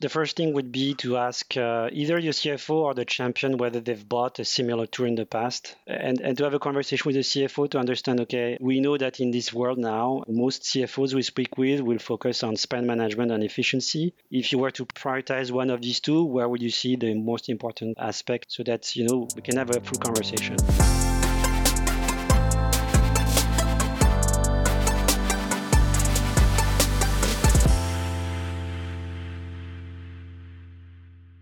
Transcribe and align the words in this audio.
The 0.00 0.08
first 0.08 0.36
thing 0.36 0.52
would 0.52 0.70
be 0.70 0.94
to 0.94 1.16
ask 1.16 1.56
uh, 1.56 1.88
either 1.90 2.20
your 2.20 2.32
CFO 2.32 2.74
or 2.74 2.94
the 2.94 3.04
champion 3.04 3.56
whether 3.58 3.80
they've 3.80 4.08
bought 4.08 4.38
a 4.38 4.44
similar 4.44 4.86
tool 4.86 5.06
in 5.06 5.16
the 5.16 5.26
past 5.26 5.74
and, 5.88 6.20
and 6.20 6.38
to 6.38 6.44
have 6.44 6.54
a 6.54 6.60
conversation 6.60 7.02
with 7.08 7.16
the 7.16 7.22
CFO 7.22 7.68
to 7.70 7.78
understand 7.78 8.20
okay, 8.20 8.56
we 8.60 8.78
know 8.78 8.96
that 8.96 9.18
in 9.18 9.32
this 9.32 9.52
world 9.52 9.76
now, 9.76 10.22
most 10.28 10.62
CFOs 10.62 11.14
we 11.14 11.22
speak 11.22 11.58
with 11.58 11.80
will 11.80 11.98
focus 11.98 12.44
on 12.44 12.54
spend 12.54 12.86
management 12.86 13.32
and 13.32 13.42
efficiency. 13.42 14.14
If 14.30 14.52
you 14.52 14.58
were 14.58 14.70
to 14.70 14.86
prioritize 14.86 15.50
one 15.50 15.70
of 15.70 15.82
these 15.82 15.98
two, 15.98 16.22
where 16.22 16.48
would 16.48 16.62
you 16.62 16.70
see 16.70 16.94
the 16.94 17.14
most 17.14 17.48
important 17.48 17.98
aspect 17.98 18.52
so 18.52 18.62
that 18.62 18.94
you 18.94 19.04
know 19.04 19.26
we 19.34 19.42
can 19.42 19.56
have 19.56 19.70
a 19.70 19.80
full 19.80 19.98
conversation? 19.98 21.07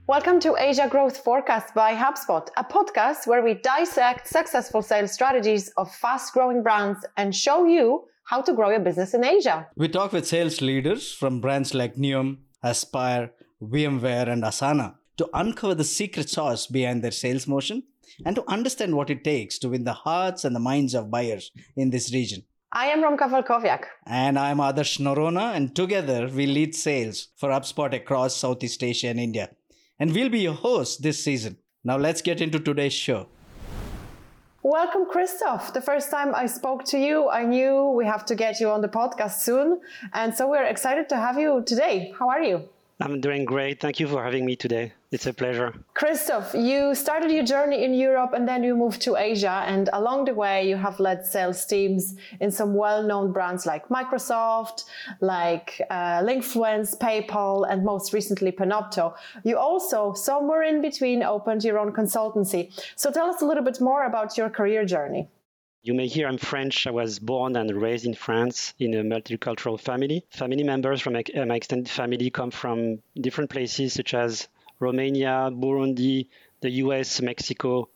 Welcome 0.09 0.38
to 0.43 0.55
Asia 0.56 0.87
Growth 0.88 1.16
Forecast 1.16 1.74
by 1.74 1.92
HubSpot, 1.96 2.47
a 2.56 2.62
podcast 2.62 3.27
where 3.27 3.42
we 3.42 3.55
dissect 3.55 4.28
successful 4.28 4.80
sales 4.80 5.10
strategies 5.10 5.70
of 5.77 5.92
fast 5.92 6.33
growing 6.33 6.62
brands 6.62 7.05
and 7.16 7.34
show 7.34 7.64
you 7.64 8.05
how 8.23 8.41
to 8.42 8.52
grow 8.52 8.70
your 8.70 8.78
business 8.78 9.14
in 9.14 9.24
Asia. 9.24 9.66
We 9.74 9.88
talk 9.88 10.12
with 10.12 10.24
sales 10.24 10.61
leaders 10.61 11.12
from 11.12 11.41
brands 11.41 11.74
like 11.74 11.97
Neom, 11.97 12.37
Aspire, 12.62 13.33
VMware, 13.61 14.28
and 14.28 14.45
Asana 14.45 14.95
to 15.16 15.28
uncover 15.34 15.74
the 15.74 15.83
secret 15.83 16.30
sauce 16.30 16.69
behind 16.69 17.02
their 17.02 17.11
sales 17.11 17.48
motion 17.48 17.83
and 18.25 18.36
to 18.36 18.45
understand 18.47 18.95
what 18.95 19.11
it 19.11 19.25
takes 19.25 19.59
to 19.59 19.70
win 19.70 19.83
the 19.83 19.92
hearts 19.92 20.45
and 20.45 20.55
the 20.55 20.61
minds 20.61 20.95
of 20.95 21.11
buyers 21.11 21.50
in 21.75 21.91
this 21.91 22.14
region. 22.14 22.45
I 22.70 22.86
am 22.86 23.02
Romka 23.02 23.28
Walkowiak. 23.28 23.86
And 24.06 24.38
I'm 24.38 24.59
Adarsh 24.59 25.00
Noronha, 25.00 25.56
and 25.56 25.75
together 25.75 26.28
we 26.33 26.47
lead 26.47 26.77
sales 26.77 27.27
for 27.34 27.48
HubSpot 27.48 27.92
across 27.92 28.36
Southeast 28.36 28.84
Asia 28.84 29.09
and 29.09 29.19
India 29.19 29.50
and 29.98 30.12
we'll 30.12 30.28
be 30.28 30.41
your 30.41 30.55
host 30.55 31.02
this 31.02 31.23
season. 31.23 31.56
Now 31.84 31.96
let's 31.96 32.23
get 32.23 32.41
into 32.41 32.58
today's 32.58 32.92
show. 32.92 33.28
Welcome, 34.62 35.06
Christophe. 35.08 35.72
The 35.72 35.80
first 35.80 36.11
time 36.11 36.34
I 36.34 36.47
spoke 36.47 36.84
to 36.86 36.98
you, 36.98 37.30
I 37.30 37.44
knew 37.44 37.92
we 37.97 38.05
have 38.05 38.24
to 38.27 38.34
get 38.34 38.58
you 38.58 38.69
on 38.70 38.80
the 38.80 38.89
podcast 38.89 39.41
soon. 39.41 39.80
And 40.12 40.34
so 40.34 40.50
we're 40.50 40.64
excited 40.64 41.08
to 41.11 41.17
have 41.17 41.39
you 41.39 41.62
today. 41.64 42.12
How 42.19 42.28
are 42.28 42.42
you? 42.42 42.69
I'm 42.98 43.20
doing 43.20 43.44
great. 43.44 43.78
Thank 43.78 44.00
you 44.00 44.08
for 44.08 44.25
having 44.25 44.47
me 44.47 44.56
today. 44.56 44.92
It's 45.11 45.27
a 45.27 45.34
pleasure. 45.34 45.75
Christophe, 45.92 46.55
you 46.55 46.94
started 46.94 47.30
your 47.30 47.44
journey 47.44 47.84
in 47.84 47.92
Europe 47.92 48.33
and 48.33 48.48
then 48.48 48.64
you 48.64 48.75
moved 48.75 49.02
to 49.02 49.16
Asia. 49.16 49.62
And 49.66 49.91
along 49.92 50.25
the 50.25 50.34
way, 50.34 50.66
you 50.66 50.77
have 50.77 50.98
led 50.98 51.27
sales 51.27 51.67
teams 51.67 52.14
in 52.41 52.50
some 52.50 52.74
well 52.74 53.02
known 53.02 53.33
brands 53.33 53.67
like 53.67 53.89
Microsoft, 53.89 54.84
like 55.20 55.83
uh, 55.91 56.22
Linkfluence, 56.22 56.97
PayPal, 56.98 57.70
and 57.70 57.84
most 57.84 58.14
recently 58.14 58.50
Panopto. 58.50 59.14
You 59.44 59.58
also, 59.58 60.14
somewhere 60.14 60.62
in 60.62 60.80
between, 60.80 61.22
opened 61.22 61.64
your 61.64 61.78
own 61.78 61.92
consultancy. 61.92 62.72
So 62.97 63.11
tell 63.11 63.27
us 63.27 63.42
a 63.42 63.44
little 63.44 63.64
bit 63.64 63.78
more 63.78 64.06
about 64.06 64.39
your 64.39 64.48
career 64.48 64.86
journey. 64.86 65.28
You 65.87 65.95
may 65.95 66.09
hear 66.09 66.27
I'm 66.27 66.37
French. 66.37 66.89
I 66.89 66.91
was 66.91 67.20
born 67.20 67.55
and 67.55 67.70
raised 67.81 68.06
in 68.06 68.15
France 68.15 68.75
in 68.77 68.92
a 68.95 69.05
multicultural 69.05 69.79
family. 69.79 70.25
Family 70.31 70.65
members 70.65 71.01
from 71.01 71.12
my 71.12 71.20
extended 71.20 71.89
family 71.89 72.29
come 72.29 72.51
from 72.51 72.98
different 73.15 73.51
places 73.51 73.92
such 73.92 74.12
as 74.12 74.48
Romania, 74.81 75.48
Burundi, 75.53 76.27
the 76.61 76.70
US, 76.83 77.23
Mexico, 77.23 77.89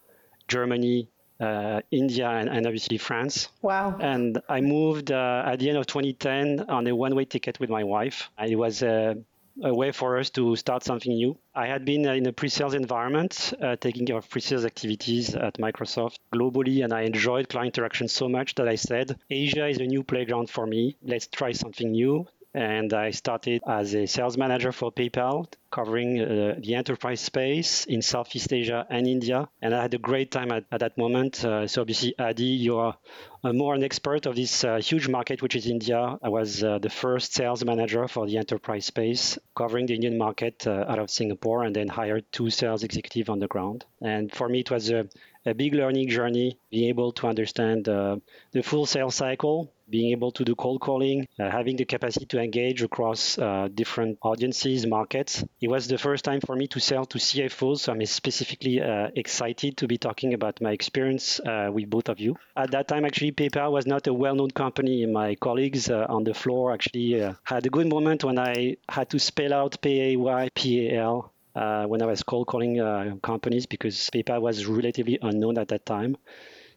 Germany, 0.47 1.09
uh, 1.41 1.81
India, 1.91 2.29
and, 2.29 2.49
and, 2.49 2.65
obviously 2.65 2.97
France. 2.97 3.49
Wow. 3.61 3.97
And 3.99 4.41
I 4.49 4.61
moved 4.61 5.11
uh, 5.11 5.43
at 5.45 5.59
the 5.59 5.69
end 5.69 5.79
of 5.79 5.89
2010 5.89 6.67
on 6.69 6.87
a 6.87 6.95
one 6.95 7.17
way 7.17 7.25
ticket 7.25 7.59
with 7.59 7.71
my 7.71 7.83
wife. 7.83 8.31
It 8.39 8.55
was 8.55 8.83
a, 8.83 9.17
a, 9.63 9.75
way 9.75 9.93
for 9.93 10.19
us 10.19 10.31
to 10.31 10.57
start 10.57 10.85
something 10.85 11.13
new. 11.13 11.37
I 11.55 11.67
had 11.67 11.85
been 11.85 12.07
in 12.07 12.27
a 12.27 12.33
pre 12.33 12.49
sales 12.49 12.75
environment, 12.75 13.53
uh, 13.61 13.77
taking 13.77 14.07
care 14.07 14.17
of 14.17 14.29
pre 14.29 14.41
sales 14.41 14.65
activities 14.65 15.35
at 15.35 15.59
Microsoft 15.59 16.19
globally, 16.33 16.85
and 16.85 16.93
I 16.93 17.03
enjoyed 17.03 17.49
client 17.49 17.77
interaction 17.77 18.09
so 18.09 18.29
much 18.29 18.55
that 18.57 18.69
I 18.69 18.77
said, 18.77 19.17
Asia 19.29 19.67
is 19.67 19.79
a 19.79 19.87
new 19.87 20.03
playground 20.03 20.51
for 20.51 20.67
me. 20.67 20.97
Let's 21.03 21.27
try 21.27 21.53
something 21.53 21.91
new 21.91 22.27
and 22.55 22.93
I 22.93 23.11
started 23.11 23.63
as 23.67 23.95
a 23.95 24.07
sales 24.07 24.37
manager 24.37 24.73
for 24.73 24.91
PayPal, 24.91 25.47
covering 25.71 26.21
uh, 26.21 26.55
the 26.59 26.75
enterprise 26.75 27.21
space 27.21 27.85
in 27.85 28.03
Southeast 28.03 28.53
Asia 28.53 28.87
and 28.91 29.07
India. 29.07 29.49
And 29.63 29.75
I 29.75 29.83
had 29.83 29.95
a 29.95 29.99
great 29.99 30.31
time 30.31 30.51
at, 30.51 30.65
at 30.73 30.81
that 30.81 30.99
moment. 30.99 31.45
Uh, 31.45 31.67
so 31.69 31.83
obviously, 31.83 32.15
Adi, 32.19 32.45
you 32.45 32.79
are 32.79 32.97
uh, 33.45 33.53
more 33.53 33.75
an 33.75 33.85
expert 33.85 34.27
of 34.27 34.35
this 34.35 34.65
uh, 34.65 34.77
huge 34.79 35.09
market, 35.09 35.43
which 35.43 35.55
is 35.55 35.67
India. 35.67 36.19
I 36.23 36.29
was 36.29 36.63
uh, 36.65 36.79
the 36.79 36.91
first 36.91 37.35
sales 37.35 37.65
manager 37.65 38.09
for 38.09 38.27
the 38.27 38.37
enterprise 38.37 38.87
space, 38.87 39.39
covering 39.57 39.87
the 39.87 39.95
Indian 39.95 40.19
market 40.19 40.67
uh, 40.67 40.85
out 40.89 40.99
of 40.99 41.11
Singapore, 41.11 41.63
and 41.63 41.75
then 41.75 41.89
hired 41.89 42.25
two 42.33 42.51
sales 42.51 42.83
executives 42.83 43.29
on 43.29 43.39
the 43.39 43.49
ground. 43.49 43.85
And 44.03 44.33
for 44.33 44.49
me, 44.49 44.61
it 44.61 44.71
was 44.71 44.91
a, 44.91 45.09
a 45.47 45.55
big 45.55 45.75
learning 45.75 46.09
journey, 46.09 46.59
being 46.71 46.89
able 46.89 47.13
to 47.13 47.27
understand 47.27 47.85
the 47.85 48.63
full 48.63 48.87
sales 48.87 49.15
cycle, 49.15 49.73
being 49.91 50.13
able 50.13 50.31
to 50.31 50.45
do 50.45 50.55
cold 50.55 50.81
calling, 50.81 51.27
uh, 51.39 51.51
having 51.51 51.77
the 51.77 51.85
capacity 51.85 52.25
to 52.27 52.41
engage 52.41 52.83
across 52.83 53.37
uh, 53.39 53.69
different 53.75 54.19
audiences, 54.23 54.87
markets. 54.87 55.45
It 55.61 55.69
was 55.69 55.89
the 55.89 55.99
first 55.99 56.25
time 56.25 56.41
for 56.41 56.55
me 56.55 56.69
to 56.69 56.81
sell 56.81 57.05
to 57.07 57.19
CFOs, 57.19 57.81
so 57.81 57.93
I'm 57.93 58.05
specifically 58.07 58.81
uh, 58.81 59.09
excited 59.17 59.77
to 59.79 59.89
be 59.89 59.99
talking 59.99 60.33
about 60.35 60.61
my 60.61 60.71
experience 60.71 61.41
uh, 61.41 61.71
with 61.73 61.91
both 61.91 62.09
of 62.09 62.21
you. 62.21 62.37
At 62.57 62.71
that 62.71 62.89
time, 62.89 63.05
actually, 63.05 63.33
PayPal 63.33 63.73
was 63.73 63.87
not 63.87 64.07
a 64.07 64.15
well-known 64.15 64.53
company. 64.53 65.05
My 65.07 65.35
colleagues 65.35 65.91
uh, 65.91 66.07
on 66.09 66.25
the 66.25 66.35
floor 66.35 66.73
actually 66.73 67.23
uh, 67.23 67.35
had 67.43 67.67
a 67.67 67.71
good 67.71 67.89
moment 67.89 68.25
when 68.25 68.39
I 68.39 68.77
had 68.89 69.11
to 69.11 69.19
spell 69.19 69.53
out 69.53 69.81
P-A-Y-P-A-L 69.83 71.33
uh, 71.55 71.85
when 71.87 72.03
I 72.03 72.07
was 72.07 72.23
cold 72.23 72.47
calling 72.47 72.81
uh, 72.81 73.17
companies 73.23 73.67
because 73.67 74.11
PayPal 74.13 74.41
was 74.41 74.67
relatively 74.67 75.19
unknown 75.21 75.59
at 75.59 75.69
that 75.69 75.87
time. 75.87 76.17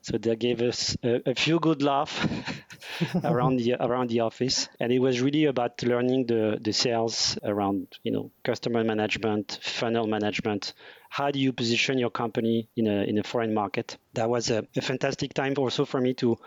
So 0.02 0.18
they 0.18 0.36
gave 0.36 0.62
us 0.62 0.98
a, 1.02 1.30
a 1.30 1.36
few 1.36 1.60
good 1.60 1.82
laughs 1.82 2.20
around 3.24 3.58
the 3.58 3.76
around 3.80 4.10
the 4.10 4.20
office, 4.20 4.68
and 4.80 4.92
it 4.92 5.00
was 5.00 5.22
really 5.22 5.46
about 5.46 5.82
learning 5.82 6.26
the 6.28 6.58
the 6.62 6.74
sales 6.74 7.38
around 7.44 7.88
you 8.04 8.12
know 8.12 8.32
customer 8.44 8.84
management, 8.84 9.60
funnel 9.62 10.08
management. 10.08 10.74
How 11.10 11.32
do 11.32 11.40
you 11.40 11.54
position 11.54 11.98
your 12.00 12.10
company 12.10 12.68
in 12.76 12.88
a 12.88 13.04
in 13.04 13.18
a 13.18 13.24
foreign 13.24 13.54
market? 13.54 13.98
That 14.14 14.30
was 14.30 14.50
a, 14.50 14.68
a 14.76 14.82
fantastic 14.82 15.34
time 15.34 15.54
also 15.58 15.86
for 15.86 16.02
me 16.02 16.14
to 16.16 16.38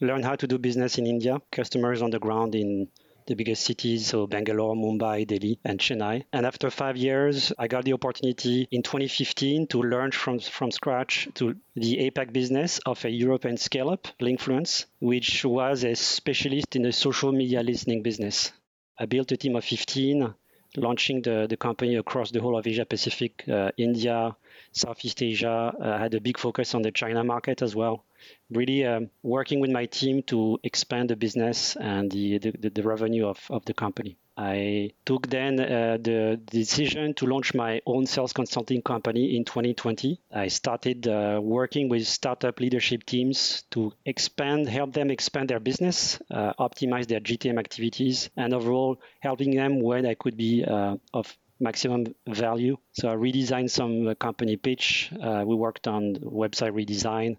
learn 0.00 0.22
how 0.22 0.36
to 0.36 0.46
do 0.46 0.58
business 0.58 0.98
in 0.98 1.06
India, 1.06 1.40
customers 1.50 2.02
on 2.02 2.10
the 2.10 2.18
ground 2.18 2.54
in 2.54 2.88
the 3.26 3.34
biggest 3.34 3.64
cities, 3.64 4.06
so 4.06 4.26
Bangalore, 4.26 4.74
Mumbai, 4.74 5.26
Delhi, 5.26 5.58
and 5.64 5.78
Chennai. 5.78 6.24
And 6.32 6.46
after 6.46 6.70
five 6.70 6.96
years, 6.96 7.52
I 7.58 7.68
got 7.68 7.84
the 7.84 7.92
opportunity 7.92 8.68
in 8.70 8.82
2015 8.82 9.66
to 9.68 9.82
learn 9.82 10.12
from, 10.12 10.38
from 10.38 10.70
scratch 10.70 11.28
to 11.34 11.56
the 11.74 12.10
APAC 12.10 12.32
business 12.32 12.78
of 12.86 13.04
a 13.04 13.10
European 13.10 13.56
scale 13.56 13.90
up, 13.90 14.08
Linkfluence, 14.20 14.86
which 15.00 15.44
was 15.44 15.84
a 15.84 15.94
specialist 15.94 16.76
in 16.76 16.82
the 16.82 16.92
social 16.92 17.32
media 17.32 17.62
listening 17.62 18.02
business. 18.02 18.52
I 18.98 19.06
built 19.06 19.32
a 19.32 19.36
team 19.36 19.56
of 19.56 19.64
15 19.64 20.34
launching 20.76 21.22
the, 21.22 21.46
the 21.48 21.56
company 21.56 21.96
across 21.96 22.30
the 22.30 22.40
whole 22.40 22.56
of 22.56 22.66
Asia 22.66 22.84
Pacific, 22.84 23.44
uh, 23.48 23.70
India, 23.76 24.36
Southeast 24.72 25.22
Asia. 25.22 25.72
Uh, 25.80 25.98
had 25.98 26.14
a 26.14 26.20
big 26.20 26.38
focus 26.38 26.74
on 26.74 26.82
the 26.82 26.90
China 26.90 27.24
market 27.24 27.62
as 27.62 27.74
well 27.74 28.04
really 28.50 28.84
um, 28.84 29.10
working 29.22 29.60
with 29.60 29.70
my 29.70 29.86
team 29.86 30.22
to 30.24 30.58
expand 30.62 31.10
the 31.10 31.16
business 31.16 31.76
and 31.76 32.10
the, 32.10 32.38
the, 32.38 32.70
the 32.70 32.82
revenue 32.82 33.26
of, 33.26 33.40
of 33.50 33.64
the 33.64 33.74
company. 33.74 34.16
I 34.36 34.90
took 35.06 35.28
then 35.28 35.58
uh, 35.58 35.96
the 35.98 36.38
decision 36.44 37.14
to 37.14 37.26
launch 37.26 37.54
my 37.54 37.80
own 37.86 38.04
sales 38.04 38.34
consulting 38.34 38.82
company 38.82 39.34
in 39.34 39.44
2020. 39.46 40.20
I 40.30 40.48
started 40.48 41.08
uh, 41.08 41.40
working 41.42 41.88
with 41.88 42.06
startup 42.06 42.60
leadership 42.60 43.04
teams 43.04 43.62
to 43.70 43.94
expand, 44.04 44.68
help 44.68 44.92
them 44.92 45.10
expand 45.10 45.48
their 45.48 45.60
business, 45.60 46.20
uh, 46.30 46.52
optimize 46.58 47.06
their 47.06 47.20
GTM 47.20 47.58
activities, 47.58 48.28
and 48.36 48.52
overall 48.52 49.00
helping 49.20 49.52
them 49.52 49.80
when 49.80 50.04
I 50.04 50.12
could 50.14 50.36
be 50.36 50.64
uh, 50.64 50.96
of 51.14 51.34
maximum 51.58 52.14
value. 52.26 52.76
So 52.92 53.10
I 53.10 53.14
redesigned 53.14 53.70
some 53.70 54.06
uh, 54.06 54.14
company 54.14 54.56
pitch. 54.56 55.10
Uh, 55.18 55.44
we 55.46 55.54
worked 55.54 55.88
on 55.88 56.16
website 56.16 56.72
redesign, 56.72 57.38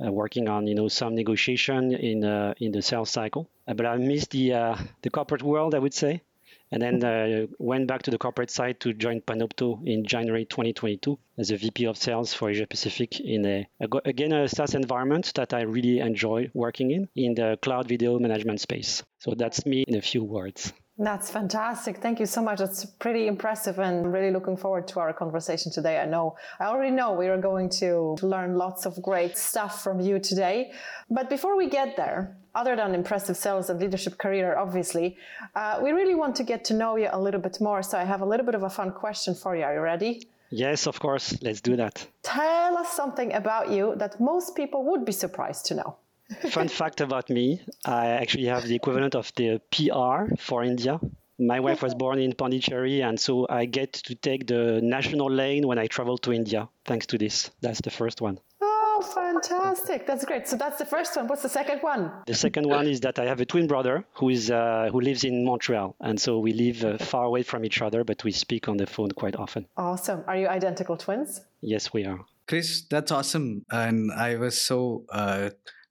working 0.00 0.48
on 0.48 0.66
you 0.66 0.74
know 0.74 0.88
some 0.88 1.14
negotiation 1.14 1.92
in 1.92 2.24
uh, 2.24 2.54
in 2.58 2.72
the 2.72 2.82
sales 2.82 3.10
cycle. 3.10 3.48
Uh, 3.66 3.74
but 3.74 3.86
I 3.86 3.96
missed 3.96 4.30
the 4.30 4.54
uh, 4.54 4.76
the 5.02 5.10
corporate 5.10 5.42
world, 5.42 5.74
I 5.74 5.78
would 5.78 5.94
say, 5.94 6.22
and 6.70 6.82
then 6.82 7.04
uh, 7.04 7.46
went 7.58 7.86
back 7.86 8.02
to 8.02 8.10
the 8.10 8.18
corporate 8.18 8.50
side 8.50 8.80
to 8.80 8.92
join 8.92 9.20
Panopto 9.20 9.86
in 9.86 10.04
January 10.04 10.44
2022 10.44 11.18
as 11.38 11.50
a 11.50 11.56
VP 11.56 11.84
of 11.86 11.96
Sales 11.96 12.34
for 12.34 12.50
Asia 12.50 12.66
Pacific 12.66 13.20
in 13.20 13.46
a 13.46 13.66
again 14.04 14.32
a 14.32 14.48
SaaS 14.48 14.74
environment 14.74 15.32
that 15.34 15.54
I 15.54 15.62
really 15.62 15.98
enjoy 16.00 16.50
working 16.54 16.90
in 16.90 17.08
in 17.14 17.34
the 17.34 17.58
cloud 17.62 17.88
video 17.88 18.18
management 18.18 18.60
space. 18.60 19.02
So 19.18 19.34
that's 19.34 19.66
me 19.66 19.84
in 19.86 19.96
a 19.96 20.02
few 20.02 20.24
words. 20.24 20.72
That's 21.00 21.30
fantastic. 21.30 21.98
Thank 21.98 22.18
you 22.18 22.26
so 22.26 22.42
much. 22.42 22.58
That's 22.58 22.84
pretty 22.84 23.28
impressive 23.28 23.78
and 23.78 24.12
really 24.12 24.32
looking 24.32 24.56
forward 24.56 24.88
to 24.88 24.98
our 24.98 25.12
conversation 25.12 25.70
today. 25.70 26.00
I 26.00 26.06
know, 26.06 26.36
I 26.58 26.64
already 26.64 26.90
know 26.90 27.12
we 27.12 27.28
are 27.28 27.38
going 27.38 27.70
to 27.82 28.16
learn 28.20 28.56
lots 28.56 28.84
of 28.84 29.00
great 29.00 29.38
stuff 29.38 29.84
from 29.84 30.00
you 30.00 30.18
today. 30.18 30.72
But 31.08 31.30
before 31.30 31.56
we 31.56 31.68
get 31.68 31.96
there, 31.96 32.36
other 32.56 32.74
than 32.74 32.96
impressive 32.96 33.36
sales 33.36 33.70
and 33.70 33.78
leadership 33.78 34.18
career, 34.18 34.56
obviously, 34.56 35.16
uh, 35.54 35.78
we 35.80 35.92
really 35.92 36.16
want 36.16 36.34
to 36.34 36.42
get 36.42 36.64
to 36.64 36.74
know 36.74 36.96
you 36.96 37.08
a 37.12 37.20
little 37.20 37.40
bit 37.40 37.60
more. 37.60 37.80
So 37.80 37.96
I 37.96 38.02
have 38.02 38.20
a 38.20 38.26
little 38.26 38.44
bit 38.44 38.56
of 38.56 38.64
a 38.64 38.70
fun 38.70 38.90
question 38.90 39.36
for 39.36 39.54
you. 39.54 39.62
Are 39.62 39.74
you 39.74 39.80
ready? 39.80 40.28
Yes, 40.50 40.88
of 40.88 40.98
course. 40.98 41.38
Let's 41.42 41.60
do 41.60 41.76
that. 41.76 42.08
Tell 42.24 42.76
us 42.76 42.92
something 42.92 43.32
about 43.34 43.70
you 43.70 43.94
that 43.98 44.18
most 44.18 44.56
people 44.56 44.84
would 44.86 45.04
be 45.04 45.12
surprised 45.12 45.66
to 45.66 45.74
know. 45.74 45.96
Fun 46.50 46.68
fact 46.68 47.00
about 47.00 47.30
me 47.30 47.60
I 47.84 48.06
actually 48.08 48.46
have 48.46 48.64
the 48.64 48.74
equivalent 48.74 49.14
of 49.14 49.32
the 49.36 49.60
PR 49.70 50.34
for 50.38 50.62
India. 50.62 51.00
My 51.38 51.60
wife 51.60 51.82
was 51.82 51.94
born 51.94 52.18
in 52.18 52.32
Pondicherry, 52.32 53.00
and 53.00 53.18
so 53.18 53.46
I 53.48 53.64
get 53.64 53.92
to 53.92 54.14
take 54.16 54.48
the 54.48 54.80
national 54.82 55.30
lane 55.30 55.68
when 55.68 55.78
I 55.78 55.86
travel 55.86 56.18
to 56.18 56.32
India, 56.32 56.68
thanks 56.84 57.06
to 57.06 57.18
this. 57.18 57.50
That's 57.60 57.80
the 57.80 57.90
first 57.90 58.20
one. 58.20 58.40
Oh, 58.60 59.00
fantastic. 59.14 60.04
That's 60.04 60.24
great. 60.24 60.48
So 60.48 60.56
that's 60.56 60.78
the 60.78 60.84
first 60.84 61.16
one. 61.16 61.28
What's 61.28 61.42
the 61.42 61.48
second 61.48 61.78
one? 61.80 62.10
The 62.26 62.34
second 62.34 62.66
one 62.68 62.88
is 62.88 63.00
that 63.00 63.20
I 63.20 63.26
have 63.26 63.40
a 63.40 63.44
twin 63.44 63.68
brother 63.68 64.04
who 64.14 64.30
is 64.30 64.50
uh, 64.50 64.88
who 64.90 65.00
lives 65.00 65.22
in 65.22 65.44
Montreal, 65.44 65.94
and 66.00 66.20
so 66.20 66.40
we 66.40 66.52
live 66.52 66.84
uh, 66.84 66.98
far 66.98 67.24
away 67.24 67.44
from 67.44 67.64
each 67.64 67.80
other, 67.80 68.02
but 68.02 68.24
we 68.24 68.32
speak 68.32 68.68
on 68.68 68.76
the 68.76 68.86
phone 68.86 69.12
quite 69.12 69.36
often. 69.36 69.66
Awesome. 69.76 70.24
Are 70.26 70.36
you 70.36 70.48
identical 70.48 70.96
twins? 70.96 71.40
Yes, 71.60 71.92
we 71.92 72.04
are. 72.04 72.18
Chris, 72.48 72.82
that's 72.90 73.12
awesome. 73.12 73.64
And 73.70 74.10
I 74.10 74.36
was 74.36 74.60
so 74.60 75.04
uh, 75.12 75.50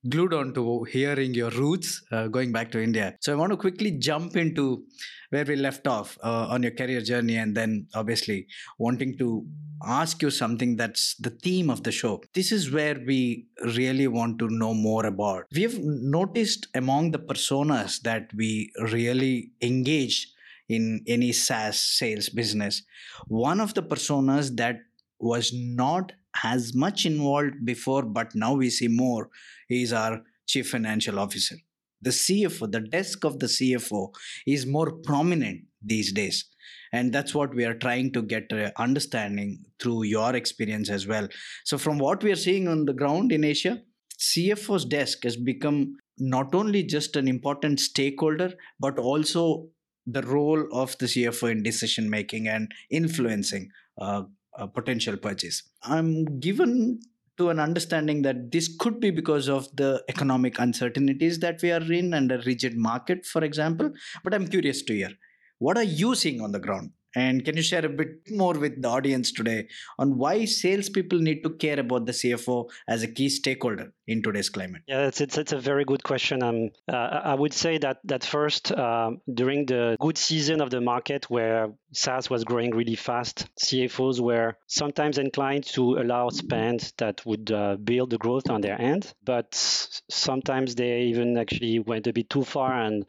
glued 0.09 0.33
on 0.33 0.54
to 0.54 0.83
hearing 0.83 1.33
your 1.33 1.50
roots 1.51 2.04
uh, 2.12 2.27
going 2.27 2.51
back 2.51 2.71
to 2.71 2.81
India. 2.81 3.15
So 3.21 3.33
I 3.33 3.36
want 3.36 3.51
to 3.51 3.57
quickly 3.57 3.92
jump 3.92 4.36
into 4.36 4.83
where 5.30 5.45
we 5.45 5.56
left 5.56 5.88
off 5.88 6.18
uh, 6.24 6.48
on 6.50 6.63
your 6.63 6.71
career 6.71 7.01
journey 7.01 7.38
and 7.38 7.56
then 7.56 7.88
obviously 7.94 8.48
wanting 8.77 9.18
to 9.18 9.45
ask 9.86 10.21
you 10.21 10.30
something 10.30 10.75
that's 10.75 11.15
the 11.15 11.30
theme 11.30 11.69
of 11.69 11.83
the 11.83 11.92
show. 11.92 12.21
This 12.33 12.51
is 12.51 12.71
where 12.71 12.95
we 13.06 13.48
really 13.75 14.07
want 14.07 14.39
to 14.39 14.50
know 14.50 14.74
more 14.74 15.06
about. 15.06 15.45
We 15.54 15.63
have 15.63 15.77
noticed 15.80 16.68
among 16.75 17.12
the 17.12 17.19
personas 17.19 18.01
that 18.01 18.31
we 18.36 18.71
really 18.92 19.51
engage 19.62 20.31
in 20.69 21.01
any 21.07 21.31
SaaS 21.31 21.80
sales 21.80 22.30
business, 22.30 22.83
one 23.27 23.62
of 23.62 23.74
the 23.74 23.83
personas 23.83 24.56
that 24.57 24.80
was 25.19 25.54
not 25.54 26.12
as 26.44 26.74
much 26.75 27.06
involved 27.06 27.65
before, 27.65 28.04
but 28.04 28.36
now 28.36 28.54
we 28.54 28.69
see 28.69 28.88
more, 28.88 29.30
is 29.69 29.93
our 29.93 30.21
chief 30.47 30.69
financial 30.69 31.19
officer. 31.19 31.55
The 32.01 32.11
CFO, 32.11 32.71
the 32.71 32.81
desk 32.81 33.23
of 33.25 33.39
the 33.39 33.47
CFO 33.47 34.13
is 34.45 34.65
more 34.65 34.91
prominent 34.91 35.61
these 35.81 36.11
days. 36.11 36.45
And 36.93 37.11
that's 37.11 37.33
what 37.33 37.53
we 37.53 37.65
are 37.65 37.73
trying 37.73 38.13
to 38.13 38.21
get 38.21 38.51
understanding 38.77 39.65
through 39.79 40.03
your 40.03 40.35
experience 40.35 40.89
as 40.89 41.07
well. 41.07 41.27
So, 41.65 41.77
from 41.77 41.97
what 41.97 42.23
we 42.23 42.31
are 42.31 42.37
seeing 42.37 42.67
on 42.67 42.85
the 42.85 42.93
ground 42.93 43.31
in 43.31 43.43
Asia, 43.43 43.81
CFO's 44.19 44.85
desk 44.85 45.23
has 45.23 45.35
become 45.35 45.97
not 46.17 46.55
only 46.55 46.83
just 46.83 47.15
an 47.15 47.27
important 47.27 47.79
stakeholder, 47.79 48.53
but 48.79 48.97
also 48.97 49.67
the 50.05 50.21
role 50.21 50.65
of 50.71 50.97
the 50.97 51.05
CFO 51.05 51.51
in 51.51 51.63
decision 51.63 52.09
making 52.09 52.47
and 52.47 52.71
influencing 52.89 53.69
uh, 53.99 54.23
a 54.57 54.67
potential 54.67 55.17
purchase. 55.17 55.63
I'm 55.83 56.39
given 56.39 56.99
to 57.37 57.49
an 57.49 57.59
understanding 57.59 58.21
that 58.23 58.51
this 58.51 58.75
could 58.79 58.99
be 58.99 59.11
because 59.11 59.47
of 59.47 59.67
the 59.75 60.03
economic 60.09 60.59
uncertainties 60.59 61.39
that 61.39 61.61
we 61.61 61.71
are 61.71 61.91
in 61.91 62.13
and 62.13 62.31
a 62.31 62.39
rigid 62.39 62.75
market, 62.77 63.25
for 63.25 63.43
example. 63.43 63.91
But 64.23 64.33
I'm 64.33 64.47
curious 64.47 64.81
to 64.83 64.93
hear 64.93 65.11
what 65.59 65.77
are 65.77 65.83
you 65.83 66.15
seeing 66.15 66.41
on 66.41 66.51
the 66.51 66.59
ground? 66.59 66.91
And 67.17 67.43
can 67.43 67.57
you 67.57 67.63
share 67.63 67.83
a 67.83 67.89
bit 67.89 68.29
more 68.29 68.53
with 68.53 68.79
the 68.79 68.87
audience 68.87 69.31
today 69.31 69.69
on 69.97 70.19
why 70.19 70.45
salespeople 70.45 71.17
need 71.17 71.41
to 71.41 71.49
care 71.49 71.79
about 71.79 72.05
the 72.05 72.11
CFO 72.11 72.69
as 72.87 73.01
a 73.01 73.07
key 73.07 73.29
stakeholder 73.29 73.91
in 74.05 74.21
today's 74.21 74.49
climate? 74.49 74.83
Yeah, 74.87 75.07
it's, 75.07 75.19
it's, 75.19 75.51
a 75.51 75.57
very 75.57 75.83
good 75.83 76.03
question. 76.03 76.43
Um, 76.43 76.69
uh, 76.87 77.21
I 77.31 77.33
would 77.33 77.53
say 77.53 77.79
that 77.79 78.01
that 78.03 78.23
first, 78.23 78.71
um, 78.71 79.21
during 79.33 79.65
the 79.65 79.97
good 79.99 80.15
season 80.15 80.61
of 80.61 80.69
the 80.69 80.79
market 80.79 81.27
where 81.27 81.71
SaaS 81.91 82.29
was 82.29 82.43
growing 82.43 82.75
really 82.75 82.95
fast, 82.95 83.47
CFOs 83.59 84.19
were 84.19 84.55
sometimes 84.67 85.17
inclined 85.17 85.63
to 85.77 85.97
allow 85.97 86.29
spend 86.29 86.93
that 86.97 87.25
would 87.25 87.51
uh, 87.51 87.77
build 87.77 88.11
the 88.11 88.19
growth 88.19 88.47
on 88.51 88.61
their 88.61 88.79
end, 88.79 89.11
but 89.23 89.55
sometimes 89.55 90.75
they 90.75 91.01
even 91.03 91.35
actually 91.35 91.79
went 91.79 92.05
a 92.05 92.13
bit 92.13 92.29
too 92.29 92.43
far 92.43 92.79
and 92.79 93.07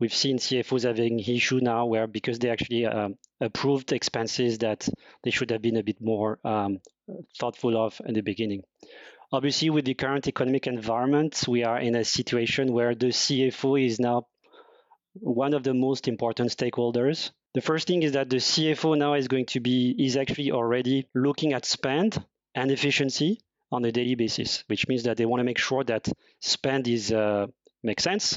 we've 0.00 0.14
seen 0.14 0.38
CFOs 0.38 0.84
having 0.84 1.20
issue 1.20 1.60
now 1.60 1.84
where 1.84 2.06
because 2.06 2.38
they 2.38 2.48
actually 2.48 2.86
uh, 2.86 3.10
approved 3.40 3.92
expenses 3.92 4.58
that 4.58 4.88
they 5.22 5.30
should 5.30 5.50
have 5.50 5.62
been 5.62 5.76
a 5.76 5.82
bit 5.82 6.00
more 6.00 6.38
um, 6.42 6.80
thoughtful 7.38 7.76
of 7.76 8.00
in 8.04 8.14
the 8.14 8.22
beginning. 8.22 8.62
Obviously, 9.32 9.70
with 9.70 9.84
the 9.84 9.94
current 9.94 10.26
economic 10.26 10.66
environment, 10.66 11.44
we 11.46 11.62
are 11.62 11.78
in 11.78 11.94
a 11.94 12.04
situation 12.04 12.72
where 12.72 12.96
the 12.96 13.08
CFO 13.08 13.86
is 13.86 14.00
now 14.00 14.26
one 15.14 15.54
of 15.54 15.62
the 15.62 15.74
most 15.74 16.08
important 16.08 16.50
stakeholders. 16.50 17.30
The 17.54 17.60
first 17.60 17.86
thing 17.86 18.02
is 18.02 18.12
that 18.12 18.30
the 18.30 18.36
CFO 18.36 18.98
now 18.98 19.14
is 19.14 19.28
going 19.28 19.46
to 19.46 19.60
be 19.60 19.94
is 19.98 20.16
actually 20.16 20.50
already 20.50 21.08
looking 21.14 21.52
at 21.52 21.64
spend 21.64 22.24
and 22.54 22.70
efficiency 22.70 23.40
on 23.70 23.84
a 23.84 23.92
daily 23.92 24.16
basis, 24.16 24.64
which 24.66 24.88
means 24.88 25.04
that 25.04 25.16
they 25.16 25.26
want 25.26 25.40
to 25.40 25.44
make 25.44 25.58
sure 25.58 25.84
that 25.84 26.08
spend 26.40 26.88
is 26.88 27.12
uh, 27.12 27.46
makes 27.82 28.02
sense 28.02 28.36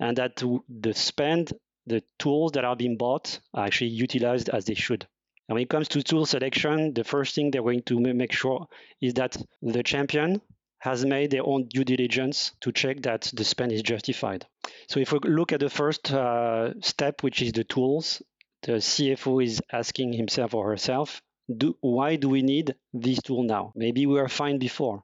and 0.00 0.16
that 0.16 0.42
the 0.68 0.94
spend 0.94 1.52
the 1.86 2.02
tools 2.18 2.52
that 2.52 2.64
are 2.64 2.76
being 2.76 2.96
bought 2.96 3.40
are 3.54 3.66
actually 3.66 3.90
utilized 3.90 4.48
as 4.48 4.64
they 4.64 4.74
should. 4.74 5.06
And 5.48 5.54
when 5.54 5.62
it 5.62 5.68
comes 5.68 5.88
to 5.88 6.02
tool 6.02 6.26
selection, 6.26 6.94
the 6.94 7.04
first 7.04 7.34
thing 7.34 7.50
they're 7.50 7.62
going 7.62 7.82
to 7.82 7.98
make 8.00 8.32
sure 8.32 8.66
is 9.00 9.14
that 9.14 9.36
the 9.62 9.82
champion 9.82 10.40
has 10.78 11.04
made 11.04 11.30
their 11.30 11.44
own 11.44 11.66
due 11.66 11.84
diligence 11.84 12.52
to 12.60 12.72
check 12.72 13.02
that 13.02 13.30
the 13.34 13.44
spend 13.44 13.72
is 13.72 13.82
justified. 13.82 14.46
So 14.88 15.00
if 15.00 15.12
we 15.12 15.18
look 15.24 15.52
at 15.52 15.60
the 15.60 15.68
first 15.68 16.12
uh, 16.12 16.80
step, 16.80 17.22
which 17.22 17.42
is 17.42 17.52
the 17.52 17.64
tools, 17.64 18.22
the 18.62 18.72
CFO 18.72 19.44
is 19.44 19.60
asking 19.72 20.12
himself 20.12 20.54
or 20.54 20.70
herself, 20.70 21.20
do, 21.54 21.76
why 21.80 22.16
do 22.16 22.28
we 22.28 22.42
need 22.42 22.74
this 22.92 23.20
tool 23.20 23.42
now? 23.42 23.72
Maybe 23.74 24.06
we 24.06 24.14
were 24.14 24.28
fine 24.28 24.58
before. 24.58 25.02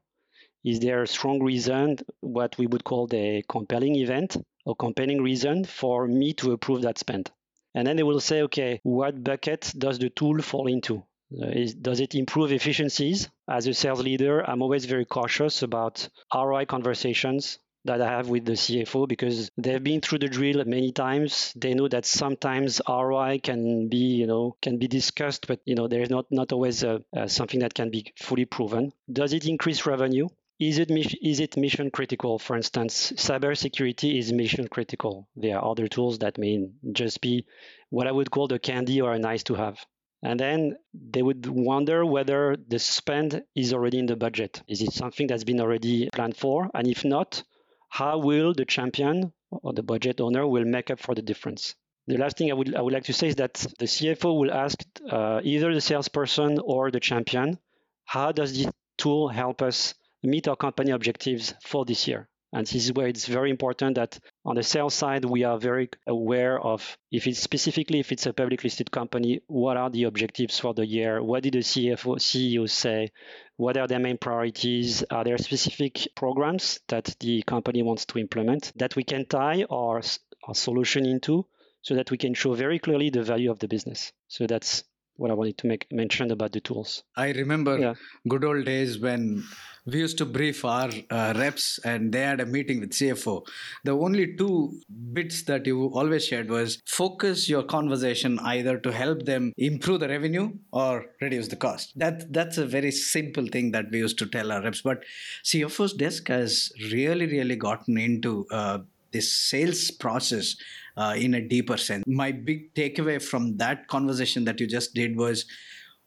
Is 0.63 0.79
there 0.79 1.03
a 1.03 1.07
strong 1.07 1.43
reason, 1.43 1.97
what 2.21 2.57
we 2.57 2.67
would 2.67 2.83
call 2.83 3.07
the 3.07 3.43
compelling 3.47 3.95
event, 3.95 4.37
or 4.67 4.75
compelling 4.75 5.21
reason 5.21 5.63
for 5.63 6.07
me 6.07 6.33
to 6.33 6.51
approve 6.51 6.81
that 6.81 6.97
spend. 6.97 7.31
And 7.73 7.87
then 7.87 7.95
they 7.95 8.03
will 8.03 8.19
say, 8.19 8.41
okay, 8.43 8.81
what 8.83 9.23
bucket 9.23 9.73
does 9.77 9.97
the 9.97 10.09
tool 10.09 10.41
fall 10.41 10.67
into? 10.67 11.03
Uh, 11.31 11.67
does 11.81 12.01
it 12.01 12.15
improve 12.15 12.51
efficiencies? 12.51 13.29
As 13.49 13.65
a 13.67 13.73
sales 13.73 14.03
leader, 14.03 14.41
I'm 14.41 14.61
always 14.61 14.85
very 14.85 15.05
cautious 15.05 15.63
about 15.63 16.09
ROI 16.33 16.65
conversations 16.65 17.59
that 17.85 18.01
I 18.01 18.09
have 18.09 18.27
with 18.27 18.43
the 18.43 18.53
CFO 18.53 19.07
because 19.07 19.49
they've 19.57 19.83
been 19.83 20.01
through 20.01 20.19
the 20.19 20.27
drill 20.27 20.63
many 20.65 20.91
times. 20.91 21.53
They 21.55 21.73
know 21.73 21.87
that 21.87 22.05
sometimes 22.05 22.81
ROI 22.87 23.39
can 23.41 23.87
be, 23.87 24.15
you 24.21 24.27
know, 24.27 24.57
can 24.61 24.77
be 24.77 24.87
discussed, 24.87 25.47
but 25.47 25.61
you 25.63 25.75
know, 25.75 25.87
there 25.87 26.01
is 26.01 26.09
not 26.09 26.25
not 26.29 26.51
always 26.51 26.83
a, 26.83 27.01
uh, 27.15 27.27
something 27.27 27.61
that 27.61 27.73
can 27.73 27.89
be 27.89 28.13
fully 28.17 28.45
proven. 28.45 28.91
Does 29.11 29.31
it 29.31 29.47
increase 29.47 29.85
revenue? 29.85 30.27
Is 30.59 30.79
it, 30.79 30.89
is 30.89 31.39
it 31.39 31.55
mission 31.55 31.91
critical? 31.91 32.39
For 32.39 32.55
instance, 32.55 33.11
cybersecurity 33.11 34.17
is 34.17 34.33
mission 34.33 34.67
critical. 34.67 35.27
There 35.35 35.57
are 35.57 35.71
other 35.71 35.87
tools 35.87 36.19
that 36.19 36.39
may 36.39 36.67
just 36.91 37.21
be 37.21 37.45
what 37.89 38.07
I 38.07 38.11
would 38.11 38.31
call 38.31 38.47
the 38.47 38.57
candy 38.57 38.99
or 39.01 39.13
a 39.13 39.19
nice 39.19 39.43
to 39.43 39.53
have. 39.53 39.85
And 40.23 40.39
then 40.39 40.75
they 40.93 41.21
would 41.21 41.45
wonder 41.45 42.03
whether 42.03 42.57
the 42.67 42.79
spend 42.79 43.43
is 43.55 43.71
already 43.71 43.99
in 43.99 44.07
the 44.07 44.15
budget. 44.15 44.63
Is 44.67 44.81
it 44.81 44.93
something 44.93 45.27
that's 45.27 45.43
been 45.43 45.61
already 45.61 46.09
planned 46.09 46.37
for? 46.37 46.71
And 46.73 46.87
if 46.87 47.05
not, 47.05 47.43
how 47.89 48.17
will 48.17 48.53
the 48.53 48.65
champion 48.65 49.33
or 49.51 49.73
the 49.73 49.83
budget 49.83 50.19
owner 50.19 50.47
will 50.47 50.65
make 50.65 50.89
up 50.89 50.99
for 50.99 51.13
the 51.13 51.21
difference? 51.21 51.75
The 52.07 52.17
last 52.17 52.37
thing 52.37 52.49
I 52.49 52.55
would, 52.55 52.73
I 52.73 52.81
would 52.81 52.93
like 52.93 53.03
to 53.05 53.13
say 53.13 53.27
is 53.27 53.35
that 53.35 53.53
the 53.77 53.85
CFO 53.85 54.39
will 54.39 54.51
ask 54.51 54.79
uh, 55.07 55.41
either 55.43 55.71
the 55.71 55.81
salesperson 55.81 56.57
or 56.63 56.89
the 56.89 56.99
champion, 56.99 57.59
how 58.05 58.31
does 58.31 58.57
this 58.57 58.71
tool 58.97 59.27
help 59.27 59.61
us 59.61 59.93
meet 60.23 60.47
our 60.47 60.55
company 60.55 60.91
objectives 60.91 61.53
for 61.63 61.85
this 61.85 62.07
year. 62.07 62.27
And 62.53 62.65
this 62.65 62.85
is 62.85 62.93
where 62.93 63.07
it's 63.07 63.25
very 63.25 63.49
important 63.49 63.95
that 63.95 64.17
on 64.45 64.55
the 64.55 64.63
sales 64.63 64.93
side, 64.93 65.25
we 65.25 65.43
are 65.43 65.59
very 65.59 65.89
aware 66.07 66.59
of 66.59 66.97
if 67.11 67.27
it's 67.27 67.41
specifically 67.41 67.99
if 67.99 68.13
it's 68.13 68.25
a 68.25 68.31
public 68.31 68.63
listed 68.63 68.89
company, 68.89 69.41
what 69.47 69.75
are 69.75 69.89
the 69.89 70.05
objectives 70.05 70.57
for 70.57 70.73
the 70.73 70.85
year? 70.85 71.21
What 71.21 71.43
did 71.43 71.53
the 71.53 71.59
CFO, 71.59 72.17
CEO 72.19 72.69
say? 72.69 73.11
What 73.57 73.75
are 73.75 73.87
their 73.87 73.99
main 73.99 74.17
priorities? 74.17 75.03
Are 75.11 75.25
there 75.25 75.37
specific 75.37 76.07
programs 76.15 76.79
that 76.87 77.15
the 77.19 77.43
company 77.43 77.83
wants 77.83 78.05
to 78.05 78.19
implement 78.19 78.71
that 78.77 78.95
we 78.95 79.03
can 79.03 79.25
tie 79.25 79.65
our, 79.69 80.01
our 80.43 80.55
solution 80.55 81.05
into 81.05 81.45
so 81.81 81.95
that 81.95 82.11
we 82.11 82.17
can 82.17 82.33
show 82.33 82.53
very 82.53 82.79
clearly 82.79 83.09
the 83.09 83.23
value 83.23 83.51
of 83.51 83.59
the 83.59 83.67
business? 83.67 84.13
So 84.29 84.47
that's 84.47 84.85
what 85.17 85.31
I 85.31 85.33
wanted 85.33 85.57
to 85.59 85.67
make 85.67 85.91
mention 85.91 86.31
about 86.31 86.51
the 86.51 86.61
tools. 86.61 87.03
I 87.15 87.31
remember 87.31 87.77
yeah. 87.77 87.93
good 88.27 88.43
old 88.43 88.65
days 88.65 88.99
when 88.99 89.43
we 89.87 89.99
used 89.99 90.17
to 90.17 90.25
brief 90.25 90.65
our 90.65 90.89
uh, 91.09 91.33
reps 91.37 91.79
and 91.79 92.11
they 92.11 92.21
had 92.21 92.41
a 92.41 92.45
meeting 92.45 92.81
with 92.81 92.91
CFO. 92.91 93.47
The 93.85 93.91
only 93.91 94.35
two 94.35 94.79
bits 95.13 95.43
that 95.43 95.65
you 95.65 95.85
always 95.87 96.25
shared 96.25 96.49
was 96.49 96.81
focus 96.85 97.47
your 97.47 97.63
conversation 97.63 98.37
either 98.39 98.77
to 98.79 98.91
help 98.91 99.23
them 99.23 99.53
improve 99.57 100.01
the 100.01 100.09
revenue 100.09 100.51
or 100.71 101.05
reduce 101.21 101.47
the 101.47 101.55
cost. 101.55 101.97
That 101.97 102.31
that's 102.33 102.57
a 102.57 102.65
very 102.65 102.91
simple 102.91 103.47
thing 103.47 103.71
that 103.71 103.85
we 103.89 103.99
used 103.99 104.19
to 104.19 104.25
tell 104.25 104.51
our 104.51 104.61
reps. 104.61 104.81
But 104.81 105.03
CFO's 105.45 105.93
desk 105.93 106.27
has 106.27 106.71
really, 106.91 107.25
really 107.25 107.55
gotten 107.55 107.97
into 107.97 108.45
uh, 108.51 108.79
this 109.11 109.33
sales 109.33 109.89
process 109.89 110.57
uh, 110.97 111.15
in 111.17 111.35
a 111.35 111.41
deeper 111.41 111.77
sense. 111.77 112.03
My 112.07 112.31
big 112.31 112.73
takeaway 112.73 113.21
from 113.21 113.57
that 113.57 113.87
conversation 113.87 114.43
that 114.45 114.59
you 114.59 114.67
just 114.67 114.93
did 114.93 115.15
was 115.15 115.45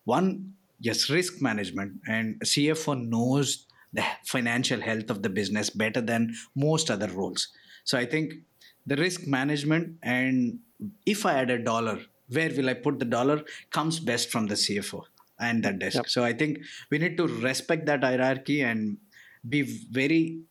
one, 0.05 0.55
yes, 0.81 1.09
risk 1.09 1.41
management, 1.41 1.93
and 2.07 2.41
CFO 2.41 3.09
knows 3.09 3.67
the 3.93 4.05
financial 4.25 4.81
health 4.81 5.11
of 5.11 5.23
the 5.23 5.29
business 5.29 5.71
better 5.71 6.01
than 6.01 6.35
most 6.55 6.91
other 6.91 7.09
roles. 7.09 7.49
So 7.85 7.99
I 7.99 8.05
think 8.05 8.35
the 8.87 8.97
risk 8.97 9.27
management 9.27 9.97
and 10.03 10.59
if 11.07 11.27
I 11.27 11.35
add 11.35 11.51
a 11.51 11.63
dollar, 11.63 12.01
where 12.29 12.51
will 12.51 12.69
I 12.69 12.75
put 12.75 12.99
the 12.99 13.05
dollar 13.05 13.43
comes 13.71 14.01
best 14.01 14.31
from 14.31 14.47
the 14.47 14.55
CFO 14.55 15.03
and 15.39 15.63
that 15.65 15.79
desk. 15.79 15.97
Yep. 15.97 16.09
So 16.09 16.25
I 16.25 16.33
think 16.33 16.59
we 16.91 16.99
need 16.99 17.17
to 17.17 17.27
respect 17.27 17.87
that 17.87 18.05
hierarchy 18.05 18.63
and 18.63 18.99
be 19.49 19.63
very 19.63 20.43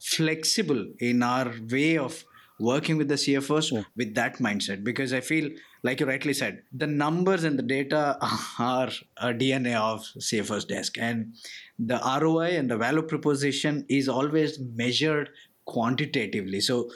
flexible 0.00 0.86
in 0.98 1.22
our 1.22 1.52
way 1.70 1.96
of 1.96 2.24
working 2.58 2.96
with 2.96 3.08
the 3.08 3.14
CFOs 3.14 3.72
yeah. 3.72 3.82
with 3.96 4.14
that 4.14 4.38
mindset 4.38 4.82
because 4.82 5.12
I 5.12 5.20
feel, 5.20 5.50
like 5.82 6.00
you 6.00 6.06
rightly 6.06 6.32
said, 6.32 6.62
the 6.72 6.86
numbers 6.86 7.44
and 7.44 7.58
the 7.58 7.62
data 7.62 8.18
are 8.58 8.88
a 9.18 9.28
DNA 9.32 9.74
of 9.74 10.00
CFO's 10.18 10.64
desk, 10.64 10.96
and 10.98 11.34
the 11.78 12.00
ROI 12.20 12.56
and 12.56 12.70
the 12.70 12.76
value 12.76 13.02
proposition 13.02 13.84
is 13.88 14.08
always 14.08 14.58
measured 14.58 15.30
quantitatively. 15.66 16.60
So 16.60 16.90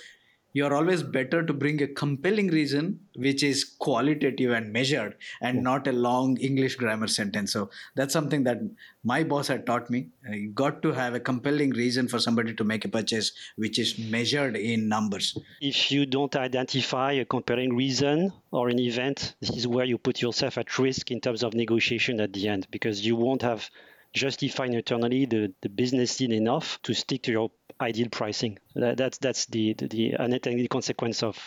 you're 0.52 0.74
always 0.74 1.02
better 1.02 1.44
to 1.44 1.52
bring 1.52 1.82
a 1.82 1.86
compelling 1.86 2.48
reason 2.48 3.00
which 3.14 3.42
is 3.42 3.64
qualitative 3.64 4.50
and 4.50 4.72
measured 4.72 5.16
and 5.40 5.56
yeah. 5.56 5.62
not 5.62 5.86
a 5.86 5.92
long 5.92 6.36
english 6.38 6.76
grammar 6.76 7.06
sentence. 7.06 7.52
So 7.52 7.70
that's 7.94 8.12
something 8.12 8.44
that 8.44 8.58
my 9.04 9.24
boss 9.24 9.48
had 9.48 9.66
taught 9.66 9.90
me. 9.90 10.08
Uh, 10.28 10.32
you 10.32 10.50
got 10.50 10.82
to 10.82 10.92
have 10.92 11.14
a 11.14 11.20
compelling 11.20 11.70
reason 11.70 12.08
for 12.08 12.18
somebody 12.18 12.54
to 12.54 12.64
make 12.64 12.84
a 12.84 12.88
purchase 12.88 13.32
which 13.56 13.78
is 13.78 13.98
measured 13.98 14.56
in 14.56 14.88
numbers. 14.88 15.36
If 15.60 15.90
you 15.90 16.06
don't 16.06 16.34
identify 16.36 17.12
a 17.12 17.24
compelling 17.24 17.76
reason 17.76 18.32
or 18.50 18.68
an 18.68 18.78
event 18.78 19.34
this 19.40 19.50
is 19.50 19.66
where 19.66 19.84
you 19.84 19.98
put 19.98 20.20
yourself 20.20 20.58
at 20.58 20.78
risk 20.78 21.10
in 21.10 21.20
terms 21.20 21.42
of 21.42 21.54
negotiation 21.54 22.20
at 22.20 22.32
the 22.32 22.48
end 22.48 22.66
because 22.70 23.04
you 23.04 23.16
won't 23.16 23.42
have 23.42 23.68
justified 24.12 24.74
internally 24.74 25.24
the, 25.26 25.52
the 25.60 25.68
business 25.68 26.20
need 26.20 26.32
enough 26.32 26.80
to 26.82 26.94
stick 26.94 27.22
to 27.22 27.32
your 27.32 27.50
ideal 27.80 28.08
pricing. 28.10 28.58
That, 28.74 28.96
that's 28.96 29.18
that's 29.18 29.46
the, 29.46 29.74
the, 29.74 29.86
the 29.88 30.16
unintended 30.16 30.68
consequence 30.70 31.22
of 31.22 31.38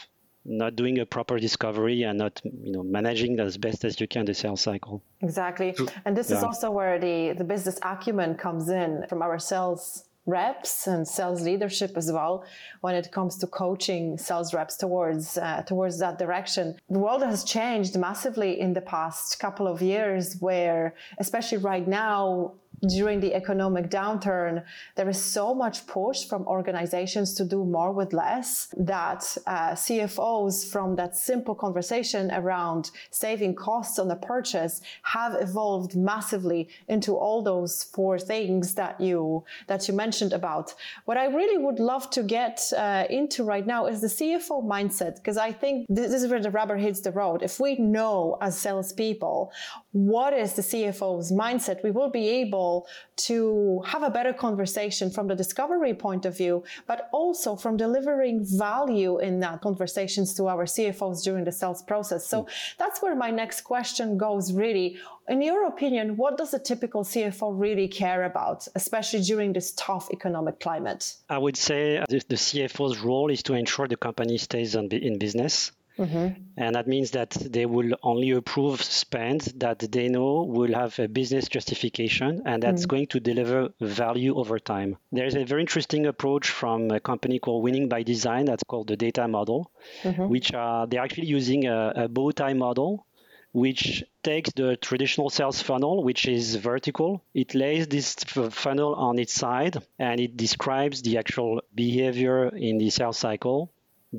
not 0.46 0.76
doing 0.76 1.00
a 1.00 1.06
proper 1.06 1.40
discovery 1.40 2.04
and 2.04 2.20
not 2.20 2.42
you 2.44 2.72
know 2.72 2.84
managing 2.84 3.40
as 3.40 3.58
best 3.58 3.86
as 3.86 4.00
you 4.00 4.08
can 4.08 4.26
the 4.26 4.34
sales 4.34 4.62
cycle 4.62 5.02
exactly 5.22 5.74
and 6.06 6.18
this 6.18 6.30
yeah. 6.30 6.38
is 6.38 6.44
also 6.44 6.70
where 6.70 7.00
the 7.00 7.34
the 7.38 7.44
business 7.44 7.80
acumen 7.82 8.36
comes 8.36 8.70
in 8.70 9.06
from 9.08 9.22
our 9.22 9.40
sales 9.40 10.04
reps 10.26 10.88
and 10.88 11.08
sales 11.08 11.42
leadership 11.42 11.98
as 11.98 12.12
well 12.12 12.46
when 12.82 12.96
it 12.96 13.12
comes 13.12 13.38
to 13.38 13.48
coaching 13.48 14.18
sales 14.18 14.54
reps 14.54 14.78
towards 14.78 15.38
uh, 15.38 15.62
towards 15.64 16.00
that 16.00 16.18
direction. 16.18 16.76
The 16.90 17.00
world 17.00 17.24
has 17.24 17.44
changed 17.44 17.98
massively 17.98 18.60
in 18.60 18.74
the 18.74 18.82
past 18.82 19.40
couple 19.40 19.68
of 19.68 19.82
years 19.82 20.38
where 20.40 20.96
especially 21.20 21.58
right 21.58 21.88
now 21.88 22.54
during 22.88 23.20
the 23.20 23.34
economic 23.34 23.90
downturn, 23.90 24.64
there 24.96 25.10
is 25.10 25.22
so 25.22 25.54
much 25.54 25.88
push 25.88 26.26
from 26.26 26.46
organizations 26.48 27.34
to 27.36 27.46
do 27.46 27.64
more 27.64 27.92
with 27.92 28.14
less 28.14 28.74
that 28.78 29.38
uh, 29.48 29.72
CFOs 29.72 30.70
from 30.70 30.96
that 30.96 31.16
simple 31.16 31.56
conversation 31.56 32.32
around 32.32 32.92
saving 33.12 33.56
costs 33.56 34.00
on 34.00 34.12
a 34.12 34.16
purchase 34.16 34.82
have 35.04 35.36
evolved 35.40 35.96
massively 35.96 36.68
into 36.88 37.16
all 37.16 37.42
those 37.42 37.84
four 37.84 38.20
things 38.20 38.74
that 38.76 39.00
you 39.00 39.44
that 39.68 39.88
you 39.88 39.94
mentioned 39.94 40.34
about. 40.34 40.74
What 41.06 41.18
I 41.18 41.26
really 41.26 41.58
would 41.58 41.80
love 41.80 42.10
to 42.12 42.24
get 42.24 42.62
uh, 42.78 43.06
into 43.10 43.44
right 43.44 43.66
now 43.66 43.86
is 43.86 44.02
the 44.02 44.08
CFO 44.08 44.64
mindset 44.64 45.16
because 45.16 45.38
I 45.38 45.52
think 45.52 45.86
this 45.90 46.14
is 46.14 46.30
where 46.30 46.42
the 46.42 46.52
rubber 46.52 46.78
hits 46.78 47.02
the 47.02 47.12
road. 47.12 47.44
If 47.44 47.60
we 47.60 47.78
know 47.78 48.38
as 48.42 48.58
salespeople 48.58 49.52
what 49.94 50.34
is 50.34 50.54
the 50.54 50.62
CFO's 50.64 51.32
mindset, 51.32 51.84
we 51.84 51.92
will 51.92 52.10
be 52.10 52.28
able 52.28 52.88
to 53.16 53.82
have 53.86 54.02
a 54.02 54.10
better 54.10 54.34
conversation 54.34 55.12
from 55.12 55.28
the 55.28 55.36
discovery 55.36 55.94
point 55.94 56.26
of 56.26 56.36
view, 56.36 56.64
but 56.88 57.10
also 57.14 57.56
from 57.56 57.78
delivering 57.78 58.44
value 58.44 59.20
in 59.20 59.40
that 59.40 59.62
conversations 59.62 60.34
to 60.34 60.48
our 60.48 60.66
CFOs 60.66 61.24
during 61.24 61.44
the 61.44 61.52
sales 61.52 61.84
process. 61.84 62.28
So 62.28 62.44
mm. 62.44 62.50
that's 62.80 63.04
where 63.04 63.16
my 63.16 63.30
next 63.30 63.62
question 63.62 64.18
goes 64.18 64.52
really. 64.52 64.98
In 65.30 65.42
your 65.42 65.68
opinion, 65.68 66.18
what 66.18 66.38
does 66.38 66.54
a 66.54 66.60
typical 66.60 67.04
CFO 67.04 67.58
really 67.58 67.88
care 67.88 68.24
about, 68.24 68.68
especially 68.76 69.22
during 69.22 69.54
this 69.54 69.74
tough 69.74 70.10
economic 70.12 70.60
climate? 70.60 71.16
I 71.30 71.38
would 71.38 71.56
say 71.56 72.04
the 72.10 72.36
CFO's 72.36 72.98
role 73.00 73.30
is 73.30 73.44
to 73.44 73.54
ensure 73.54 73.88
the 73.88 73.96
company 73.96 74.38
stays 74.40 74.76
in 74.76 75.20
business 75.20 75.72
Mm-hmm. 75.98 76.42
And 76.58 76.76
that 76.76 76.88
means 76.88 77.12
that 77.12 77.32
they 77.32 77.66
will 77.66 77.96
only 78.02 78.32
approve 78.32 78.82
spend 78.82 79.42
that 79.58 79.80
they 79.80 80.08
know 80.08 80.44
will 80.44 80.74
have 80.74 80.98
a 81.00 81.08
business 81.08 81.48
justification 81.48 82.42
and 82.46 82.64
that's 82.64 82.84
mm-hmm. 82.84 82.90
going 82.90 83.08
to 83.08 83.20
deliver 83.20 83.70
value 83.80 84.36
over 84.36 84.60
time. 84.60 84.98
There's 85.12 85.36
a 85.36 85.46
very 85.46 85.62
interesting 85.62 86.06
approach 86.06 86.50
from 86.50 86.90
a 86.92 87.00
company 87.00 87.40
called 87.40 87.64
Winning 87.64 87.90
by 87.90 88.04
Design 88.04 88.46
that's 88.46 88.64
called 88.64 88.88
the 88.88 88.98
data 88.98 89.28
model, 89.28 89.72
mm-hmm. 90.04 90.28
which 90.30 90.54
are 90.54 90.88
they're 90.88 91.04
actually 91.04 91.28
using 91.28 91.68
a, 91.68 91.94
a 91.96 92.08
bow 92.08 92.32
tie 92.32 92.54
model 92.54 93.06
which 93.54 94.04
takes 94.24 94.52
the 94.54 94.76
traditional 94.78 95.30
sales 95.30 95.62
funnel, 95.62 96.04
which 96.04 96.28
is 96.28 96.56
vertical. 96.56 97.24
It 97.36 97.54
lays 97.54 97.88
this 97.88 98.16
funnel 98.16 98.96
on 98.96 99.20
its 99.20 99.34
side 99.34 99.78
and 100.00 100.20
it 100.20 100.36
describes 100.36 101.04
the 101.04 101.20
actual 101.20 101.62
behavior 101.76 102.48
in 102.48 102.80
the 102.80 102.90
sales 102.90 103.20
cycle 103.20 103.72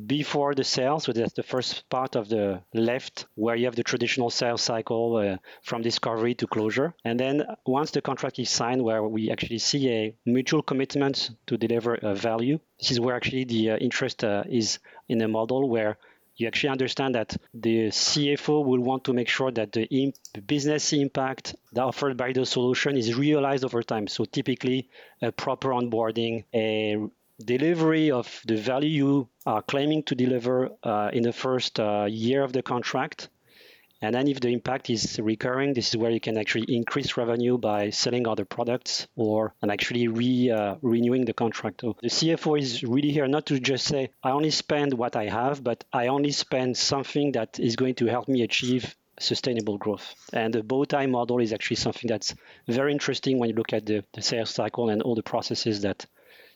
before 0.06 0.54
the 0.54 0.64
sale. 0.64 0.98
So 1.00 1.12
that's 1.12 1.34
the 1.34 1.42
first 1.42 1.88
part 1.88 2.16
of 2.16 2.28
the 2.28 2.62
left 2.72 3.26
where 3.34 3.54
you 3.54 3.66
have 3.66 3.76
the 3.76 3.84
traditional 3.84 4.30
sales 4.30 4.62
cycle 4.62 5.16
uh, 5.16 5.36
from 5.62 5.82
discovery 5.82 6.34
to 6.36 6.46
closure. 6.46 6.94
And 7.04 7.18
then 7.18 7.44
once 7.66 7.92
the 7.92 8.02
contract 8.02 8.38
is 8.38 8.50
signed, 8.50 8.82
where 8.82 9.02
we 9.02 9.30
actually 9.30 9.58
see 9.58 9.90
a 9.90 10.14
mutual 10.26 10.62
commitment 10.62 11.30
to 11.46 11.56
deliver 11.56 11.94
a 11.94 12.14
value, 12.14 12.58
this 12.80 12.90
is 12.90 13.00
where 13.00 13.14
actually 13.14 13.44
the 13.44 13.70
uh, 13.70 13.76
interest 13.76 14.24
uh, 14.24 14.44
is 14.48 14.78
in 15.08 15.20
a 15.22 15.28
model 15.28 15.68
where 15.68 15.96
you 16.36 16.48
actually 16.48 16.70
understand 16.70 17.14
that 17.14 17.36
the 17.52 17.88
CFO 17.88 18.64
will 18.64 18.80
want 18.80 19.04
to 19.04 19.12
make 19.12 19.28
sure 19.28 19.52
that 19.52 19.70
the 19.70 19.84
imp- 19.84 20.16
business 20.46 20.92
impact 20.92 21.54
offered 21.76 22.16
by 22.16 22.32
the 22.32 22.44
solution 22.44 22.96
is 22.96 23.14
realized 23.14 23.64
over 23.64 23.82
time. 23.82 24.08
So 24.08 24.24
typically, 24.24 24.88
a 25.22 25.30
proper 25.30 25.68
onboarding, 25.68 26.44
a 26.52 26.96
delivery 27.42 28.10
of 28.10 28.40
the 28.46 28.56
value 28.56 28.88
you 28.88 29.28
are 29.46 29.62
claiming 29.62 30.02
to 30.04 30.14
deliver 30.14 30.70
uh, 30.82 31.10
in 31.12 31.22
the 31.22 31.32
first 31.32 31.80
uh, 31.80 32.06
year 32.08 32.42
of 32.42 32.52
the 32.52 32.62
contract. 32.62 33.28
And 34.00 34.14
then 34.14 34.28
if 34.28 34.40
the 34.40 34.48
impact 34.48 34.90
is 34.90 35.18
recurring, 35.18 35.72
this 35.72 35.88
is 35.88 35.96
where 35.96 36.10
you 36.10 36.20
can 36.20 36.36
actually 36.36 36.74
increase 36.74 37.16
revenue 37.16 37.56
by 37.56 37.90
selling 37.90 38.28
other 38.28 38.44
products 38.44 39.06
or 39.16 39.54
and 39.62 39.70
actually 39.70 40.08
re, 40.08 40.50
uh, 40.50 40.74
renewing 40.82 41.24
the 41.24 41.32
contract. 41.32 41.80
So 41.80 41.96
the 42.02 42.08
CFO 42.08 42.60
is 42.60 42.82
really 42.82 43.12
here 43.12 43.26
not 43.26 43.46
to 43.46 43.58
just 43.58 43.86
say, 43.86 44.10
I 44.22 44.32
only 44.32 44.50
spend 44.50 44.92
what 44.92 45.16
I 45.16 45.28
have, 45.28 45.64
but 45.64 45.84
I 45.92 46.08
only 46.08 46.32
spend 46.32 46.76
something 46.76 47.32
that 47.32 47.58
is 47.58 47.76
going 47.76 47.94
to 47.96 48.06
help 48.06 48.28
me 48.28 48.42
achieve 48.42 48.94
sustainable 49.18 49.78
growth. 49.78 50.14
And 50.32 50.52
the 50.52 50.62
bow 50.62 50.84
tie 50.84 51.06
model 51.06 51.38
is 51.38 51.52
actually 51.52 51.76
something 51.76 52.08
that's 52.08 52.34
very 52.68 52.92
interesting 52.92 53.38
when 53.38 53.48
you 53.48 53.54
look 53.54 53.72
at 53.72 53.86
the, 53.86 54.04
the 54.12 54.22
sales 54.22 54.50
cycle 54.50 54.90
and 54.90 55.00
all 55.02 55.14
the 55.14 55.22
processes 55.22 55.80
that 55.82 56.04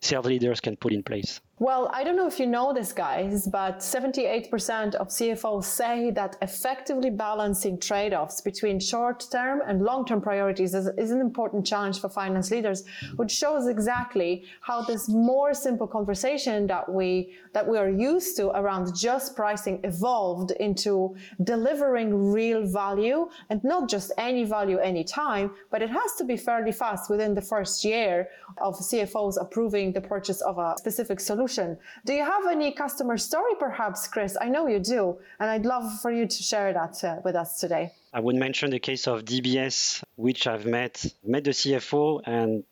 sales 0.00 0.26
leaders 0.26 0.61
can 0.61 0.76
put 0.76 0.93
in 0.93 1.02
place. 1.02 1.40
Well, 1.61 1.91
I 1.93 2.05
don't 2.05 2.15
know 2.15 2.29
if 2.29 2.38
you 2.38 2.47
know 2.47 2.73
this, 2.73 2.93
guys, 2.93 3.49
but 3.49 3.81
78% 3.81 4.95
of 4.95 5.09
CFOs 5.09 5.65
say 5.65 6.12
that 6.12 6.37
effectively 6.41 7.11
balancing 7.11 7.81
trade 7.81 8.15
offs 8.15 8.41
between 8.41 8.79
short 8.79 9.27
term 9.33 9.62
and 9.67 9.83
long 9.83 10.05
term 10.07 10.21
priorities 10.21 10.73
is, 10.73 10.87
is, 10.97 11.11
an 11.11 11.21
important 11.21 11.67
challenge 11.67 12.00
for 12.00 12.09
finance 12.09 12.53
leaders, 12.53 12.85
which 13.17 13.33
shows 13.33 13.67
exactly 13.67 14.45
how 14.61 14.83
this 14.83 15.09
more 15.09 15.53
simple 15.53 15.88
conversation 15.88 16.69
that 16.69 16.88
we, 16.88 17.35
that 17.55 17.67
we 17.67 17.77
are 17.77 17.91
used 17.91 18.37
to 18.37 18.50
around 18.50 18.95
just 18.95 19.35
pricing 19.35 19.81
evolved 19.83 20.53
into 20.61 21.17
delivering 21.43 22.31
real 22.33 22.65
value 22.69 23.29
and 23.50 23.65
not 23.65 23.91
just 23.91 24.12
any 24.17 24.45
value 24.45 24.79
anytime, 24.79 25.50
but 25.73 25.83
it 25.83 25.91
has 25.91 26.15
to 26.19 26.25
be 26.25 26.37
fairly 26.37 26.71
fast 26.71 27.11
within 27.11 27.35
the 27.35 27.43
first 27.43 27.85
year 27.85 28.29
of 28.59 28.79
CFOs 28.79 29.41
approving 29.41 29.93
the 29.93 30.00
purchase 30.00 30.41
of 30.43 30.59
a 30.59 30.77
specific 30.79 31.19
solution 31.19 31.48
Do 32.05 32.12
you 32.12 32.25
have 32.25 32.47
any 32.47 32.73
customer 32.73 33.17
story, 33.19 33.55
perhaps, 33.59 34.07
Chris? 34.09 34.37
I 34.40 34.49
know 34.49 34.67
you 34.67 34.78
do, 34.78 35.19
and 35.40 35.50
I'd 35.50 35.67
love 35.67 36.00
for 36.00 36.11
you 36.11 36.26
to 36.26 36.43
share 36.43 36.73
that 36.73 37.02
uh, 37.05 37.17
with 37.25 37.35
us 37.35 37.59
today. 37.61 37.93
I 38.12 38.21
would 38.21 38.37
mention 38.37 38.71
the 38.71 38.78
case 38.78 39.07
of 39.07 39.25
DBS, 39.25 40.02
which 40.17 40.47
I've 40.47 40.67
met 40.67 41.05
met 41.25 41.45
the 41.45 41.50
CFO 41.50 42.23
and 42.25 42.64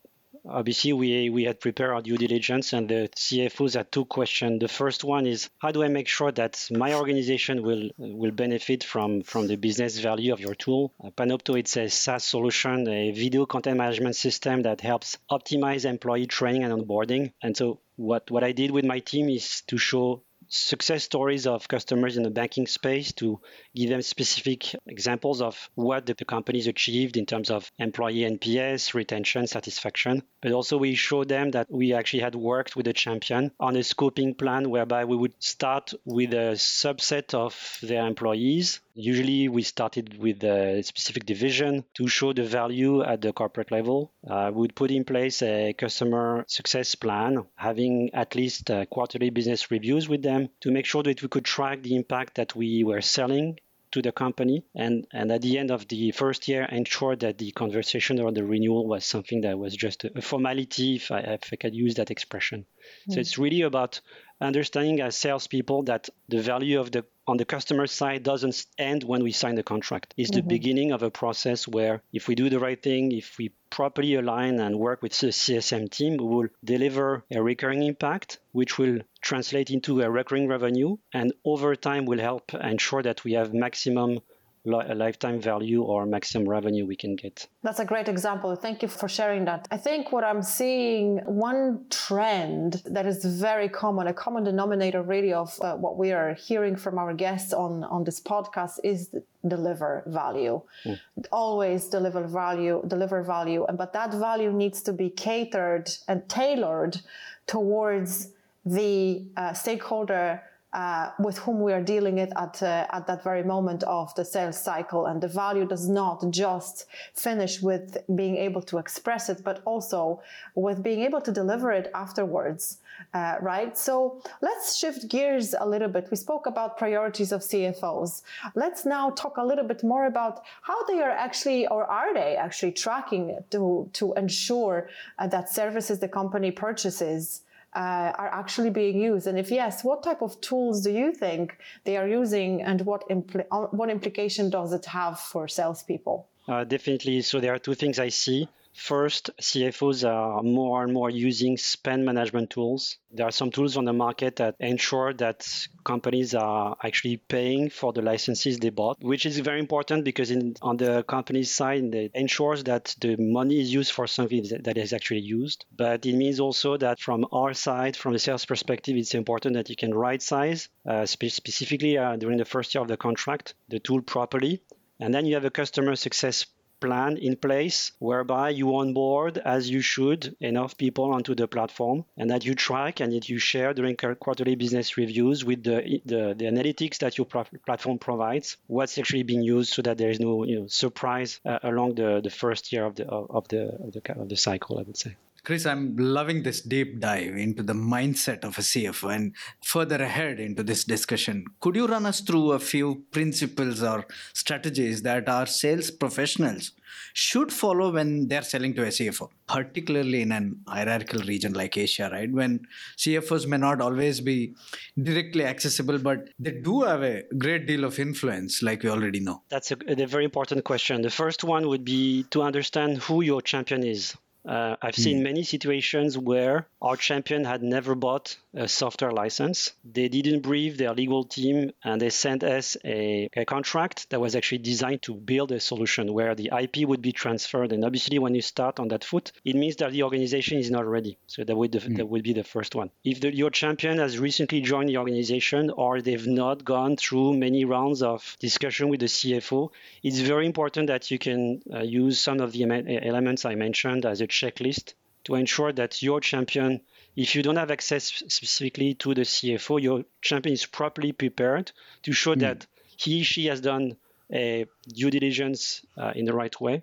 obviously 0.48 0.92
we, 0.92 1.30
we 1.30 1.44
had 1.44 1.60
prepared 1.60 1.90
our 1.90 2.02
due 2.02 2.16
diligence 2.16 2.72
and 2.72 2.88
the 2.88 3.08
CFOs 3.16 3.74
had 3.74 3.90
two 3.90 4.04
questions. 4.04 4.60
The 4.60 4.68
first 4.68 5.04
one 5.04 5.26
is 5.26 5.50
how 5.58 5.72
do 5.72 5.82
I 5.82 5.88
make 5.88 6.08
sure 6.08 6.32
that 6.32 6.68
my 6.70 6.94
organization 6.94 7.62
will 7.62 7.90
will 7.98 8.30
benefit 8.30 8.84
from, 8.84 9.22
from 9.22 9.46
the 9.46 9.56
business 9.56 9.98
value 9.98 10.32
of 10.32 10.40
your 10.40 10.54
tool? 10.54 10.92
Uh, 11.02 11.10
Panopto, 11.10 11.58
it's 11.58 11.76
a 11.76 11.88
SaaS 11.88 12.24
solution, 12.24 12.88
a 12.88 13.10
video 13.12 13.46
content 13.46 13.78
management 13.78 14.16
system 14.16 14.62
that 14.62 14.80
helps 14.80 15.18
optimize 15.30 15.84
employee 15.84 16.26
training 16.26 16.64
and 16.64 16.72
onboarding. 16.72 17.32
And 17.42 17.56
so 17.56 17.80
what 17.96 18.30
what 18.30 18.44
I 18.44 18.52
did 18.52 18.70
with 18.70 18.84
my 18.84 19.00
team 19.00 19.28
is 19.28 19.62
to 19.68 19.78
show 19.78 20.22
success 20.48 21.04
stories 21.04 21.46
of 21.46 21.68
customers 21.68 22.16
in 22.16 22.22
the 22.22 22.30
banking 22.30 22.66
space 22.66 23.12
to 23.12 23.40
give 23.74 23.90
them 23.90 24.02
specific 24.02 24.74
examples 24.86 25.40
of 25.40 25.70
what 25.74 26.06
the, 26.06 26.14
companies 26.26 26.66
achieved 26.66 27.16
in 27.16 27.24
terms 27.24 27.50
of 27.50 27.70
employee 27.78 28.28
NPS, 28.28 28.94
retention, 28.94 29.46
satisfaction. 29.46 30.22
But 30.42 30.52
also 30.52 30.76
we 30.76 30.94
showed 30.94 31.28
them 31.28 31.52
that 31.52 31.70
we 31.70 31.92
actually 31.92 32.22
had 32.22 32.34
worked 32.34 32.74
with 32.74 32.88
a 32.88 32.92
champion 32.92 33.52
on 33.60 33.76
a 33.76 33.80
scoping 33.80 34.36
plan 34.36 34.70
whereby 34.70 35.04
we 35.04 35.16
would 35.16 35.34
start 35.38 35.92
with 36.04 36.32
a 36.34 36.56
subset 36.56 37.34
of 37.34 37.78
their 37.82 38.06
employees. 38.06 38.80
Usually 38.94 39.48
we 39.48 39.62
started 39.62 40.18
with 40.18 40.42
a 40.42 40.82
specific 40.82 41.26
division 41.26 41.84
to 41.94 42.08
show 42.08 42.32
the 42.32 42.44
value 42.44 43.02
at 43.02 43.20
the 43.20 43.32
corporate 43.32 43.70
level. 43.70 44.12
Uh, 44.26 44.50
we 44.52 44.62
would 44.62 44.74
put 44.74 44.90
in 44.90 45.04
place 45.04 45.42
a 45.42 45.74
customer 45.74 46.44
success 46.48 46.94
plan, 46.94 47.44
having 47.54 48.10
at 48.14 48.34
least 48.34 48.70
uh, 48.70 48.86
quarterly 48.86 49.30
business 49.30 49.70
reviews 49.70 50.08
with 50.08 50.22
them 50.22 50.35
to 50.62 50.70
make 50.70 50.86
sure 50.86 51.02
that 51.02 51.22
we 51.22 51.28
could 51.28 51.44
track 51.44 51.82
the 51.82 51.96
impact 51.96 52.36
that 52.36 52.54
we 52.54 52.84
were 52.84 53.00
selling 53.00 53.58
to 53.92 54.02
the 54.02 54.12
company. 54.12 54.64
And 54.74 55.06
and 55.12 55.30
at 55.32 55.42
the 55.42 55.58
end 55.58 55.70
of 55.70 55.88
the 55.88 56.10
first 56.12 56.48
year 56.48 56.64
ensure 56.80 57.16
that 57.16 57.38
the 57.38 57.50
conversation 57.52 58.20
or 58.20 58.32
the 58.32 58.44
renewal 58.44 58.86
was 58.86 59.04
something 59.04 59.40
that 59.42 59.58
was 59.58 59.74
just 59.76 60.04
a, 60.04 60.22
formality 60.22 60.96
if 60.96 61.10
I, 61.10 61.20
if 61.38 61.50
I 61.52 61.56
could 61.56 61.74
use 61.74 61.94
that 61.94 62.10
expression 62.10 62.66
mm. 63.08 63.14
so 63.14 63.20
it's 63.20 63.38
really 63.38 63.62
about 63.62 64.00
understanding 64.40 65.00
as 65.00 65.16
salespeople 65.16 65.84
that 65.84 66.08
the 66.28 66.40
value 66.40 66.78
of 66.80 66.90
the 66.92 67.04
on 67.28 67.36
the 67.38 67.44
customer 67.44 67.86
side 67.86 68.22
doesn't 68.22 68.66
end 68.78 69.02
when 69.02 69.24
we 69.24 69.32
sign 69.32 69.56
the 69.56 69.62
contract. 69.62 70.14
It's 70.16 70.30
mm-hmm. 70.30 70.36
the 70.36 70.54
beginning 70.54 70.92
of 70.92 71.02
a 71.02 71.10
process 71.10 71.66
where 71.66 72.02
if 72.12 72.28
we 72.28 72.36
do 72.36 72.48
the 72.48 72.60
right 72.60 72.80
thing, 72.80 73.10
if 73.10 73.36
we 73.36 73.50
properly 73.68 74.14
align 74.14 74.60
and 74.60 74.78
work 74.78 75.02
with 75.02 75.18
the 75.18 75.28
CSM 75.28 75.90
team, 75.90 76.18
we 76.18 76.24
will 76.24 76.48
deliver 76.62 77.24
a 77.34 77.42
recurring 77.42 77.82
impact, 77.82 78.38
which 78.52 78.78
will 78.78 79.00
translate 79.20 79.70
into 79.70 80.02
a 80.02 80.10
recurring 80.10 80.46
revenue 80.46 80.96
and 81.12 81.32
over 81.44 81.74
time 81.74 82.06
will 82.06 82.20
help 82.20 82.54
ensure 82.54 83.02
that 83.02 83.24
we 83.24 83.32
have 83.32 83.52
maximum 83.52 84.20
li- 84.66 84.94
lifetime 84.94 85.40
value 85.40 85.82
or 85.82 86.04
maximum 86.06 86.48
revenue 86.48 86.84
we 86.86 86.96
can 86.96 87.16
get. 87.16 87.46
That's 87.62 87.78
a 87.78 87.84
great 87.84 88.08
example. 88.08 88.54
Thank 88.56 88.82
you 88.82 88.88
for 88.88 89.08
sharing 89.08 89.44
that. 89.46 89.66
I 89.70 89.76
think 89.76 90.12
what 90.12 90.24
I'm 90.24 90.42
seeing, 90.42 91.18
one 91.24 91.86
trend 91.90 92.82
that 92.84 93.06
is 93.06 93.24
very 93.24 93.68
common, 93.68 94.06
a 94.08 94.12
common 94.12 94.44
denominator 94.44 95.02
really 95.02 95.32
of 95.32 95.56
uh, 95.62 95.76
what 95.76 95.96
we 95.96 96.12
are 96.12 96.34
hearing 96.34 96.76
from 96.76 96.98
our 96.98 97.14
guests 97.14 97.52
on, 97.52 97.84
on 97.84 98.04
this 98.04 98.20
podcast 98.20 98.80
is 98.84 99.14
deliver 99.46 100.02
value. 100.06 100.60
Mm. 100.84 100.98
Always 101.32 101.88
deliver 101.88 102.26
value, 102.26 102.82
deliver 102.86 103.22
value. 103.22 103.64
But 103.72 103.92
that 103.92 104.12
value 104.12 104.52
needs 104.52 104.82
to 104.82 104.92
be 104.92 105.10
catered 105.10 105.90
and 106.08 106.28
tailored 106.28 107.00
towards 107.46 108.28
the 108.64 109.24
uh, 109.36 109.52
stakeholder 109.52 110.42
uh, 110.76 111.10
with 111.18 111.38
whom 111.38 111.58
we 111.60 111.72
are 111.72 111.82
dealing 111.82 112.18
it 112.18 112.32
at 112.36 112.62
uh, 112.62 112.86
at 112.96 113.06
that 113.06 113.24
very 113.24 113.42
moment 113.42 113.82
of 113.84 114.14
the 114.14 114.24
sales 114.24 114.58
cycle. 114.70 115.06
And 115.06 115.20
the 115.20 115.32
value 115.44 115.66
does 115.66 115.88
not 115.88 116.18
just 116.30 116.86
finish 117.14 117.62
with 117.62 117.96
being 118.14 118.36
able 118.36 118.62
to 118.70 118.78
express 118.78 119.28
it 119.28 119.42
but 119.42 119.62
also 119.64 120.20
with 120.54 120.82
being 120.82 121.00
able 121.08 121.22
to 121.22 121.32
deliver 121.32 121.72
it 121.72 121.90
afterwards 121.94 122.78
uh, 123.14 123.36
right? 123.40 123.76
So 123.76 124.22
let's 124.40 124.76
shift 124.76 125.08
gears 125.08 125.54
a 125.58 125.66
little 125.66 125.88
bit. 125.88 126.08
We 126.10 126.16
spoke 126.16 126.46
about 126.46 126.78
priorities 126.78 127.32
of 127.32 127.40
cfos 127.40 128.22
let's 128.54 128.84
now 128.84 129.10
talk 129.10 129.36
a 129.36 129.44
little 129.44 129.64
bit 129.64 129.82
more 129.82 130.06
about 130.06 130.42
how 130.62 130.84
they 130.86 131.00
are 131.00 131.10
actually 131.10 131.66
or 131.68 131.84
are 131.84 132.12
they 132.14 132.36
actually 132.36 132.72
tracking 132.72 133.38
to 133.50 133.88
to 133.94 134.12
ensure 134.14 134.88
uh, 135.18 135.26
that 135.28 135.48
services 135.48 135.98
the 135.98 136.08
company 136.08 136.50
purchases 136.50 137.42
uh, 137.76 138.12
are 138.22 138.30
actually 138.32 138.70
being 138.70 139.00
used? 139.00 139.26
And 139.26 139.38
if 139.38 139.50
yes, 139.50 139.84
what 139.84 140.02
type 140.02 140.22
of 140.22 140.40
tools 140.40 140.82
do 140.82 140.90
you 140.90 141.12
think 141.12 141.58
they 141.84 141.96
are 141.96 142.08
using, 142.08 142.62
and 142.62 142.80
what 142.82 143.08
impl- 143.08 143.46
uh, 143.50 143.66
what 143.78 143.90
implication 143.90 144.50
does 144.50 144.72
it 144.72 144.86
have 144.86 145.20
for 145.20 145.46
salespeople? 145.46 146.26
Uh, 146.48 146.64
definitely. 146.64 147.22
So 147.22 147.40
there 147.40 147.54
are 147.54 147.58
two 147.58 147.74
things 147.74 147.98
I 147.98 148.08
see. 148.08 148.48
First, 148.76 149.30
CFOs 149.40 150.06
are 150.06 150.42
more 150.42 150.84
and 150.84 150.92
more 150.92 151.08
using 151.08 151.56
spend 151.56 152.04
management 152.04 152.50
tools. 152.50 152.98
There 153.10 153.26
are 153.26 153.32
some 153.32 153.50
tools 153.50 153.78
on 153.78 153.86
the 153.86 153.94
market 153.94 154.36
that 154.36 154.54
ensure 154.60 155.14
that 155.14 155.48
companies 155.82 156.34
are 156.34 156.76
actually 156.84 157.16
paying 157.16 157.70
for 157.70 157.94
the 157.94 158.02
licenses 158.02 158.58
they 158.58 158.68
bought, 158.68 158.98
which 159.00 159.24
is 159.24 159.38
very 159.38 159.60
important 159.60 160.04
because 160.04 160.30
in, 160.30 160.56
on 160.60 160.76
the 160.76 161.02
company's 161.04 161.50
side, 161.50 161.94
it 161.94 162.10
ensures 162.14 162.64
that 162.64 162.94
the 163.00 163.16
money 163.16 163.60
is 163.60 163.72
used 163.72 163.92
for 163.92 164.06
something 164.06 164.44
that 164.60 164.76
is 164.76 164.92
actually 164.92 165.20
used. 165.20 165.64
But 165.74 166.04
it 166.04 166.14
means 166.14 166.38
also 166.38 166.76
that 166.76 167.00
from 167.00 167.26
our 167.32 167.54
side, 167.54 167.96
from 167.96 168.12
the 168.12 168.18
sales 168.18 168.44
perspective, 168.44 168.94
it's 168.96 169.14
important 169.14 169.54
that 169.54 169.70
you 169.70 169.76
can 169.76 169.94
right 169.94 170.20
size, 170.20 170.68
uh, 170.86 171.06
spe- 171.06 171.30
specifically 171.30 171.96
uh, 171.96 172.16
during 172.16 172.36
the 172.36 172.44
first 172.44 172.74
year 172.74 172.82
of 172.82 172.88
the 172.88 172.98
contract, 172.98 173.54
the 173.68 173.80
tool 173.80 174.02
properly. 174.02 174.60
And 175.00 175.12
then 175.14 175.26
you 175.26 175.34
have 175.34 175.44
a 175.44 175.50
customer 175.50 175.94
success 175.96 176.46
plan 176.80 177.16
in 177.16 177.36
place 177.36 177.92
whereby 177.98 178.50
you 178.50 178.76
onboard 178.76 179.38
as 179.38 179.68
you 179.70 179.80
should 179.80 180.36
enough 180.40 180.76
people 180.76 181.12
onto 181.12 181.34
the 181.34 181.48
platform 181.48 182.04
and 182.16 182.30
that 182.30 182.44
you 182.44 182.54
track 182.54 183.00
and 183.00 183.12
that 183.12 183.28
you 183.28 183.38
share 183.38 183.72
during 183.74 183.96
quarterly 183.96 184.54
business 184.54 184.96
reviews 184.96 185.44
with 185.44 185.62
the, 185.62 186.00
the, 186.04 186.34
the 186.36 186.44
analytics 186.44 186.98
that 186.98 187.16
your 187.18 187.26
platform 187.26 187.98
provides 187.98 188.56
what's 188.66 188.98
actually 188.98 189.22
being 189.22 189.42
used 189.42 189.72
so 189.72 189.82
that 189.82 189.98
there 189.98 190.10
is 190.10 190.20
no 190.20 190.44
you 190.44 190.60
know 190.60 190.66
surprise 190.66 191.40
uh, 191.44 191.58
along 191.62 191.94
the, 191.94 192.20
the 192.22 192.30
first 192.30 192.72
year 192.72 192.84
of 192.84 192.94
the 192.96 193.06
of 193.06 193.48
the 193.48 193.62
of 193.84 193.92
the, 193.92 194.20
of 194.20 194.28
the 194.28 194.36
cycle 194.36 194.78
i 194.78 194.82
would 194.82 194.96
say 194.96 195.16
Chris, 195.46 195.64
I'm 195.64 195.94
loving 195.96 196.42
this 196.42 196.60
deep 196.60 196.98
dive 196.98 197.36
into 197.36 197.62
the 197.62 197.72
mindset 197.72 198.42
of 198.42 198.58
a 198.58 198.62
CFO 198.62 199.14
and 199.14 199.32
further 199.62 200.02
ahead 200.02 200.40
into 200.40 200.64
this 200.64 200.82
discussion. 200.82 201.44
Could 201.60 201.76
you 201.76 201.86
run 201.86 202.04
us 202.04 202.20
through 202.20 202.50
a 202.50 202.58
few 202.58 203.04
principles 203.12 203.80
or 203.80 204.06
strategies 204.32 205.02
that 205.02 205.28
our 205.28 205.46
sales 205.46 205.92
professionals 205.92 206.72
should 207.12 207.52
follow 207.52 207.92
when 207.92 208.26
they're 208.26 208.42
selling 208.42 208.74
to 208.74 208.82
a 208.82 208.88
CFO, 208.88 209.28
particularly 209.46 210.22
in 210.22 210.32
an 210.32 210.62
hierarchical 210.66 211.20
region 211.20 211.52
like 211.52 211.76
Asia, 211.76 212.08
right? 212.10 212.32
When 212.32 212.66
CFOs 212.96 213.46
may 213.46 213.58
not 213.58 213.80
always 213.80 214.20
be 214.20 214.56
directly 215.00 215.44
accessible, 215.44 215.98
but 215.98 216.28
they 216.40 216.60
do 216.60 216.82
have 216.82 217.04
a 217.04 217.22
great 217.38 217.68
deal 217.68 217.84
of 217.84 218.00
influence, 218.00 218.64
like 218.64 218.82
we 218.82 218.90
already 218.90 219.20
know. 219.20 219.42
That's 219.48 219.70
a, 219.70 219.76
a 219.86 220.06
very 220.06 220.24
important 220.24 220.64
question. 220.64 221.02
The 221.02 221.10
first 221.10 221.44
one 221.44 221.68
would 221.68 221.84
be 221.84 222.24
to 222.32 222.42
understand 222.42 222.98
who 222.98 223.22
your 223.22 223.40
champion 223.40 223.84
is. 223.84 224.16
Uh, 224.46 224.76
I've 224.80 224.94
seen 224.94 225.18
hmm. 225.18 225.24
many 225.24 225.42
situations 225.42 226.16
where 226.16 226.68
our 226.80 226.96
champion 226.96 227.44
had 227.44 227.62
never 227.62 227.94
bought 227.94 228.36
a 228.56 228.66
software 228.66 229.12
license. 229.12 229.72
They 229.84 230.08
didn't 230.08 230.40
brief 230.40 230.76
their 230.76 230.94
legal 230.94 231.24
team 231.24 231.72
and 231.84 232.00
they 232.00 232.10
sent 232.10 232.42
us 232.42 232.76
a, 232.84 233.28
a, 233.34 233.44
contract 233.44 234.10
that 234.10 234.20
was 234.20 234.34
actually 234.34 234.58
designed 234.58 235.02
to 235.02 235.14
build 235.14 235.52
a 235.52 235.60
solution 235.60 236.12
where 236.12 236.34
the 236.34 236.50
IP 236.58 236.88
would 236.88 237.02
be 237.02 237.12
transferred. 237.12 237.72
And 237.72 237.84
obviously, 237.84 238.18
when 238.18 238.34
you 238.34 238.42
start 238.42 238.80
on 238.80 238.88
that 238.88 239.04
foot, 239.04 239.32
it 239.44 239.54
means 239.54 239.76
that 239.76 239.92
the 239.92 240.02
organization 240.02 240.58
is 240.58 240.70
not 240.70 240.86
ready. 240.86 241.18
So 241.26 241.44
that 241.44 241.54
would, 241.54 241.72
mm. 241.72 241.96
that 241.96 242.08
would 242.08 242.22
be 242.22 242.32
the 242.32 242.44
first 242.44 242.74
one. 242.74 242.90
If 243.04 243.20
the, 243.20 243.34
your 243.34 243.50
champion 243.50 243.98
has 243.98 244.18
recently 244.18 244.60
joined 244.62 244.88
the 244.88 244.98
organization 244.98 245.70
or 245.70 246.00
they've 246.00 246.26
not 246.26 246.64
gone 246.64 246.96
through 246.96 247.34
many 247.34 247.64
rounds 247.64 248.02
of 248.02 248.36
discussion 248.40 248.88
with 248.88 249.00
the 249.00 249.06
CFO, 249.06 249.70
it's 250.02 250.20
very 250.20 250.46
important 250.46 250.86
that 250.88 251.10
you 251.10 251.18
can 251.18 251.62
uh, 251.72 251.80
use 251.80 252.18
some 252.18 252.40
of 252.40 252.52
the 252.52 252.64
elements 253.02 253.44
I 253.44 253.54
mentioned 253.54 254.06
as 254.06 254.20
a 254.20 254.26
checklist 254.26 254.94
to 255.26 255.34
ensure 255.34 255.72
that 255.72 256.02
your 256.02 256.20
champion, 256.20 256.80
if 257.16 257.34
you 257.34 257.42
don't 257.42 257.56
have 257.56 257.70
access 257.70 258.04
specifically 258.28 258.94
to 258.94 259.14
the 259.14 259.22
CFO, 259.22 259.80
your 259.82 260.04
champion 260.20 260.52
is 260.52 260.66
properly 260.66 261.12
prepared 261.12 261.72
to 262.02 262.12
show 262.12 262.34
mm. 262.34 262.40
that 262.40 262.66
he 262.96 263.22
she 263.22 263.46
has 263.46 263.60
done 263.60 263.96
a 264.32 264.66
due 264.88 265.10
diligence 265.10 265.84
uh, 265.96 266.12
in 266.14 266.24
the 266.26 266.34
right 266.34 266.60
way, 266.60 266.82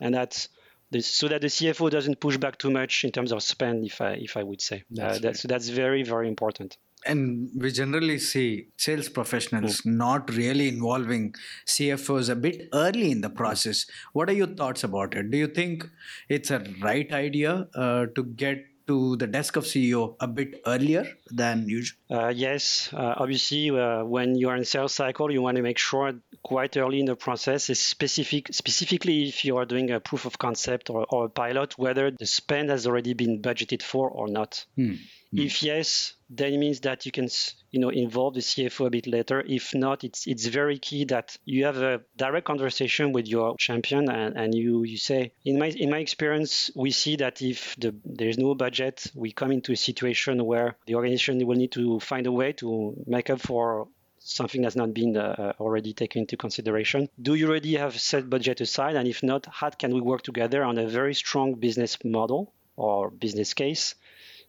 and 0.00 0.14
that 0.14 0.46
this, 0.90 1.06
so 1.06 1.28
that 1.28 1.40
the 1.40 1.48
CFO 1.48 1.90
doesn't 1.90 2.20
push 2.20 2.36
back 2.36 2.58
too 2.58 2.70
much 2.70 3.04
in 3.04 3.10
terms 3.10 3.32
of 3.32 3.42
spend. 3.42 3.84
If 3.84 4.00
I 4.00 4.12
if 4.12 4.36
I 4.36 4.42
would 4.42 4.60
say 4.60 4.84
that's, 4.90 5.18
uh, 5.18 5.20
that's, 5.20 5.42
that's 5.42 5.68
very 5.68 6.02
very 6.02 6.28
important 6.28 6.78
and 7.06 7.50
we 7.54 7.70
generally 7.70 8.18
see 8.18 8.68
sales 8.76 9.08
professionals 9.08 9.82
mm. 9.82 9.94
not 9.96 10.30
really 10.34 10.68
involving 10.68 11.34
CFOs 11.66 12.30
a 12.30 12.34
bit 12.34 12.68
early 12.72 13.10
in 13.10 13.20
the 13.20 13.30
process. 13.30 13.86
What 14.12 14.28
are 14.28 14.32
your 14.32 14.46
thoughts 14.46 14.84
about 14.84 15.14
it? 15.14 15.30
Do 15.30 15.36
you 15.36 15.48
think 15.48 15.88
it's 16.28 16.50
a 16.50 16.64
right 16.80 17.10
idea 17.12 17.68
uh, 17.74 18.06
to 18.14 18.24
get 18.24 18.64
to 18.86 19.16
the 19.16 19.26
desk 19.26 19.56
of 19.56 19.64
CEO 19.64 20.16
a 20.20 20.26
bit 20.26 20.60
earlier 20.66 21.06
than 21.30 21.68
usual? 21.68 21.96
Uh, 22.10 22.28
yes, 22.28 22.90
uh, 22.92 23.14
obviously, 23.16 23.70
uh, 23.70 24.04
when 24.04 24.34
you 24.34 24.48
are 24.48 24.56
in 24.56 24.64
sales 24.64 24.92
cycle, 24.92 25.30
you 25.30 25.42
want 25.42 25.56
to 25.56 25.62
make 25.62 25.78
sure 25.78 26.12
quite 26.42 26.76
early 26.76 27.00
in 27.00 27.06
the 27.06 27.16
process, 27.16 27.70
is 27.70 27.80
specific, 27.80 28.48
specifically 28.52 29.28
if 29.28 29.44
you 29.44 29.56
are 29.56 29.64
doing 29.64 29.90
a 29.90 30.00
proof 30.00 30.26
of 30.26 30.38
concept 30.38 30.90
or, 30.90 31.06
or, 31.08 31.26
a 31.26 31.28
pilot, 31.28 31.78
whether 31.78 32.10
the 32.10 32.26
spend 32.26 32.70
has 32.70 32.86
already 32.86 33.14
been 33.14 33.40
budgeted 33.40 33.82
for 33.82 34.10
or 34.10 34.28
not. 34.28 34.64
Hmm. 34.76 34.94
Mm. 35.34 35.46
If 35.46 35.62
yes, 35.62 36.14
then 36.30 36.52
it 36.52 36.58
means 36.58 36.80
that 36.80 37.06
you 37.06 37.12
can 37.12 37.28
you 37.72 37.80
know 37.80 37.88
involve 37.88 38.34
the 38.34 38.40
CFO 38.40 38.86
a 38.86 38.90
bit 38.90 39.06
later. 39.06 39.42
If 39.46 39.74
not, 39.74 40.04
it's 40.04 40.26
it's 40.26 40.46
very 40.46 40.78
key 40.78 41.04
that 41.06 41.36
you 41.44 41.64
have 41.64 41.78
a 41.78 42.02
direct 42.16 42.46
conversation 42.46 43.12
with 43.12 43.26
your 43.26 43.56
champion 43.56 44.08
and, 44.08 44.36
and 44.36 44.54
you 44.54 44.84
you 44.84 44.96
say 44.96 45.32
in 45.44 45.58
my 45.58 45.68
in 45.68 45.90
my 45.90 45.98
experience 45.98 46.70
we 46.76 46.92
see 46.92 47.16
that 47.16 47.42
if 47.42 47.74
the 47.76 47.94
there's 48.04 48.38
no 48.38 48.54
budget, 48.54 49.10
we 49.14 49.32
come 49.32 49.50
into 49.50 49.72
a 49.72 49.76
situation 49.76 50.44
where 50.44 50.76
the 50.86 50.94
organization 50.94 51.44
will 51.44 51.56
need 51.56 51.72
to 51.72 51.98
find 51.98 52.26
a 52.28 52.32
way 52.32 52.52
to 52.52 52.94
make 53.06 53.28
up 53.30 53.40
for 53.40 53.88
something 54.20 54.62
that's 54.62 54.76
not 54.76 54.94
been 54.94 55.16
uh, 55.16 55.52
already 55.60 55.92
taken 55.92 56.20
into 56.20 56.36
consideration. 56.36 57.08
Do 57.20 57.34
you 57.34 57.48
already 57.48 57.74
have 57.74 58.00
set 58.00 58.30
budget 58.30 58.60
aside? 58.60 58.96
And 58.96 59.06
if 59.06 59.22
not, 59.22 59.46
how 59.50 59.70
can 59.70 59.92
we 59.92 60.00
work 60.00 60.22
together 60.22 60.62
on 60.64 60.78
a 60.78 60.88
very 60.88 61.14
strong 61.14 61.54
business 61.54 61.98
model 62.04 62.52
or 62.76 63.10
business 63.10 63.52
case 63.54 63.94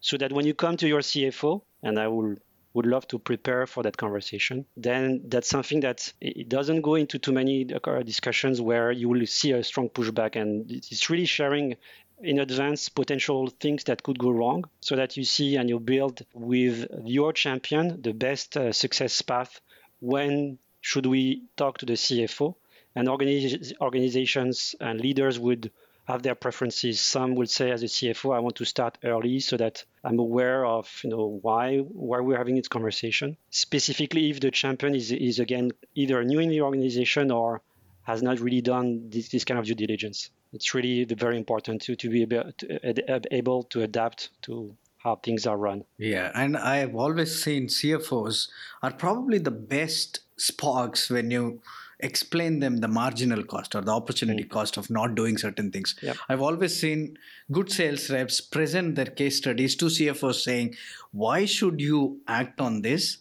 so 0.00 0.16
that 0.16 0.32
when 0.32 0.46
you 0.46 0.54
come 0.54 0.76
to 0.78 0.88
your 0.88 1.00
CFO, 1.00 1.62
and 1.82 1.98
I 1.98 2.08
will 2.08 2.36
would 2.74 2.84
love 2.84 3.08
to 3.08 3.18
prepare 3.18 3.66
for 3.66 3.82
that 3.82 3.96
conversation, 3.96 4.66
then 4.76 5.22
that's 5.28 5.48
something 5.48 5.80
that 5.80 6.12
it 6.20 6.46
doesn't 6.50 6.82
go 6.82 6.94
into 6.94 7.18
too 7.18 7.32
many 7.32 7.66
uh, 7.72 8.02
discussions 8.02 8.60
where 8.60 8.92
you 8.92 9.08
will 9.08 9.26
see 9.26 9.52
a 9.52 9.64
strong 9.64 9.88
pushback. 9.88 10.36
And 10.36 10.70
it's 10.70 11.08
really 11.08 11.24
sharing 11.24 11.76
in 12.20 12.38
advance 12.38 12.90
potential 12.90 13.48
things 13.48 13.84
that 13.84 14.02
could 14.02 14.18
go 14.18 14.30
wrong 14.30 14.64
so 14.80 14.94
that 14.96 15.16
you 15.16 15.24
see 15.24 15.56
and 15.56 15.70
you 15.70 15.80
build 15.80 16.22
with 16.34 16.86
your 17.04 17.32
champion 17.32 18.02
the 18.02 18.12
best 18.12 18.58
uh, 18.58 18.72
success 18.72 19.22
path 19.22 19.60
when 20.00 20.58
should 20.82 21.06
we 21.06 21.42
talk 21.56 21.78
to 21.78 21.86
the 21.86 21.94
CFO 21.94 22.54
and 22.94 23.08
organiz- 23.08 23.72
organizations 23.80 24.74
and 24.80 25.00
leaders 25.00 25.38
would 25.38 25.70
have 26.06 26.22
their 26.22 26.34
preferences. 26.34 27.00
Some 27.00 27.34
will 27.34 27.46
say, 27.46 27.70
as 27.70 27.82
a 27.82 27.86
CFO, 27.86 28.34
I 28.34 28.38
want 28.38 28.56
to 28.56 28.64
start 28.64 28.98
early 29.04 29.40
so 29.40 29.56
that 29.56 29.84
I'm 30.04 30.18
aware 30.18 30.64
of, 30.64 30.88
you 31.02 31.10
know, 31.10 31.38
why 31.42 31.78
why 31.78 32.20
we're 32.20 32.38
having 32.38 32.56
this 32.56 32.68
conversation. 32.68 33.36
Specifically, 33.50 34.30
if 34.30 34.40
the 34.40 34.50
champion 34.50 34.94
is 34.94 35.10
is 35.12 35.38
again 35.38 35.72
either 35.94 36.22
new 36.24 36.38
in 36.38 36.48
the 36.48 36.62
organization 36.62 37.30
or 37.30 37.62
has 38.06 38.22
not 38.22 38.38
really 38.38 38.60
done 38.60 39.10
this, 39.10 39.28
this 39.30 39.44
kind 39.44 39.58
of 39.58 39.66
due 39.66 39.74
diligence. 39.74 40.30
It's 40.52 40.74
really 40.74 41.04
very 41.04 41.36
important 41.36 41.82
to, 41.82 41.96
to 41.96 42.08
be 42.08 42.22
able 42.22 42.52
to, 42.58 43.34
able 43.34 43.64
to 43.64 43.82
adapt 43.82 44.30
to 44.42 44.76
how 44.98 45.16
things 45.16 45.44
are 45.46 45.56
run. 45.56 45.84
Yeah, 45.98 46.30
and 46.34 46.56
I've 46.56 46.94
always 46.94 47.42
seen 47.42 47.66
CFOs 47.66 48.48
are 48.82 48.92
probably 48.92 49.38
the 49.38 49.50
best 49.50 50.20
sparks 50.36 51.10
when 51.10 51.32
you 51.32 51.60
explain 52.00 52.60
them 52.60 52.78
the 52.78 52.88
marginal 52.88 53.42
cost 53.42 53.74
or 53.74 53.80
the 53.80 53.92
opportunity 53.92 54.44
mm. 54.44 54.50
cost 54.50 54.76
of 54.76 54.90
not 54.90 55.14
doing 55.14 55.38
certain 55.38 55.70
things. 55.70 55.96
Yep. 56.02 56.16
I've 56.28 56.42
always 56.42 56.78
seen 56.78 57.16
good 57.50 57.70
sales 57.72 58.10
reps 58.10 58.40
present 58.40 58.94
their 58.96 59.06
case 59.06 59.38
studies 59.38 59.76
to 59.76 59.86
CFOs 59.86 60.42
saying, 60.42 60.74
why 61.12 61.46
should 61.46 61.80
you 61.80 62.20
act 62.28 62.60
on 62.60 62.82
this? 62.82 63.18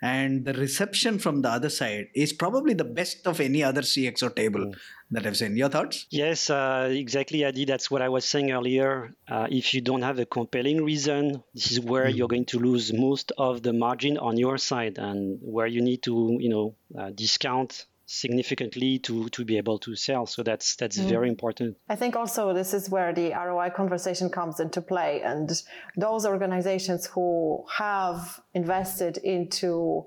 And 0.00 0.44
the 0.44 0.52
reception 0.52 1.18
from 1.18 1.42
the 1.42 1.48
other 1.48 1.70
side 1.70 2.08
is 2.14 2.32
probably 2.32 2.72
the 2.74 2.84
best 2.84 3.26
of 3.26 3.40
any 3.40 3.64
other 3.64 3.80
CXO 3.80 4.36
table 4.36 4.60
mm. 4.60 4.74
that 5.10 5.26
I've 5.26 5.36
seen. 5.36 5.56
Your 5.56 5.68
thoughts? 5.68 6.06
Yes, 6.10 6.50
uh, 6.50 6.88
exactly, 6.92 7.44
Adi. 7.44 7.64
That's 7.64 7.90
what 7.90 8.00
I 8.00 8.08
was 8.08 8.24
saying 8.24 8.52
earlier. 8.52 9.12
Uh, 9.26 9.48
if 9.50 9.74
you 9.74 9.80
don't 9.80 10.02
have 10.02 10.20
a 10.20 10.26
compelling 10.26 10.84
reason, 10.84 11.42
this 11.52 11.72
is 11.72 11.80
where 11.80 12.06
mm. 12.06 12.16
you're 12.16 12.28
going 12.28 12.44
to 12.46 12.60
lose 12.60 12.92
most 12.92 13.32
of 13.38 13.62
the 13.64 13.72
margin 13.72 14.18
on 14.18 14.36
your 14.36 14.56
side, 14.56 14.98
and 14.98 15.40
where 15.42 15.66
you 15.66 15.80
need 15.80 16.02
to, 16.04 16.36
you 16.38 16.48
know, 16.48 16.76
uh, 16.96 17.10
discount 17.10 17.86
significantly 18.10 18.98
to 18.98 19.28
to 19.28 19.44
be 19.44 19.58
able 19.58 19.78
to 19.78 19.94
sell 19.94 20.24
so 20.24 20.42
that's 20.42 20.76
that's 20.76 20.98
mm. 20.98 21.06
very 21.10 21.28
important 21.28 21.76
i 21.90 21.94
think 21.94 22.16
also 22.16 22.54
this 22.54 22.72
is 22.72 22.88
where 22.88 23.12
the 23.12 23.34
roi 23.34 23.68
conversation 23.68 24.30
comes 24.30 24.60
into 24.60 24.80
play 24.80 25.20
and 25.22 25.50
those 25.94 26.24
organizations 26.24 27.04
who 27.04 27.62
have 27.76 28.40
invested 28.54 29.18
into 29.18 30.06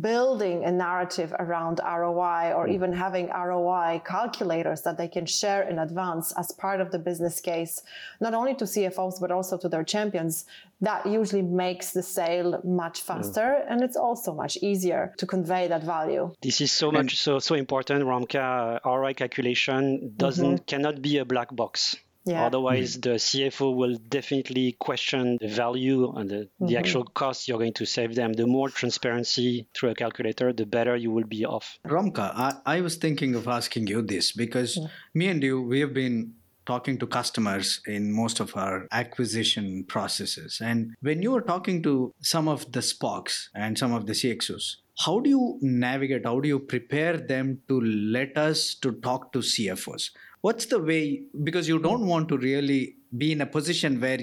building 0.00 0.64
a 0.64 0.72
narrative 0.72 1.34
around 1.38 1.80
ROI 1.82 2.52
or 2.52 2.66
mm. 2.66 2.74
even 2.74 2.92
having 2.92 3.28
ROI 3.28 4.02
calculators 4.04 4.82
that 4.82 4.98
they 4.98 5.08
can 5.08 5.24
share 5.24 5.62
in 5.68 5.78
advance 5.78 6.32
as 6.36 6.52
part 6.52 6.80
of 6.80 6.90
the 6.90 6.98
business 6.98 7.40
case, 7.40 7.82
not 8.20 8.34
only 8.34 8.54
to 8.54 8.64
CFOs, 8.64 9.20
but 9.20 9.30
also 9.30 9.56
to 9.56 9.68
their 9.68 9.84
champions, 9.84 10.44
that 10.82 11.06
usually 11.06 11.42
makes 11.42 11.92
the 11.92 12.02
sale 12.02 12.60
much 12.64 13.00
mm. 13.00 13.06
faster 13.06 13.64
and 13.68 13.82
it's 13.82 13.96
also 13.96 14.34
much 14.34 14.58
easier 14.58 15.14
to 15.16 15.26
convey 15.26 15.68
that 15.68 15.82
value. 15.84 16.32
This 16.42 16.60
is 16.60 16.70
so 16.70 16.90
mm. 16.90 16.94
much 16.94 17.18
so 17.18 17.38
so 17.38 17.54
important, 17.54 18.04
Romka. 18.04 18.80
ROI 18.84 19.14
calculation 19.14 20.12
doesn't 20.16 20.54
mm-hmm. 20.54 20.64
cannot 20.64 21.00
be 21.00 21.18
a 21.18 21.24
black 21.24 21.54
box. 21.54 21.96
Yeah. 22.24 22.46
Otherwise, 22.46 22.96
mm-hmm. 22.96 23.10
the 23.10 23.16
CFO 23.16 23.74
will 23.74 23.96
definitely 24.08 24.76
question 24.78 25.38
the 25.40 25.48
value 25.48 26.12
and 26.12 26.30
the, 26.30 26.36
mm-hmm. 26.36 26.66
the 26.66 26.76
actual 26.76 27.04
cost 27.04 27.48
you're 27.48 27.58
going 27.58 27.74
to 27.74 27.86
save 27.86 28.14
them. 28.14 28.32
The 28.32 28.46
more 28.46 28.68
transparency 28.68 29.66
through 29.74 29.90
a 29.90 29.94
calculator, 29.94 30.52
the 30.52 30.66
better 30.66 30.96
you 30.96 31.10
will 31.10 31.24
be 31.24 31.44
off. 31.44 31.78
Romka, 31.86 32.32
I, 32.34 32.54
I 32.64 32.80
was 32.80 32.96
thinking 32.96 33.34
of 33.34 33.48
asking 33.48 33.88
you 33.88 34.02
this 34.02 34.32
because 34.32 34.76
yeah. 34.76 34.86
me 35.14 35.28
and 35.28 35.42
you, 35.42 35.62
we 35.62 35.80
have 35.80 35.94
been 35.94 36.34
talking 36.64 36.96
to 36.96 37.06
customers 37.08 37.80
in 37.86 38.12
most 38.12 38.38
of 38.38 38.56
our 38.56 38.86
acquisition 38.92 39.84
processes. 39.84 40.60
And 40.62 40.94
when 41.00 41.20
you 41.20 41.34
are 41.36 41.40
talking 41.40 41.82
to 41.82 42.14
some 42.20 42.46
of 42.46 42.70
the 42.70 42.80
SPOCs 42.80 43.48
and 43.54 43.76
some 43.76 43.92
of 43.92 44.06
the 44.06 44.12
CXOs, 44.12 44.76
how 44.98 45.20
do 45.20 45.30
you 45.30 45.58
navigate 45.60 46.24
how 46.24 46.38
do 46.38 46.48
you 46.48 46.58
prepare 46.58 47.16
them 47.16 47.60
to 47.68 47.80
let 47.80 48.36
us 48.36 48.74
to 48.74 48.92
talk 48.92 49.32
to 49.32 49.38
cfos 49.38 50.10
what's 50.42 50.66
the 50.66 50.78
way 50.78 51.22
because 51.42 51.66
you 51.66 51.78
don't 51.78 52.06
want 52.06 52.28
to 52.28 52.36
really 52.36 52.96
be 53.16 53.32
in 53.32 53.40
a 53.40 53.46
position 53.46 54.00
where 54.00 54.18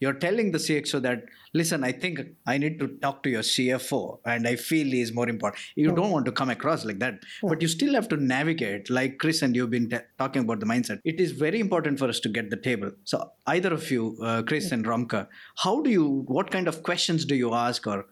you're 0.00 0.14
telling 0.14 0.52
the 0.52 0.58
CXO 0.58 1.02
that, 1.02 1.24
listen, 1.54 1.82
I 1.82 1.90
think 1.90 2.20
I 2.46 2.56
need 2.56 2.78
to 2.78 2.86
talk 3.02 3.24
to 3.24 3.30
your 3.30 3.42
CFO 3.42 4.20
and 4.24 4.46
I 4.46 4.54
feel 4.54 4.86
he 4.86 5.00
is 5.00 5.12
more 5.12 5.28
important. 5.28 5.60
You 5.74 5.90
don't 5.90 6.12
want 6.12 6.24
to 6.26 6.32
come 6.32 6.50
across 6.50 6.84
like 6.84 7.00
that, 7.00 7.18
but 7.42 7.60
you 7.60 7.66
still 7.66 7.94
have 7.94 8.08
to 8.10 8.16
navigate, 8.16 8.90
like 8.90 9.18
Chris 9.18 9.42
and 9.42 9.56
you've 9.56 9.70
been 9.70 9.90
t- 9.90 9.98
talking 10.16 10.42
about 10.42 10.60
the 10.60 10.66
mindset. 10.66 11.00
It 11.04 11.20
is 11.20 11.32
very 11.32 11.58
important 11.58 11.98
for 11.98 12.08
us 12.08 12.20
to 12.20 12.28
get 12.28 12.50
the 12.50 12.56
table. 12.56 12.92
So, 13.04 13.32
either 13.48 13.72
of 13.74 13.90
you, 13.90 14.16
uh, 14.22 14.42
Chris 14.42 14.70
and 14.70 14.84
Romka, 14.84 15.26
how 15.56 15.82
do 15.82 15.90
you, 15.90 16.24
what 16.28 16.52
kind 16.52 16.68
of 16.68 16.84
questions 16.84 17.24
do 17.24 17.34
you 17.34 17.52
ask 17.52 17.84
or 17.88 18.04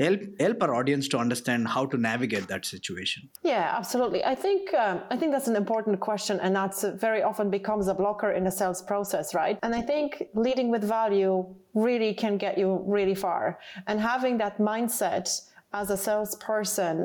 help 0.00 0.20
help 0.40 0.62
our 0.64 0.74
audience 0.74 1.08
to 1.08 1.18
understand 1.18 1.68
how 1.68 1.84
to 1.92 1.96
navigate 1.96 2.46
that 2.48 2.64
situation. 2.74 3.28
Yeah 3.42 3.66
absolutely. 3.80 4.24
I 4.24 4.34
think 4.34 4.62
um, 4.74 4.96
i 5.10 5.16
think 5.18 5.30
that's 5.32 5.50
an 5.54 5.58
important 5.64 5.96
question 6.08 6.40
and 6.44 6.52
that's 6.60 6.80
uh, 6.84 6.90
very 7.06 7.22
often 7.22 7.50
becomes 7.50 7.84
a 7.88 7.94
blocker 8.02 8.30
in 8.38 8.42
the 8.48 8.54
sales 8.60 8.82
process 8.90 9.34
right? 9.34 9.56
And 9.64 9.74
i 9.80 9.82
think 9.90 10.10
leading 10.46 10.68
with 10.74 10.84
value 11.00 11.34
really 11.86 12.12
can 12.22 12.34
get 12.44 12.58
you 12.62 12.68
really 12.96 13.14
far. 13.26 13.42
And 13.88 13.96
having 14.12 14.34
that 14.38 14.58
mindset 14.58 15.26
as 15.80 15.86
a 15.90 15.98
salesperson 16.06 16.96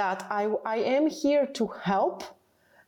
that 0.00 0.18
i 0.30 0.42
i 0.74 0.76
am 0.96 1.04
here 1.22 1.46
to 1.58 1.64
help 1.92 2.18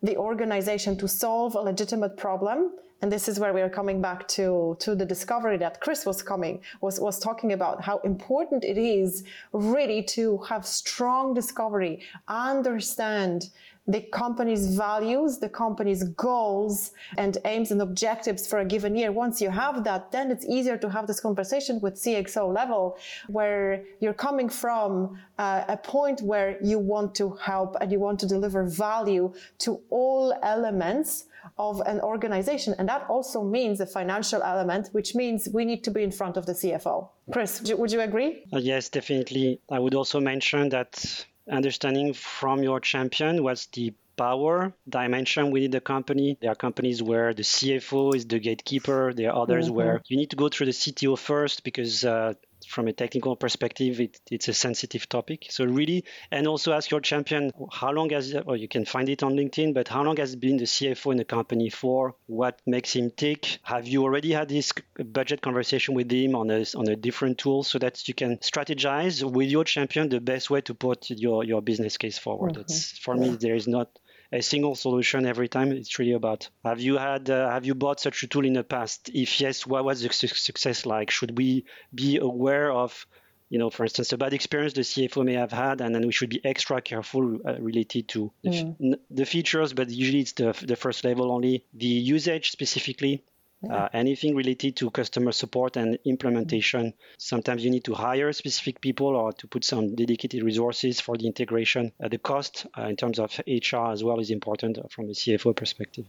the 0.03 0.16
organization 0.16 0.97
to 1.03 1.07
solve 1.09 1.55
a 1.55 1.62
legitimate 1.71 2.16
problem 2.16 2.59
and 3.03 3.13
this 3.13 3.29
is 3.29 3.39
where 3.39 3.53
we 3.53 3.61
are 3.61 3.69
coming 3.69 4.01
back 4.01 4.27
to 4.29 4.77
to 4.81 4.95
the 4.95 5.05
discovery 5.05 5.57
that 5.57 5.81
chris 5.81 6.07
was 6.07 6.23
coming 6.23 6.61
was 6.81 6.99
was 7.01 7.19
talking 7.19 7.53
about 7.53 7.83
how 7.83 7.99
important 7.99 8.65
it 8.65 8.79
is 8.79 9.25
really 9.53 10.03
to 10.03 10.39
have 10.39 10.67
strong 10.67 11.35
discovery 11.35 12.01
understand 12.29 13.51
the 13.89 14.01
company's 14.01 14.75
values, 14.75 15.39
the 15.39 15.49
company's 15.49 16.03
goals 16.05 16.93
and 17.19 17.39
aims 17.45 17.71
and 17.71 17.81
objectives 17.81 18.47
for 18.47 18.59
a 18.59 18.65
given 18.65 18.97
year. 18.97 19.13
Once 19.13 19.41
you 19.41 19.51
have 19.51 19.85
that, 19.85 20.11
then 20.11 20.31
it's 20.31 20.45
easier 20.47 20.77
to 20.77 20.91
have 20.91 21.07
this 21.07 21.21
conversation 21.21 21.81
with 21.81 21.95
CXO 21.95 22.53
level 22.53 22.99
where 23.29 23.85
you're 24.01 24.13
coming 24.13 24.49
from 24.49 25.19
uh, 25.39 25.65
a 25.69 25.77
point 25.77 26.21
where 26.23 26.59
you 26.63 26.79
want 26.79 27.15
to 27.15 27.31
help 27.35 27.77
and 27.81 27.93
you 27.93 28.01
want 28.01 28.19
to 28.21 28.27
deliver 28.27 28.65
value 28.65 29.33
to 29.59 29.81
all 29.91 30.35
elements 30.43 31.27
of 31.59 31.81
an 31.87 32.01
organization. 32.01 32.75
And 32.79 32.89
that 32.89 33.07
also 33.09 33.43
means 33.43 33.81
a 33.81 33.87
financial 33.87 34.43
element, 34.43 34.89
which 34.93 35.15
means 35.15 35.49
we 35.53 35.65
need 35.65 35.85
to 35.85 35.91
be 35.91 36.03
in 36.03 36.11
front 36.11 36.37
of 36.37 36.47
the 36.47 36.53
CFO. 36.53 37.09
Chris, 37.33 37.63
would 37.73 37.93
you 37.93 38.01
agree? 38.01 38.45
Uh, 38.53 38.59
yes, 38.59 38.89
definitely. 38.89 39.61
I 39.71 39.79
would 39.79 39.95
also 39.95 40.21
mention 40.21 40.69
that 40.71 41.25
understanding 41.51 42.13
from 42.13 42.63
your 42.63 42.81
champion 42.81 43.43
what's 43.43 43.67
the 43.67 43.95
power 44.17 44.73
dimension 44.89 45.51
within 45.51 45.71
the 45.71 45.81
company. 45.81 46.39
There 46.41 46.51
are 46.51 46.55
companies 46.55 47.03
where 47.03 47.35
the 47.35 47.43
CFO 47.43 48.15
is 48.15 48.27
the 48.27 48.39
gatekeeper. 48.39 49.13
There 49.13 49.31
are 49.31 49.43
others 49.43 49.67
mm-hmm. 49.67 49.75
where 49.75 50.03
you 50.07 50.17
need 50.17 50.31
to 50.31 50.37
go 50.37 50.49
through 50.49 50.67
the 50.67 50.73
CTO 50.73 51.19
first 51.19 51.65
because 51.65 52.05
uh, 52.05 52.35
from 52.68 52.88
a 52.88 52.92
technical 52.92 53.37
perspective, 53.37 54.00
it, 54.00 54.20
it's 54.31 54.48
a 54.48 54.55
sensitive 54.55 55.09
topic. 55.09 55.46
So 55.50 55.64
really, 55.64 56.05
and 56.31 56.46
also 56.46 56.72
ask 56.72 56.90
your 56.90 57.00
champion 57.00 57.52
how 57.72 57.92
long 57.92 58.11
has, 58.11 58.35
or 58.46 58.57
you 58.57 58.68
can 58.68 58.85
find 58.85 59.09
it 59.09 59.22
on 59.22 59.35
LinkedIn, 59.35 59.74
but 59.74 59.88
how 59.88 60.02
long 60.02 60.16
has 60.16 60.37
been 60.37 60.57
the 60.57 60.64
CFO 60.64 61.12
in 61.12 61.18
the 61.18 61.24
company 61.24 61.70
for? 61.70 62.14
What 62.26 62.61
makes 62.66 62.92
him 62.92 63.11
tick? 63.11 63.59
Have 63.62 63.87
you 63.87 64.02
already 64.02 64.33
had 64.33 64.48
this 64.48 64.72
budget 64.98 65.40
conversation 65.40 65.94
with 65.94 66.11
him 66.11 66.35
on 66.35 66.50
a 66.50 66.64
on 66.76 66.88
a 66.88 66.96
different 66.96 67.38
tool 67.38 67.62
so 67.62 67.79
that 67.79 68.07
you 68.09 68.14
can 68.14 68.38
strategize 68.38 69.22
with 69.22 69.48
your 69.48 69.64
champion 69.64 70.09
the 70.09 70.20
best 70.20 70.50
way 70.50 70.61
to 70.62 70.74
put 70.74 71.11
your 71.11 71.44
your 71.44 71.62
business 71.62 71.96
case 71.96 72.18
forward? 72.18 72.52
Mm-hmm. 72.52 72.61
That's 72.61 72.98
for 72.98 73.14
me, 73.14 73.37
there 73.37 73.55
is 73.55 73.68
not 73.68 73.88
a 74.33 74.43
single 74.43 74.75
solution 74.75 75.27
every 75.27 75.49
time. 75.49 75.73
It's 75.73 75.99
really 75.99 76.12
about 76.12 76.49
have 76.65 76.81
you 76.81 76.97
had 76.97 77.31
uh, 77.31 77.51
have 77.51 77.67
you 77.67 77.75
bought 77.75 78.01
such 78.01 78.23
a 78.23 78.27
tool 78.27 78.45
in 78.45 78.55
the 78.55 78.65
past? 78.65 79.11
If 79.12 79.41
yes, 79.41 79.67
what 79.67 79.85
was 79.85 80.03
the 80.03 80.12
su- 80.12 80.29
success 80.29 80.87
like? 80.87 81.11
Should 81.11 81.37
we 81.37 81.65
be 81.95 82.19
aware 82.19 82.71
of 82.71 83.07
you 83.49 83.59
know, 83.59 83.71
for 83.71 83.85
instance, 83.85 84.12
a 84.12 84.19
bad 84.19 84.33
experience 84.33 84.73
the 84.73 84.81
CFO 84.81 85.25
may 85.25 85.35
have 85.35 85.53
had, 85.53 85.81
and 85.81 85.95
then 85.95 86.05
we 86.05 86.12
should 86.12 86.31
be 86.31 86.45
extra 86.45 86.81
careful 86.81 87.39
uh, 87.47 87.55
related 87.61 88.09
to 88.09 88.33
the, 88.43 88.51
mm. 88.51 88.93
f- 88.93 88.99
the, 89.09 89.25
features, 89.25 89.73
but 89.73 89.89
usually 89.89 90.21
it's 90.21 90.33
the, 90.33 90.53
the 90.67 90.75
first 90.75 91.05
level 91.05 91.31
only. 91.31 91.65
The 91.73 91.87
usage 91.87 92.51
specifically, 92.51 93.23
yeah. 93.66 93.85
uh, 93.85 93.88
anything 93.92 94.35
related 94.35 94.76
to 94.76 94.90
customer 94.90 95.33
support 95.33 95.76
and 95.76 95.98
implementation. 96.05 96.94
Sometimes 97.18 97.64
you 97.64 97.70
need 97.70 97.85
to 97.85 97.94
hire 97.94 98.33
specific 98.33 98.81
people 98.81 99.09
or 99.09 99.33
to 99.33 99.46
put 99.46 99.64
some 99.64 99.94
dedicated 99.94 100.42
resources 100.42 101.00
for 101.00 101.16
the 101.16 101.26
integration. 101.26 101.92
Uh, 102.02 102.09
the 102.09 102.18
cost 102.18 102.66
uh, 102.79 102.83
in 102.83 102.96
terms 102.96 103.18
of 103.18 103.38
HR 103.46 103.92
as 103.92 104.02
well 104.02 104.20
is 104.20 104.31
important 104.31 104.79
from 104.90 105.07
a 105.07 105.12
CFO 105.12 105.55
perspective. 105.55 106.07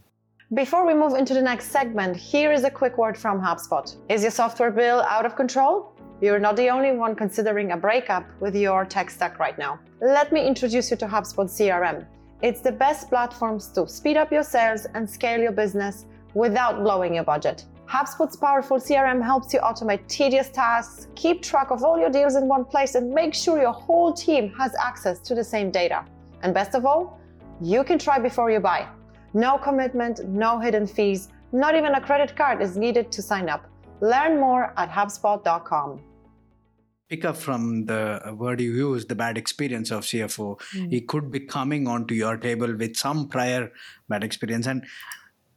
Before 0.53 0.85
we 0.85 0.93
move 0.93 1.13
into 1.13 1.33
the 1.33 1.41
next 1.41 1.71
segment, 1.71 2.15
here 2.15 2.53
is 2.53 2.63
a 2.63 2.69
quick 2.69 2.97
word 2.97 3.17
from 3.17 3.41
HubSpot. 3.41 3.93
Is 4.07 4.21
your 4.21 4.31
software 4.31 4.71
bill 4.71 5.01
out 5.01 5.25
of 5.25 5.35
control? 5.35 5.91
You're 6.21 6.39
not 6.39 6.55
the 6.55 6.69
only 6.69 6.93
one 6.93 7.15
considering 7.15 7.73
a 7.73 7.77
breakup 7.77 8.25
with 8.39 8.55
your 8.55 8.85
tech 8.85 9.09
stack 9.09 9.39
right 9.39 9.57
now. 9.57 9.79
Let 10.01 10.31
me 10.31 10.47
introduce 10.47 10.89
you 10.89 10.97
to 10.97 11.05
HubSpot 11.05 11.47
CRM. 11.47 12.05
It's 12.41 12.61
the 12.61 12.71
best 12.71 13.09
platform 13.09 13.59
to 13.75 13.87
speed 13.87 14.15
up 14.15 14.31
your 14.31 14.43
sales 14.43 14.87
and 14.93 15.09
scale 15.09 15.41
your 15.41 15.51
business 15.51 16.05
without 16.37 16.83
blowing 16.83 17.15
your 17.15 17.23
budget. 17.23 17.65
HubSpot's 17.89 18.35
powerful 18.35 18.77
CRM 18.77 19.23
helps 19.23 19.53
you 19.53 19.59
automate 19.61 20.07
tedious 20.07 20.49
tasks, 20.49 21.07
keep 21.15 21.41
track 21.41 21.71
of 21.71 21.83
all 21.83 21.97
your 21.97 22.09
deals 22.09 22.35
in 22.35 22.47
one 22.47 22.63
place, 22.63 22.93
and 22.95 23.09
make 23.09 23.33
sure 23.33 23.59
your 23.59 23.71
whole 23.71 24.13
team 24.13 24.53
has 24.57 24.75
access 24.75 25.19
to 25.21 25.33
the 25.33 25.43
same 25.43 25.71
data. 25.71 26.05
And 26.43 26.53
best 26.53 26.75
of 26.75 26.85
all, 26.85 27.19
you 27.61 27.83
can 27.83 27.97
try 27.97 28.19
before 28.19 28.51
you 28.51 28.59
buy. 28.59 28.87
No 29.33 29.57
commitment, 29.57 30.27
no 30.27 30.59
hidden 30.59 30.85
fees, 30.85 31.29
not 31.51 31.75
even 31.75 31.95
a 31.95 32.01
credit 32.01 32.35
card 32.35 32.61
is 32.61 32.77
needed 32.77 33.11
to 33.13 33.21
sign 33.21 33.49
up. 33.49 33.65
Learn 34.01 34.39
more 34.39 34.73
at 34.77 34.89
HubSpot.com 34.91 36.01
pick 37.09 37.23
up 37.23 37.37
from 37.37 37.85
the 37.85 38.35
word 38.37 38.59
you 38.59 38.73
use, 38.73 39.05
the 39.05 39.15
bad 39.15 39.37
experience 39.37 39.91
of 39.91 40.03
CFO. 40.03 40.59
Mm. 40.75 40.91
He 40.91 40.99
could 40.99 41.31
be 41.31 41.39
coming 41.39 41.87
onto 41.87 42.13
your 42.13 42.35
table 42.37 42.75
with 42.75 42.97
some 42.97 43.29
prior 43.29 43.71
bad 44.09 44.25
experience. 44.25 44.67
And 44.67 44.83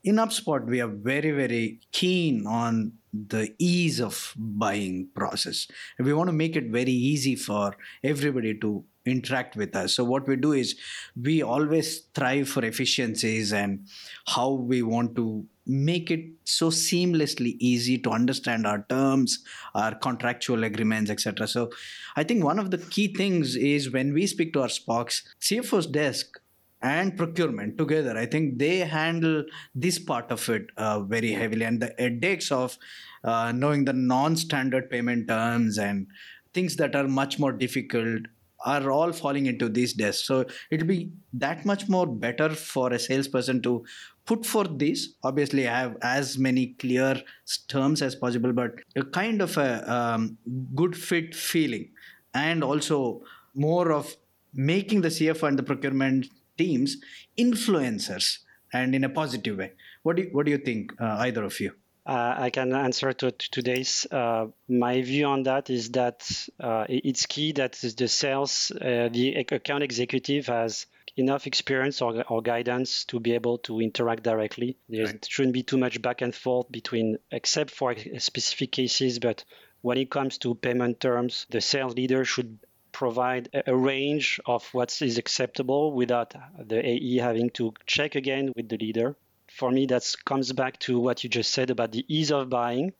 in 0.04 0.16
HubSpot, 0.16 0.64
we 0.64 0.80
are 0.80 0.88
very, 0.88 1.30
very 1.30 1.80
keen 1.92 2.46
on 2.46 2.92
the 3.12 3.54
ease 3.58 4.00
of 4.00 4.34
buying 4.36 5.08
process. 5.14 5.66
We 5.98 6.14
want 6.14 6.28
to 6.28 6.32
make 6.32 6.56
it 6.56 6.66
very 6.70 6.92
easy 6.92 7.36
for 7.36 7.76
everybody 8.02 8.54
to 8.58 8.84
interact 9.04 9.56
with 9.56 9.74
us. 9.74 9.94
So 9.94 10.04
what 10.04 10.28
we 10.28 10.36
do 10.36 10.52
is 10.52 10.76
we 11.20 11.42
always 11.42 12.04
strive 12.04 12.48
for 12.48 12.64
efficiencies 12.64 13.52
and 13.52 13.86
how 14.26 14.50
we 14.50 14.82
want 14.82 15.16
to 15.16 15.46
make 15.66 16.10
it 16.10 16.24
so 16.44 16.68
seamlessly 16.68 17.56
easy 17.60 17.96
to 17.96 18.10
understand 18.10 18.66
our 18.66 18.84
terms 18.88 19.44
our 19.74 19.94
contractual 19.94 20.64
agreements 20.64 21.10
etc 21.10 21.46
so 21.46 21.70
i 22.16 22.24
think 22.24 22.42
one 22.42 22.58
of 22.58 22.72
the 22.72 22.78
key 22.78 23.06
things 23.14 23.54
is 23.54 23.92
when 23.92 24.12
we 24.12 24.26
speak 24.26 24.52
to 24.52 24.62
our 24.62 24.68
SPOCs 24.68 25.22
cfo's 25.40 25.86
desk 25.86 26.39
and 26.82 27.16
procurement 27.16 27.76
together 27.76 28.16
i 28.16 28.24
think 28.24 28.58
they 28.58 28.78
handle 28.78 29.44
this 29.74 29.98
part 29.98 30.30
of 30.30 30.48
it 30.48 30.66
uh, 30.76 31.00
very 31.00 31.32
heavily 31.32 31.64
and 31.64 31.80
the 31.80 31.94
headaches 31.98 32.50
of 32.50 32.78
uh, 33.24 33.52
knowing 33.52 33.84
the 33.84 33.92
non-standard 33.92 34.88
payment 34.90 35.28
terms 35.28 35.78
and 35.78 36.06
things 36.54 36.76
that 36.76 36.96
are 36.96 37.06
much 37.06 37.38
more 37.38 37.52
difficult 37.52 38.22
are 38.64 38.90
all 38.90 39.12
falling 39.12 39.46
into 39.46 39.68
these 39.68 39.94
desks. 39.94 40.26
So 40.26 40.44
it'll 40.70 40.86
be 40.86 41.12
that 41.32 41.64
much 41.64 41.88
more 41.88 42.06
better 42.06 42.50
for 42.50 42.92
a 42.92 42.98
salesperson 42.98 43.62
to 43.62 43.84
put 44.26 44.44
for 44.44 44.64
this. 44.64 45.14
Obviously, 45.22 45.62
have 45.62 45.96
as 46.02 46.38
many 46.38 46.74
clear 46.78 47.22
terms 47.68 48.02
as 48.02 48.14
possible, 48.14 48.52
but 48.52 48.72
a 48.96 49.04
kind 49.04 49.40
of 49.40 49.56
a 49.56 49.90
um, 49.90 50.36
good 50.74 50.96
fit 50.96 51.34
feeling, 51.34 51.90
and 52.34 52.62
also 52.62 53.22
more 53.54 53.92
of 53.92 54.14
making 54.52 55.00
the 55.00 55.08
CFO 55.08 55.48
and 55.48 55.58
the 55.58 55.62
procurement 55.62 56.26
teams 56.60 56.96
influencers 57.38 58.26
and 58.72 58.94
in 58.94 59.04
a 59.04 59.08
positive 59.08 59.56
way. 59.58 59.72
What 60.02 60.16
do 60.16 60.22
you, 60.22 60.28
what 60.32 60.44
do 60.46 60.52
you 60.52 60.58
think, 60.58 60.92
uh, 61.00 61.26
either 61.26 61.44
of 61.44 61.58
you? 61.60 61.72
Uh, 62.06 62.34
I 62.46 62.50
can 62.50 62.74
answer 62.74 63.12
to, 63.12 63.30
to 63.30 63.50
today's. 63.50 64.06
Uh, 64.10 64.46
my 64.68 65.02
view 65.02 65.26
on 65.26 65.42
that 65.44 65.70
is 65.70 65.90
that 65.90 66.18
uh, 66.58 66.84
it's 66.88 67.26
key 67.26 67.52
that 67.52 67.72
the 67.72 68.08
sales, 68.08 68.72
uh, 68.72 69.08
the 69.12 69.34
account 69.36 69.82
executive 69.82 70.46
has 70.46 70.86
enough 71.16 71.46
experience 71.46 72.00
or, 72.00 72.24
or, 72.28 72.40
guidance 72.40 73.04
to 73.04 73.20
be 73.20 73.32
able 73.34 73.58
to 73.58 73.80
interact 73.80 74.22
directly. 74.22 74.76
There 74.88 75.06
right. 75.06 75.26
shouldn't 75.28 75.54
be 75.54 75.62
too 75.62 75.76
much 75.76 76.00
back 76.00 76.22
and 76.22 76.34
forth 76.34 76.70
between, 76.70 77.18
except 77.30 77.70
for 77.70 77.94
specific 78.18 78.72
cases. 78.72 79.18
But 79.18 79.44
when 79.82 79.98
it 79.98 80.10
comes 80.10 80.38
to 80.38 80.54
payment 80.54 81.00
terms, 81.00 81.46
the 81.50 81.60
sales 81.60 81.94
leader 81.94 82.24
should 82.24 82.58
provide 82.92 83.48
a 83.66 83.74
range 83.74 84.40
of 84.46 84.66
what 84.72 85.00
is 85.02 85.18
acceptable 85.18 85.92
without 85.92 86.34
the 86.58 86.86
AE 86.86 87.16
having 87.18 87.50
to 87.50 87.72
check 87.86 88.14
again 88.14 88.52
with 88.56 88.68
the 88.68 88.76
leader 88.78 89.16
for 89.50 89.70
me, 89.70 89.86
that 89.86 90.14
comes 90.24 90.52
back 90.52 90.78
to 90.80 90.98
what 90.98 91.24
you 91.24 91.30
just 91.30 91.52
said 91.52 91.70
about 91.70 91.92
the 91.92 92.04
ease 92.08 92.30
of 92.30 92.48
buying. 92.48 92.92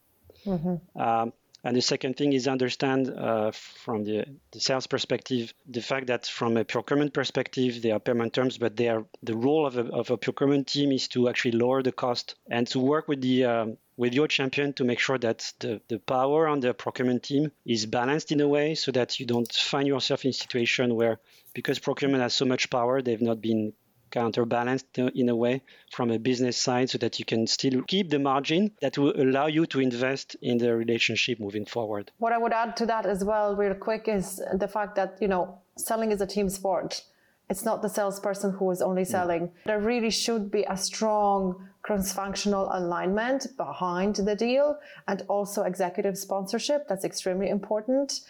Mm-hmm. 0.45 1.01
Um, 1.01 1.33
and 1.63 1.77
the 1.77 1.83
second 1.83 2.17
thing 2.17 2.33
is 2.33 2.49
understand 2.49 3.11
uh, 3.11 3.51
from 3.53 4.05
the, 4.05 4.25
the, 4.53 4.61
sales 4.61 4.87
perspective 4.87 5.53
the 5.69 5.83
fact 5.83 6.07
that 6.07 6.27
from 6.27 6.57
a 6.57 6.65
procurement 6.65 7.13
perspective 7.13 7.83
they 7.83 7.91
are 7.91 8.01
payment 8.01 8.33
terms, 8.33 8.57
but 8.59 8.77
they 8.77 8.89
are 8.89 9.05
the 9.23 9.37
role 9.37 9.67
of 9.67 9.77
a, 9.77 9.85
of 9.93 10.11
a 10.11 10.17
procurement 10.17 10.67
team 10.67 10.93
is 10.93 11.09
to 11.09 11.29
actually 11.29 11.53
lower 11.53 11.83
the 11.83 11.93
cost 11.93 12.35
and 12.51 12.67
to 12.69 12.79
work 12.79 13.09
with 13.09 13.21
the 13.21 13.45
um, 13.45 13.77
with 13.97 14.15
your 14.15 14.27
champion 14.27 14.73
to 14.73 14.85
make 14.85 14.99
sure 14.99 15.19
that 15.19 15.53
the, 15.59 15.79
the 15.89 15.99
power 15.99 16.49
on 16.49 16.61
the 16.61 16.73
procurement 16.73 17.23
team 17.23 17.53
is 17.67 17.85
balanced 17.85 18.33
in 18.33 18.41
a 18.41 18.49
way 18.49 18.75
so 18.75 18.91
that 18.91 19.21
you 19.21 19.27
don't 19.27 19.53
find 19.53 19.87
yourself 19.87 20.25
in 20.25 20.31
a 20.31 20.33
situation 20.33 20.95
where 20.95 21.21
because 21.53 21.79
procurement 21.79 22.23
has 22.23 22.33
so 22.33 22.47
much 22.47 22.71
power 22.71 23.03
they've 23.03 23.21
not 23.21 23.43
been 23.43 23.75
counterbalanced 24.11 24.99
in 24.99 25.29
a 25.29 25.37
way 25.37 25.63
from 25.93 26.11
a 26.11 26.19
business 26.19 26.57
side 26.57 26.91
so 26.91 26.99
that 26.99 27.19
you 27.19 27.25
can 27.25 27.47
still 27.47 27.83
keep 27.83 28.11
the 28.11 28.19
margin 28.19 28.71
that 28.81 28.99
will 28.99 29.15
allow 29.21 29.47
you 29.47 29.67
to 29.67 29.81
invest 29.81 30.37
in 30.43 30.59
the 30.59 30.75
relationship 30.75 31.41
moving 31.41 31.65
forward. 31.65 32.11
What 32.19 32.33
I 32.33 32.39
would 32.39 32.53
add 32.53 32.77
to 32.79 32.87
that 32.87 33.07
as 33.07 33.25
well, 33.25 33.57
real 33.57 33.75
quick, 33.75 34.09
is 34.09 34.43
the 34.55 34.69
fact 34.69 34.97
that, 34.97 35.19
you 35.21 35.29
know, 35.29 35.59
selling 35.77 36.13
is 36.13 36.21
a 36.21 36.27
team 36.27 36.49
sport. 36.49 37.03
It's 37.49 37.65
not 37.65 37.83
the 37.83 37.89
salesperson 37.89 38.53
who 38.53 38.71
is 38.71 38.81
only 38.81 39.05
selling. 39.05 39.49
Mm. 39.49 39.53
There 39.65 39.81
really 39.81 40.11
should 40.11 40.51
be 40.53 40.65
a 40.69 40.77
strong 40.77 41.69
cross 41.83 42.13
functional 42.13 42.69
alignment 42.73 43.49
behind 43.57 44.17
the 44.17 44.37
deal 44.37 44.79
and 45.09 45.25
also 45.29 45.63
executive 45.63 46.17
sponsorship. 46.17 46.87
That's 46.89 47.05
extremely 47.05 47.49
important. 47.49 48.21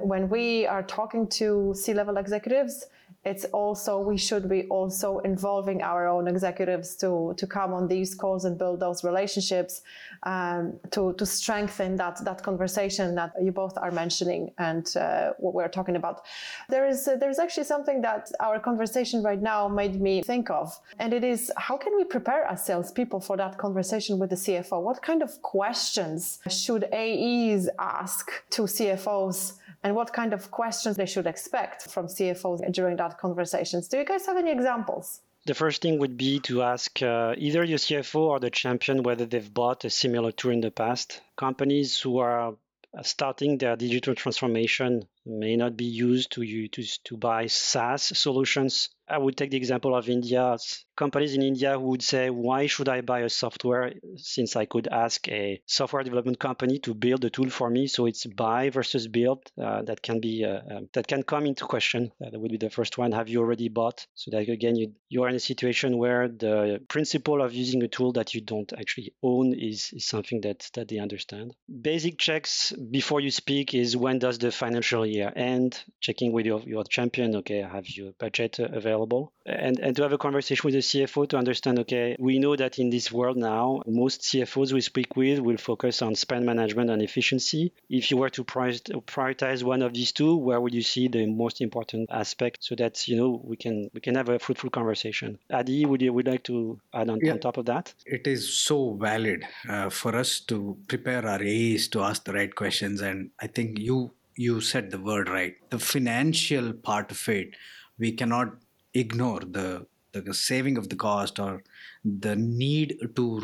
When 0.00 0.28
we 0.30 0.66
are 0.66 0.82
talking 0.82 1.26
to 1.40 1.74
C 1.76 1.92
level 1.92 2.16
executives, 2.16 2.86
it's 3.24 3.44
also 3.46 3.98
we 3.98 4.16
should 4.16 4.48
be 4.48 4.64
also 4.68 5.18
involving 5.18 5.82
our 5.82 6.08
own 6.08 6.26
executives 6.26 6.96
to 6.96 7.34
to 7.36 7.46
come 7.46 7.74
on 7.74 7.86
these 7.86 8.14
calls 8.14 8.46
and 8.46 8.56
build 8.56 8.80
those 8.80 9.04
relationships 9.04 9.82
um, 10.22 10.78
to 10.90 11.12
to 11.14 11.26
strengthen 11.26 11.96
that 11.96 12.24
that 12.24 12.42
conversation 12.42 13.14
that 13.14 13.32
you 13.42 13.52
both 13.52 13.76
are 13.76 13.90
mentioning 13.90 14.50
and 14.56 14.96
uh, 14.96 15.32
what 15.38 15.52
we're 15.52 15.68
talking 15.68 15.96
about. 15.96 16.22
There 16.70 16.88
is 16.88 17.06
uh, 17.06 17.16
there's 17.16 17.38
actually 17.38 17.64
something 17.64 18.00
that 18.00 18.32
our 18.40 18.58
conversation 18.58 19.22
right 19.22 19.42
now 19.42 19.68
made 19.68 20.00
me 20.00 20.22
think 20.22 20.48
of, 20.48 20.80
and 20.98 21.12
it 21.12 21.22
is 21.22 21.52
how 21.58 21.76
can 21.76 21.94
we 21.96 22.04
prepare 22.04 22.44
as 22.44 22.64
salespeople 22.64 23.20
for 23.20 23.36
that 23.36 23.58
conversation 23.58 24.18
with 24.18 24.30
the 24.30 24.36
CFO? 24.36 24.80
What 24.82 25.02
kind 25.02 25.22
of 25.22 25.42
questions 25.42 26.38
should 26.48 26.84
AEs 26.92 27.68
ask 27.78 28.30
to 28.50 28.62
CFOs? 28.62 29.59
And 29.82 29.94
what 29.94 30.12
kind 30.12 30.32
of 30.32 30.50
questions 30.50 30.96
they 30.96 31.06
should 31.06 31.26
expect 31.26 31.90
from 31.90 32.06
CFOs 32.06 32.72
during 32.72 32.96
that 32.96 33.18
conversations. 33.18 33.88
Do 33.88 33.98
you 33.98 34.04
guys 34.04 34.26
have 34.26 34.36
any 34.36 34.52
examples? 34.52 35.20
The 35.46 35.54
first 35.54 35.80
thing 35.80 35.98
would 35.98 36.18
be 36.18 36.40
to 36.40 36.62
ask 36.62 37.02
uh, 37.02 37.34
either 37.38 37.64
your 37.64 37.78
CFO 37.78 38.20
or 38.20 38.40
the 38.40 38.50
champion 38.50 39.02
whether 39.02 39.24
they've 39.24 39.54
bought 39.54 39.84
a 39.86 39.90
similar 39.90 40.32
tool 40.32 40.52
in 40.52 40.60
the 40.60 40.70
past. 40.70 41.22
Companies 41.36 41.98
who 41.98 42.18
are 42.18 42.54
starting 43.02 43.56
their 43.56 43.76
digital 43.76 44.14
transformation 44.14 45.06
may 45.24 45.56
not 45.56 45.76
be 45.76 45.84
used 45.84 46.32
to, 46.32 46.68
to, 46.68 46.82
to 47.04 47.16
buy 47.16 47.46
SaaS 47.46 48.02
solutions. 48.18 48.90
I 49.10 49.18
would 49.18 49.36
take 49.36 49.50
the 49.50 49.56
example 49.56 49.94
of 49.94 50.08
India 50.08 50.56
companies 50.96 51.34
in 51.34 51.42
India 51.42 51.78
who 51.78 51.86
would 51.92 52.02
say, 52.02 52.30
why 52.30 52.66
should 52.66 52.88
I 52.88 53.00
buy 53.00 53.20
a 53.20 53.28
software 53.28 53.94
since 54.16 54.54
I 54.54 54.66
could 54.66 54.86
ask 54.86 55.26
a 55.28 55.60
software 55.66 56.02
development 56.02 56.38
company 56.38 56.78
to 56.80 56.92
build 56.94 57.24
a 57.24 57.30
tool 57.30 57.50
for 57.50 57.68
me? 57.70 57.86
So 57.86 58.06
it's 58.06 58.26
buy 58.26 58.70
versus 58.70 59.08
build 59.08 59.50
uh, 59.60 59.82
that 59.82 60.02
can 60.02 60.20
be 60.20 60.44
uh, 60.44 60.60
um, 60.70 60.88
that 60.92 61.06
can 61.06 61.22
come 61.22 61.46
into 61.46 61.64
question. 61.64 62.12
Uh, 62.24 62.30
that 62.30 62.38
would 62.38 62.50
be 62.50 62.58
the 62.58 62.70
first 62.70 62.98
one. 62.98 63.12
Have 63.12 63.28
you 63.28 63.40
already 63.40 63.68
bought? 63.68 64.06
So 64.14 64.30
that 64.30 64.48
again, 64.48 64.76
you 64.76 64.92
you 65.08 65.22
are 65.24 65.28
in 65.28 65.36
a 65.36 65.46
situation 65.52 65.98
where 65.98 66.28
the 66.28 66.80
principle 66.88 67.42
of 67.42 67.52
using 67.52 67.82
a 67.82 67.88
tool 67.88 68.12
that 68.12 68.34
you 68.34 68.42
don't 68.42 68.72
actually 68.78 69.14
own 69.22 69.54
is, 69.54 69.90
is 69.92 70.06
something 70.06 70.40
that 70.42 70.68
that 70.74 70.88
they 70.88 70.98
understand. 70.98 71.54
Basic 71.90 72.18
checks 72.18 72.72
before 72.72 73.20
you 73.20 73.30
speak 73.30 73.74
is 73.74 73.96
when 73.96 74.18
does 74.18 74.38
the 74.38 74.52
financial 74.52 75.04
year 75.06 75.32
end? 75.34 75.82
Checking 76.00 76.32
with 76.32 76.46
your, 76.46 76.60
your 76.60 76.84
champion. 76.84 77.36
Okay, 77.36 77.60
have 77.62 77.88
you 77.88 78.14
budget 78.18 78.58
available? 78.58 78.99
Available 79.00 79.32
and, 79.46 79.78
and 79.80 79.96
to 79.96 80.02
have 80.02 80.12
a 80.12 80.18
conversation 80.18 80.62
with 80.64 80.74
the 80.74 80.80
CFO 80.80 81.28
to 81.30 81.38
understand, 81.38 81.78
okay, 81.80 82.16
we 82.18 82.38
know 82.38 82.56
that 82.56 82.78
in 82.78 82.90
this 82.90 83.10
world 83.10 83.36
now, 83.36 83.82
most 83.86 84.22
CFOs 84.22 84.72
we 84.72 84.80
speak 84.80 85.16
with 85.16 85.40
will 85.40 85.56
focus 85.56 86.02
on 86.02 86.14
spend 86.14 86.46
management 86.46 86.90
and 86.90 87.02
efficiency. 87.02 87.72
If 87.88 88.10
you 88.10 88.18
were 88.18 88.30
to 88.30 88.44
prioritize 88.44 89.62
one 89.62 89.82
of 89.82 89.94
these 89.94 90.12
two, 90.12 90.36
where 90.36 90.60
would 90.60 90.74
you 90.74 90.82
see 90.82 91.08
the 91.08 91.26
most 91.26 91.60
important 91.60 92.10
aspect 92.12 92.58
so 92.60 92.74
that, 92.76 93.08
you 93.08 93.16
know, 93.16 93.40
we 93.42 93.56
can 93.56 93.90
we 93.92 94.00
can 94.00 94.14
have 94.14 94.28
a 94.28 94.38
fruitful 94.38 94.70
conversation? 94.70 95.38
Adi, 95.50 95.84
would 95.84 96.02
you 96.02 96.12
would 96.12 96.26
like 96.26 96.44
to 96.44 96.78
add 96.92 97.08
on, 97.08 97.18
yeah, 97.22 97.32
on 97.32 97.40
top 97.40 97.56
of 97.56 97.66
that? 97.66 97.92
It 98.06 98.26
is 98.26 98.52
so 98.52 98.94
valid 98.94 99.44
uh, 99.68 99.90
for 99.90 100.14
us 100.14 100.40
to 100.40 100.76
prepare 100.86 101.26
our 101.26 101.42
AEs 101.42 101.88
to 101.88 102.02
ask 102.02 102.24
the 102.24 102.32
right 102.32 102.54
questions. 102.54 103.00
And 103.00 103.30
I 103.40 103.46
think 103.46 103.78
you 103.78 104.12
you 104.36 104.60
said 104.60 104.90
the 104.90 104.98
word 104.98 105.28
right. 105.28 105.56
The 105.70 105.78
financial 105.78 106.72
part 106.72 107.10
of 107.10 107.28
it, 107.28 107.56
we 107.98 108.12
cannot 108.12 108.54
ignore 108.94 109.40
the 109.40 109.86
the 110.12 110.34
saving 110.34 110.76
of 110.76 110.88
the 110.88 110.96
cost 110.96 111.38
or 111.38 111.62
the 112.04 112.34
need 112.34 112.98
to 113.14 113.40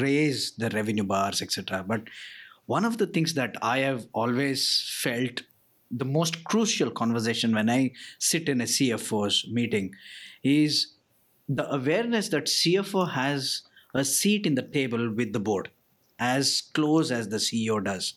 raise 0.00 0.52
the 0.56 0.70
revenue 0.70 1.04
bars 1.04 1.42
etc 1.42 1.84
but 1.86 2.02
one 2.64 2.84
of 2.84 2.96
the 2.96 3.06
things 3.06 3.34
that 3.34 3.54
i 3.60 3.78
have 3.78 4.06
always 4.12 4.90
felt 5.02 5.42
the 5.90 6.04
most 6.04 6.42
crucial 6.44 6.90
conversation 6.90 7.54
when 7.54 7.68
i 7.68 7.90
sit 8.18 8.48
in 8.48 8.62
a 8.62 8.64
cfo's 8.64 9.46
meeting 9.52 9.90
is 10.42 10.94
the 11.48 11.70
awareness 11.74 12.30
that 12.30 12.46
cfo 12.46 13.10
has 13.10 13.62
a 13.94 14.04
seat 14.04 14.46
in 14.46 14.54
the 14.54 14.62
table 14.62 15.12
with 15.14 15.32
the 15.32 15.40
board 15.40 15.70
as 16.18 16.62
close 16.74 17.10
as 17.10 17.28
the 17.28 17.36
ceo 17.36 17.82
does. 17.82 18.14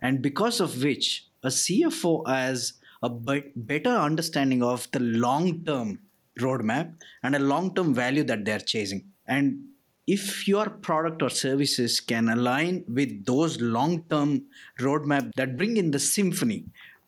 And 0.00 0.22
because 0.22 0.60
of 0.60 0.82
which 0.82 1.26
a 1.42 1.48
cfo 1.48 2.26
has 2.26 2.74
a 3.02 3.10
better 3.56 3.90
understanding 3.90 4.62
of 4.62 4.88
the 4.92 5.00
long 5.00 5.64
term 5.64 5.98
roadmap 6.40 6.94
and 7.22 7.34
a 7.34 7.38
long 7.38 7.74
term 7.74 7.94
value 7.94 8.24
that 8.24 8.44
they're 8.44 8.60
chasing. 8.60 9.04
And 9.26 9.64
if 10.06 10.48
your 10.48 10.68
product 10.68 11.22
or 11.22 11.30
services 11.30 12.00
can 12.00 12.28
align 12.28 12.84
with 12.88 13.24
those 13.24 13.60
long 13.60 14.04
term 14.10 14.42
roadmap 14.80 15.30
that 15.36 15.56
bring 15.56 15.76
in 15.76 15.90
the 15.90 15.98
symphony 15.98 16.66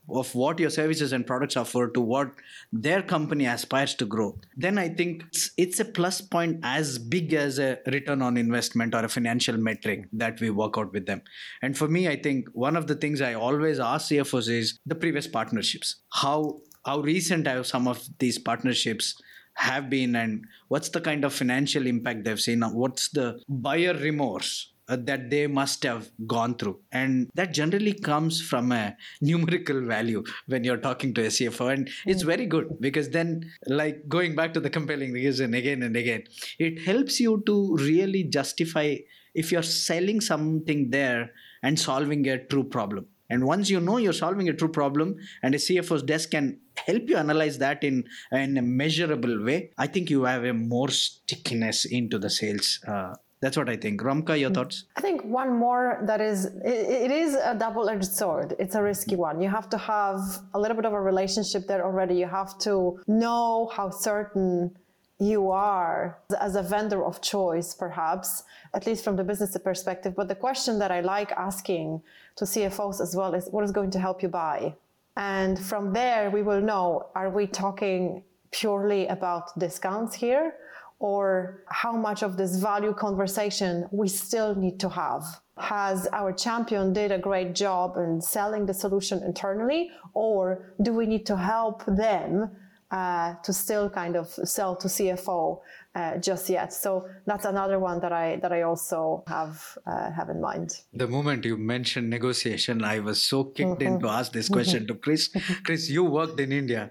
of 0.09 0.35
what 0.35 0.59
your 0.59 0.71
services 0.71 1.13
and 1.13 1.27
products 1.27 1.57
offer 1.57 1.89
to 1.89 2.01
what 2.01 2.31
their 2.73 3.03
company 3.03 3.47
aspires 3.47 3.95
to 3.95 4.05
grow. 4.05 4.37
Then 4.57 4.79
i 4.79 4.89
think 4.89 5.25
it's, 5.29 5.51
it's, 5.57 5.81
a 5.81 5.85
plus 5.85 6.21
point 6.21 6.61
as 6.63 6.99
big 6.99 7.33
as 7.35 7.59
a 7.59 7.79
return 7.87 8.23
on 8.23 8.37
investment 8.37 8.95
or 8.95 9.05
a 9.05 9.09
financial 9.09 9.57
metric 9.57 10.07
that 10.13 10.41
we 10.41 10.51
work 10.51 10.77
out 10.79 10.93
with 10.93 11.07
them. 11.07 11.23
And 11.63 11.77
for 11.77 11.89
me 11.89 12.09
i 12.09 12.17
think 12.17 12.49
one 12.53 12.77
of 12.77 12.87
the 12.87 12.95
things 12.95 13.21
i 13.21 13.35
always 13.35 13.81
ask 13.81 14.11
cfos 14.11 14.49
is 14.49 14.79
the 14.87 14.95
previous 14.95 15.27
partnerships. 15.27 15.97
How 16.13 16.61
how 16.85 17.01
recent 17.01 17.47
have 17.47 17.67
some 17.67 17.89
of 17.89 18.07
these 18.19 18.39
partnerships 18.39 19.21
have 19.55 19.89
been 19.89 20.17
and 20.17 20.45
what's 20.69 20.89
the 20.91 21.01
kind 21.01 21.25
of 21.25 21.33
financial 21.33 21.87
impact 21.87 22.25
they've 22.25 22.41
seen? 22.41 22.61
What's 22.61 23.09
the 23.09 23.41
buyer 23.49 23.95
remorse 23.95 24.74
uh, 24.89 24.97
that 25.01 25.31
they 25.31 25.47
must 25.47 25.83
have 25.83 26.11
gone 26.27 26.55
through 26.55 26.79
and 26.93 27.31
that 27.35 27.53
generally 27.53 27.93
comes 27.93 28.41
from 28.41 28.73
a 28.73 28.97
numerical 29.21 29.81
value 29.81 30.23
when 30.47 30.65
you're 30.65 30.85
talking 30.89 31.15
to 31.15 31.23
a 31.23 31.29
cfo 31.29 31.73
and 31.73 31.89
it's 32.07 32.23
mm. 32.23 32.27
very 32.27 32.47
good 32.47 32.69
because 32.81 33.09
then 33.11 33.51
like 33.67 34.09
going 34.09 34.35
back 34.35 34.53
to 34.53 34.61
the 34.61 34.71
compelling 34.71 35.13
reason 35.13 35.55
again 35.55 35.83
and 35.83 35.97
again 35.97 36.23
it 36.59 36.81
helps 36.83 37.21
you 37.21 37.43
to 37.47 37.77
really 37.77 38.25
justify 38.25 38.95
if 39.35 39.51
you're 39.51 39.63
selling 39.63 40.21
something 40.21 40.91
there 40.91 41.31
and 41.63 41.79
solving 41.79 42.27
a 42.29 42.39
true 42.47 42.65
problem 42.65 43.07
and 43.31 43.45
once 43.45 43.71
you 43.71 43.81
know 43.81 43.97
you're 43.97 44.13
solving 44.13 44.49
a 44.49 44.53
true 44.53 44.69
problem 44.69 45.17
and 45.43 45.55
a 45.55 45.59
CFO's 45.59 46.03
desk 46.03 46.31
can 46.31 46.61
help 46.77 47.09
you 47.09 47.17
analyze 47.17 47.59
that 47.59 47.83
in, 47.83 48.05
in 48.33 48.59
a 48.59 48.63
measurable 48.63 49.43
way, 49.43 49.71
I 49.79 49.87
think 49.87 50.11
you 50.11 50.25
have 50.25 50.45
a 50.45 50.53
more 50.53 50.91
stickiness 50.91 51.85
into 51.85 52.19
the 52.19 52.29
sales. 52.29 52.81
Uh, 52.87 53.15
that's 53.45 53.57
what 53.57 53.69
I 53.69 53.77
think. 53.77 54.01
Romka, 54.01 54.39
your 54.39 54.51
mm. 54.51 54.55
thoughts? 54.55 54.85
I 54.97 55.01
think 55.01 55.23
one 55.25 55.57
more 55.57 56.01
that 56.07 56.21
is, 56.21 56.47
it, 56.47 56.87
it 57.07 57.11
is 57.11 57.35
a 57.35 57.55
double 57.55 57.89
edged 57.89 58.13
sword. 58.13 58.55
It's 58.59 58.75
a 58.75 58.83
risky 58.83 59.17
one. 59.17 59.41
You 59.41 59.51
have 59.51 59.69
to 59.71 59.79
have 59.79 60.21
a 60.55 60.59
little 60.59 60.77
bit 60.77 60.87
of 60.87 60.93
a 60.93 61.01
relationship 61.01 61.67
there 61.67 61.85
already. 61.85 62.15
You 62.15 62.27
have 62.27 62.59
to 62.61 63.01
know 63.07 63.71
how 63.75 63.91
certain 63.91 64.75
you 65.21 65.51
are 65.51 66.19
as 66.41 66.57
a 66.57 66.63
vendor 66.63 67.05
of 67.05 67.21
choice, 67.21 67.75
perhaps, 67.75 68.43
at 68.75 68.87
least 68.87 69.05
from 69.05 69.17
the 69.17 69.25
business 69.25 69.57
perspective. 69.59 70.15
But 70.17 70.29
the 70.29 70.35
question 70.35 70.79
that 70.81 70.91
I 70.91 71.01
like 71.01 71.31
asking 71.33 72.03
to 72.37 72.45
CFOs 72.45 73.01
as 73.01 73.15
well 73.15 73.35
is 73.35 73.49
what 73.51 73.65
is 73.65 73.71
going 73.71 73.91
to 73.93 74.01
help 74.01 74.23
you 74.23 74.29
buy? 74.29 74.75
And 75.17 75.59
from 75.59 75.93
there, 75.93 76.31
we 76.31 76.43
will 76.43 76.61
know 76.61 77.11
are 77.15 77.31
we 77.31 77.47
talking 77.47 78.25
purely 78.51 79.07
about 79.07 79.57
discounts 79.59 80.15
here? 80.15 80.55
Or 80.99 81.65
how 81.69 81.93
much 81.93 82.23
of 82.23 82.37
this 82.37 82.57
value 82.57 82.95
conversation 82.95 83.87
we 83.91 84.09
still 84.09 84.55
need 84.55 84.81
to 84.81 84.89
have? 84.89 85.23
Has 85.59 86.09
our 86.13 86.33
champion 86.33 86.93
did 86.93 87.13
a 87.13 87.19
great 87.19 87.55
job 87.55 87.97
in 87.97 88.21
selling 88.21 88.67
the 88.67 88.75
solution 88.75 89.23
internally, 89.23 89.91
or 90.15 90.75
do 90.83 90.93
we 90.93 91.07
need 91.07 91.27
to 91.27 91.37
help 91.37 91.85
them 91.87 92.51
uh, 92.91 93.35
to 93.43 93.53
still 93.53 93.91
kind 93.91 94.17
of 94.17 94.29
sell 94.29 94.77
to 94.77 94.89
CFO 94.89 95.61
uh, 95.95 96.19
just 96.19 96.49
yet. 96.49 96.73
So 96.73 97.09
that's 97.25 97.45
another 97.45 97.79
one 97.79 98.01
that 98.01 98.13
I 98.13 98.37
that 98.37 98.53
I 98.53 98.63
also 98.63 99.23
have 99.29 99.79
uh, 99.87 100.11
have 100.11 100.29
in 100.29 100.41
mind. 100.41 100.81
The 100.93 101.07
moment 101.07 101.45
you 101.45 101.57
mentioned 101.57 102.11
negotiation, 102.11 102.83
I 102.83 102.99
was 102.99 103.23
so 103.23 103.45
kicked 103.45 103.81
mm-hmm. 103.81 103.95
in 103.95 104.01
to 104.01 104.09
ask 104.09 104.33
this 104.33 104.49
question 104.49 104.81
mm-hmm. 104.81 104.95
to 104.95 104.95
Chris. 104.95 105.31
Chris, 105.65 105.89
you 105.89 106.05
worked 106.05 106.41
in 106.41 106.53
India, 106.53 106.91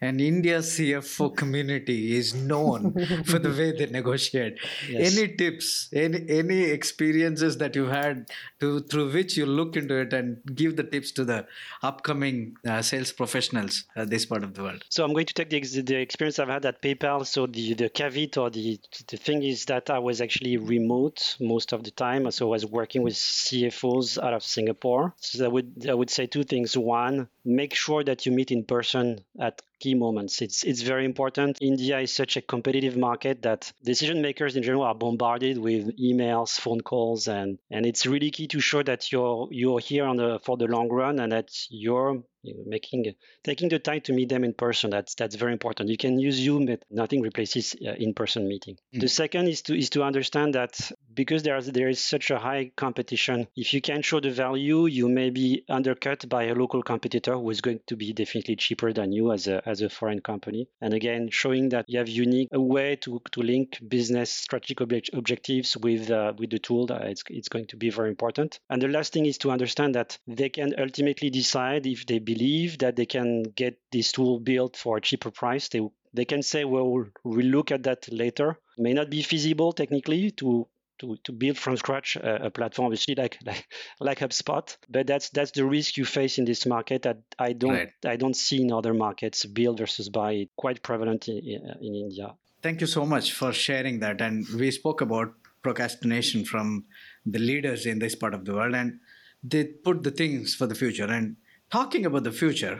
and 0.00 0.20
India 0.20 0.58
CFO 0.58 1.34
community 1.34 2.16
is 2.16 2.34
known 2.34 2.92
for 3.24 3.38
the 3.38 3.48
way 3.48 3.72
they 3.72 3.86
negotiate. 3.86 4.58
Yes. 4.88 5.16
Any 5.16 5.34
tips, 5.34 5.88
any 5.92 6.24
any 6.28 6.62
experiences 6.64 7.56
that 7.58 7.74
you 7.74 7.86
had 7.86 8.28
to 8.60 8.80
through 8.80 9.12
which 9.12 9.36
you 9.36 9.46
look 9.46 9.76
into 9.76 9.94
it 9.96 10.12
and 10.12 10.38
give 10.54 10.76
the 10.76 10.84
tips 10.84 11.10
to 11.12 11.24
the 11.24 11.46
upcoming 11.82 12.56
uh, 12.66 12.82
sales 12.82 13.12
professionals 13.12 13.84
at 13.96 14.10
this 14.10 14.26
part 14.26 14.44
of 14.44 14.54
the 14.54 14.62
world? 14.62 14.84
So 14.90 15.04
I'm 15.04 15.12
going 15.14 15.26
to 15.26 15.34
take 15.34 15.48
the, 15.48 15.80
the 15.80 15.96
experience 15.96 16.38
I've 16.38 16.48
had 16.48 16.66
at 16.66 16.82
PayPal. 16.82 17.26
So 17.26 17.46
the 17.46 17.74
the 17.74 17.88
caveat 17.88 18.41
so 18.42 18.48
the 18.48 18.80
the 19.08 19.16
thing 19.16 19.42
is 19.42 19.66
that 19.66 19.88
I 19.88 20.00
was 20.00 20.20
actually 20.20 20.56
remote 20.56 21.36
most 21.38 21.72
of 21.72 21.84
the 21.84 21.92
time. 21.92 22.30
So 22.30 22.48
I 22.48 22.50
was 22.50 22.66
working 22.66 23.02
with 23.02 23.14
CFOs 23.14 24.22
out 24.22 24.34
of 24.34 24.42
Singapore. 24.42 25.14
So 25.18 25.44
I 25.44 25.48
would 25.48 25.86
I 25.88 25.94
would 25.94 26.10
say 26.10 26.26
two 26.26 26.42
things. 26.42 26.76
One, 26.76 27.28
make 27.44 27.74
sure 27.74 28.02
that 28.04 28.26
you 28.26 28.32
meet 28.32 28.50
in 28.50 28.64
person 28.64 29.24
at 29.38 29.62
key 29.82 29.94
moments. 29.94 30.40
It's 30.40 30.62
it's 30.62 30.82
very 30.82 31.04
important. 31.04 31.58
India 31.60 31.98
is 31.98 32.12
such 32.12 32.36
a 32.36 32.42
competitive 32.42 32.96
market 32.96 33.42
that 33.42 33.72
decision 33.82 34.22
makers 34.22 34.56
in 34.56 34.62
general 34.62 34.84
are 34.84 34.94
bombarded 34.94 35.58
with 35.58 35.98
emails, 35.98 36.58
phone 36.58 36.80
calls, 36.80 37.28
and 37.28 37.58
and 37.70 37.84
it's 37.84 38.06
really 38.06 38.30
key 38.30 38.46
to 38.48 38.60
show 38.60 38.82
that 38.82 39.10
you're 39.10 39.48
you're 39.50 39.80
here 39.80 40.04
on 40.04 40.16
the 40.16 40.38
for 40.44 40.56
the 40.56 40.66
long 40.66 40.88
run 40.88 41.18
and 41.18 41.32
that 41.32 41.50
you're 41.68 42.22
making 42.66 43.14
taking 43.44 43.68
the 43.68 43.78
time 43.78 44.00
to 44.00 44.12
meet 44.12 44.28
them 44.28 44.44
in 44.44 44.52
person 44.52 44.90
that's 44.90 45.14
that's 45.14 45.36
very 45.36 45.52
important 45.52 45.88
you 45.88 45.96
can 45.96 46.18
use 46.18 46.34
zoom 46.34 46.66
but 46.66 46.82
nothing 46.90 47.22
replaces 47.22 47.76
uh, 47.86 47.92
in-person 47.92 48.48
meeting 48.48 48.76
mm. 48.94 49.00
the 49.00 49.08
second 49.08 49.48
is 49.48 49.62
to 49.62 49.76
is 49.76 49.90
to 49.90 50.02
understand 50.02 50.54
that 50.54 50.90
because 51.14 51.42
there 51.42 51.56
is 51.56 51.66
there 51.66 51.88
is 51.88 52.00
such 52.00 52.30
a 52.30 52.38
high 52.38 52.70
competition 52.76 53.46
if 53.56 53.72
you 53.72 53.80
can 53.80 54.02
show 54.02 54.18
the 54.20 54.30
value 54.30 54.86
you 54.86 55.08
may 55.08 55.30
be 55.30 55.64
undercut 55.68 56.28
by 56.28 56.44
a 56.44 56.54
local 56.54 56.82
competitor 56.82 57.34
who 57.34 57.50
is 57.50 57.60
going 57.60 57.80
to 57.86 57.96
be 57.96 58.12
definitely 58.12 58.56
cheaper 58.56 58.92
than 58.92 59.12
you 59.12 59.32
as 59.32 59.46
a 59.46 59.62
as 59.72 59.80
a 59.82 59.88
foreign 59.88 60.20
company. 60.20 60.68
And 60.80 60.94
again 60.94 61.28
showing 61.30 61.70
that 61.70 61.86
you 61.88 61.98
have 61.98 62.08
unique 62.08 62.48
a 62.52 62.60
way 62.60 62.96
to 63.04 63.20
to 63.32 63.40
link 63.42 63.68
business 63.96 64.30
strategic 64.46 64.80
objectives 65.20 65.76
with 65.76 66.10
uh, 66.10 66.32
with 66.38 66.50
the 66.50 66.58
tool 66.58 66.86
it's, 66.90 67.22
it's 67.28 67.48
going 67.48 67.66
to 67.66 67.76
be 67.76 67.90
very 67.90 68.08
important. 68.08 68.60
And 68.70 68.80
the 68.80 68.88
last 68.88 69.12
thing 69.12 69.26
is 69.26 69.38
to 69.38 69.50
understand 69.50 69.94
that 69.94 70.18
they 70.26 70.48
can 70.48 70.74
ultimately 70.78 71.30
decide 71.30 71.86
if 71.86 72.06
they 72.06 72.18
believe 72.18 72.78
that 72.78 72.96
they 72.96 73.06
can 73.06 73.42
get 73.42 73.78
this 73.90 74.12
tool 74.12 74.40
built 74.40 74.76
for 74.76 74.96
a 74.96 75.00
cheaper 75.00 75.30
price, 75.30 75.68
they 75.68 75.80
they 76.14 76.24
can 76.26 76.42
say, 76.42 76.64
well, 76.64 77.06
we'll 77.24 77.46
look 77.46 77.70
at 77.72 77.84
that 77.84 78.12
later. 78.12 78.58
May 78.76 78.92
not 78.92 79.08
be 79.08 79.22
feasible 79.22 79.72
technically 79.72 80.30
to 80.32 80.68
to, 81.02 81.16
to 81.24 81.32
build 81.32 81.58
from 81.58 81.76
scratch 81.76 82.16
a, 82.16 82.46
a, 82.46 82.50
platform, 82.50 82.86
obviously 82.86 83.14
like, 83.14 83.38
like 83.44 83.66
like 84.00 84.18
HubSpot. 84.20 84.74
But 84.88 85.06
that's 85.06 85.28
that's 85.30 85.50
the 85.50 85.64
risk 85.64 85.96
you 85.96 86.04
face 86.04 86.38
in 86.38 86.44
this 86.44 86.64
market 86.64 87.02
that 87.02 87.18
I 87.38 87.52
don't 87.52 87.72
right. 87.72 87.92
I 88.06 88.16
don't 88.16 88.36
see 88.36 88.62
in 88.62 88.72
other 88.72 88.94
markets. 88.94 89.44
Build 89.44 89.78
versus 89.78 90.08
buy 90.08 90.48
quite 90.56 90.82
prevalent 90.82 91.28
in, 91.28 91.36
in 91.80 91.94
India. 91.94 92.34
Thank 92.62 92.80
you 92.80 92.86
so 92.86 93.04
much 93.04 93.32
for 93.32 93.52
sharing 93.52 93.98
that. 94.00 94.20
And 94.20 94.46
we 94.56 94.70
spoke 94.70 95.00
about 95.00 95.34
procrastination 95.62 96.44
from 96.44 96.84
the 97.26 97.38
leaders 97.38 97.86
in 97.86 97.98
this 97.98 98.14
part 98.14 98.34
of 98.34 98.44
the 98.44 98.54
world, 98.54 98.74
and 98.74 99.00
they 99.42 99.64
put 99.64 100.02
the 100.04 100.10
things 100.10 100.54
for 100.54 100.66
the 100.66 100.74
future. 100.74 101.06
And 101.06 101.36
talking 101.70 102.06
about 102.06 102.24
the 102.24 102.32
future, 102.32 102.78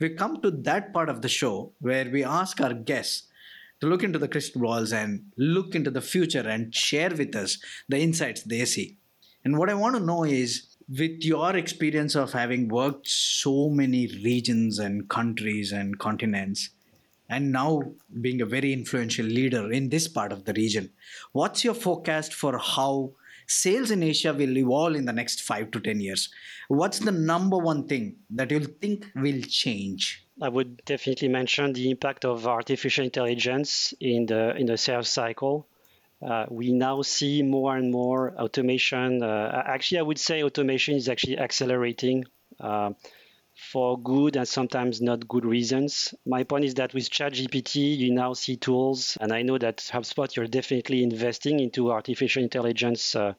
we 0.00 0.10
come 0.10 0.40
to 0.42 0.50
that 0.50 0.92
part 0.92 1.08
of 1.08 1.22
the 1.22 1.28
show 1.28 1.72
where 1.80 2.08
we 2.10 2.24
ask 2.24 2.60
our 2.60 2.74
guests 2.74 3.27
to 3.80 3.86
look 3.86 4.02
into 4.02 4.18
the 4.18 4.28
crystal 4.28 4.60
balls 4.60 4.92
and 4.92 5.24
look 5.36 5.74
into 5.74 5.90
the 5.90 6.00
future 6.00 6.46
and 6.46 6.74
share 6.74 7.10
with 7.10 7.34
us 7.36 7.58
the 7.88 7.98
insights 7.98 8.42
they 8.42 8.64
see. 8.64 8.96
And 9.44 9.56
what 9.56 9.70
I 9.70 9.74
want 9.74 9.96
to 9.96 10.02
know 10.02 10.24
is 10.24 10.76
with 10.88 11.22
your 11.22 11.56
experience 11.56 12.14
of 12.14 12.32
having 12.32 12.68
worked 12.68 13.08
so 13.08 13.68
many 13.68 14.06
regions 14.24 14.78
and 14.78 15.08
countries 15.08 15.70
and 15.72 15.98
continents, 15.98 16.70
and 17.28 17.52
now 17.52 17.82
being 18.22 18.40
a 18.40 18.46
very 18.46 18.72
influential 18.72 19.26
leader 19.26 19.70
in 19.70 19.90
this 19.90 20.08
part 20.08 20.32
of 20.32 20.44
the 20.44 20.54
region. 20.54 20.90
What's 21.32 21.62
your 21.62 21.74
forecast 21.74 22.32
for 22.32 22.56
how 22.56 23.12
sales 23.46 23.90
in 23.90 24.02
Asia 24.02 24.32
will 24.32 24.56
evolve 24.56 24.94
in 24.94 25.04
the 25.04 25.12
next 25.12 25.42
five 25.42 25.70
to 25.72 25.80
10 25.80 26.00
years? 26.00 26.30
What's 26.68 27.00
the 27.00 27.12
number 27.12 27.58
one 27.58 27.86
thing 27.86 28.16
that 28.30 28.50
you'll 28.50 28.64
think 28.80 29.06
will 29.14 29.42
change? 29.42 30.26
I 30.40 30.48
would 30.48 30.84
definitely 30.84 31.28
mention 31.28 31.72
the 31.72 31.90
impact 31.90 32.24
of 32.24 32.46
artificial 32.46 33.04
intelligence 33.04 33.92
in 34.00 34.26
the 34.26 34.56
in 34.56 34.66
the 34.66 34.76
sales 34.76 35.08
cycle. 35.08 35.66
Uh, 36.20 36.46
we 36.48 36.72
now 36.72 37.02
see 37.02 37.42
more 37.42 37.76
and 37.76 37.90
more 37.90 38.34
automation. 38.38 39.22
Uh, 39.22 39.62
actually, 39.66 39.98
I 39.98 40.02
would 40.02 40.18
say 40.18 40.42
automation 40.42 40.96
is 40.96 41.08
actually 41.08 41.38
accelerating 41.38 42.24
uh, 42.60 42.92
for 43.54 43.98
good 43.98 44.36
and 44.36 44.46
sometimes 44.46 45.00
not 45.00 45.26
good 45.26 45.44
reasons. 45.44 46.14
My 46.24 46.44
point 46.44 46.64
is 46.64 46.74
that 46.74 46.94
with 46.94 47.10
ChatGPT, 47.10 47.96
you 47.96 48.12
now 48.12 48.32
see 48.32 48.56
tools, 48.56 49.18
and 49.20 49.32
I 49.32 49.42
know 49.42 49.58
that 49.58 49.78
HubSpot, 49.78 50.34
you're 50.34 50.46
definitely 50.46 51.02
investing 51.02 51.60
into 51.60 51.90
artificial 51.90 52.42
intelligence 52.42 53.16
uh, 53.16 53.34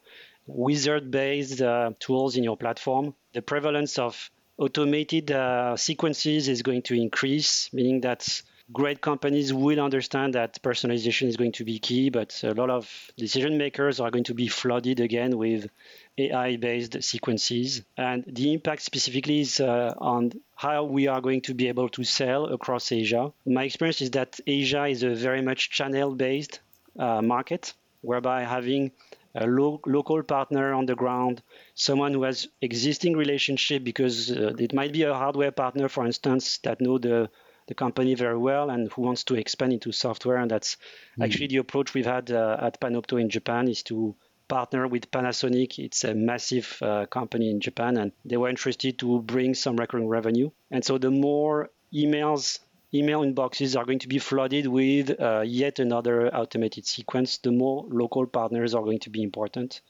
wizard-based 0.48 1.62
uh, 1.62 1.92
tools 2.00 2.36
in 2.36 2.44
your 2.44 2.58
platform. 2.58 3.14
The 3.34 3.42
prevalence 3.42 3.98
of 3.98 4.30
automated 4.60 5.32
uh, 5.32 5.76
sequences 5.78 6.48
is 6.48 6.62
going 6.62 6.82
to 6.84 6.94
increase, 6.94 7.72
meaning 7.74 8.02
that 8.02 8.42
great 8.72 9.02
companies 9.02 9.52
will 9.54 9.80
understand 9.80 10.36
that 10.36 10.62
personalization 10.62 11.28
is 11.28 11.38
going 11.38 11.54
to 11.54 11.64
be 11.64 11.80
key, 11.80 12.10
but 12.10 12.40
a 12.44 12.54
lot 12.54 12.70
of 12.70 13.12
decision 13.18 13.58
makers 13.58 14.00
are 14.00 14.12
going 14.12 14.26
to 14.26 14.34
be 14.34 14.48
flooded 14.48 15.00
again 15.00 15.38
with 15.38 15.70
AI 16.18 16.58
based 16.58 17.02
sequences. 17.02 17.82
And 17.98 18.24
the 18.28 18.54
impact 18.54 18.82
specifically 18.84 19.42
is 19.42 19.60
uh, 19.60 19.94
on 19.98 20.34
how 20.56 20.84
we 20.84 21.08
are 21.08 21.22
going 21.22 21.42
to 21.42 21.54
be 21.54 21.68
able 21.70 21.90
to 21.90 22.04
sell 22.04 22.46
across 22.46 22.92
Asia. 22.92 23.32
My 23.46 23.64
experience 23.64 24.02
is 24.02 24.12
that 24.12 24.40
Asia 24.46 24.86
is 24.86 25.04
a 25.04 25.16
very 25.16 25.42
much 25.42 25.72
channel 25.72 26.14
based 26.14 26.60
uh, 26.98 27.22
market, 27.22 27.74
whereby 28.02 28.44
having 28.44 28.92
a 29.36 29.46
lo- 29.48 29.82
local 29.86 30.24
partner 30.24 30.74
on 30.74 30.86
the 30.86 30.96
ground, 30.96 31.42
someone 31.76 32.14
who 32.14 32.24
has 32.24 32.48
existing 32.62 33.16
relationship 33.16 33.84
because 33.84 34.32
uh, 34.32 34.54
it 34.58 34.74
might 34.74 34.94
be 34.94 35.04
a 35.04 35.14
hardware 35.14 35.52
partner, 35.52 35.88
for 35.88 36.06
instance, 36.06 36.58
that 36.60 36.82
know 36.82 36.98
the 36.98 37.30
the 37.68 37.76
company 37.76 38.16
very 38.16 38.38
well 38.38 38.72
and 38.72 38.92
who 38.92 39.04
wants 39.04 39.24
to 39.24 39.36
expand 39.36 39.72
into 39.72 39.92
software. 39.92 40.38
And 40.38 40.50
that's 40.50 40.78
mm. 41.20 41.24
actually 41.24 41.48
the 41.48 41.58
approach 41.58 41.94
we've 41.94 42.06
had 42.06 42.32
uh, 42.32 42.58
at 42.60 42.82
Panopto 42.82 43.22
in 43.22 43.30
Japan 43.30 43.68
is 43.68 43.84
to 43.84 44.16
partner 44.48 44.88
with 44.88 45.12
Panasonic. 45.12 45.78
It's 45.78 46.04
a 46.04 46.16
massive 46.16 46.78
uh, 46.82 47.06
company 47.06 47.52
in 47.52 47.62
Japan, 47.62 47.98
and 47.98 48.12
they 48.26 48.38
were 48.38 48.50
interested 48.50 48.98
to 49.00 49.22
bring 49.22 49.54
some 49.54 49.78
recurring 49.78 50.08
revenue. 50.08 50.50
And 50.72 50.84
so 50.84 50.98
the 50.98 51.12
more 51.12 51.70
emails 51.94 52.60
email 52.94 53.22
inboxes 53.22 53.78
are 53.78 53.86
going 53.86 54.00
to 54.00 54.08
be 54.08 54.20
flooded 54.20 54.68
with 54.68 55.20
uh, 55.20 55.44
yet 55.46 55.80
another 55.80 56.34
automated 56.36 56.86
sequence, 56.86 57.38
the 57.38 57.52
more 57.52 57.86
local 57.90 58.26
partners 58.26 58.74
are 58.74 58.84
going 58.84 59.00
to 59.00 59.10
be 59.10 59.22
important. 59.22 59.82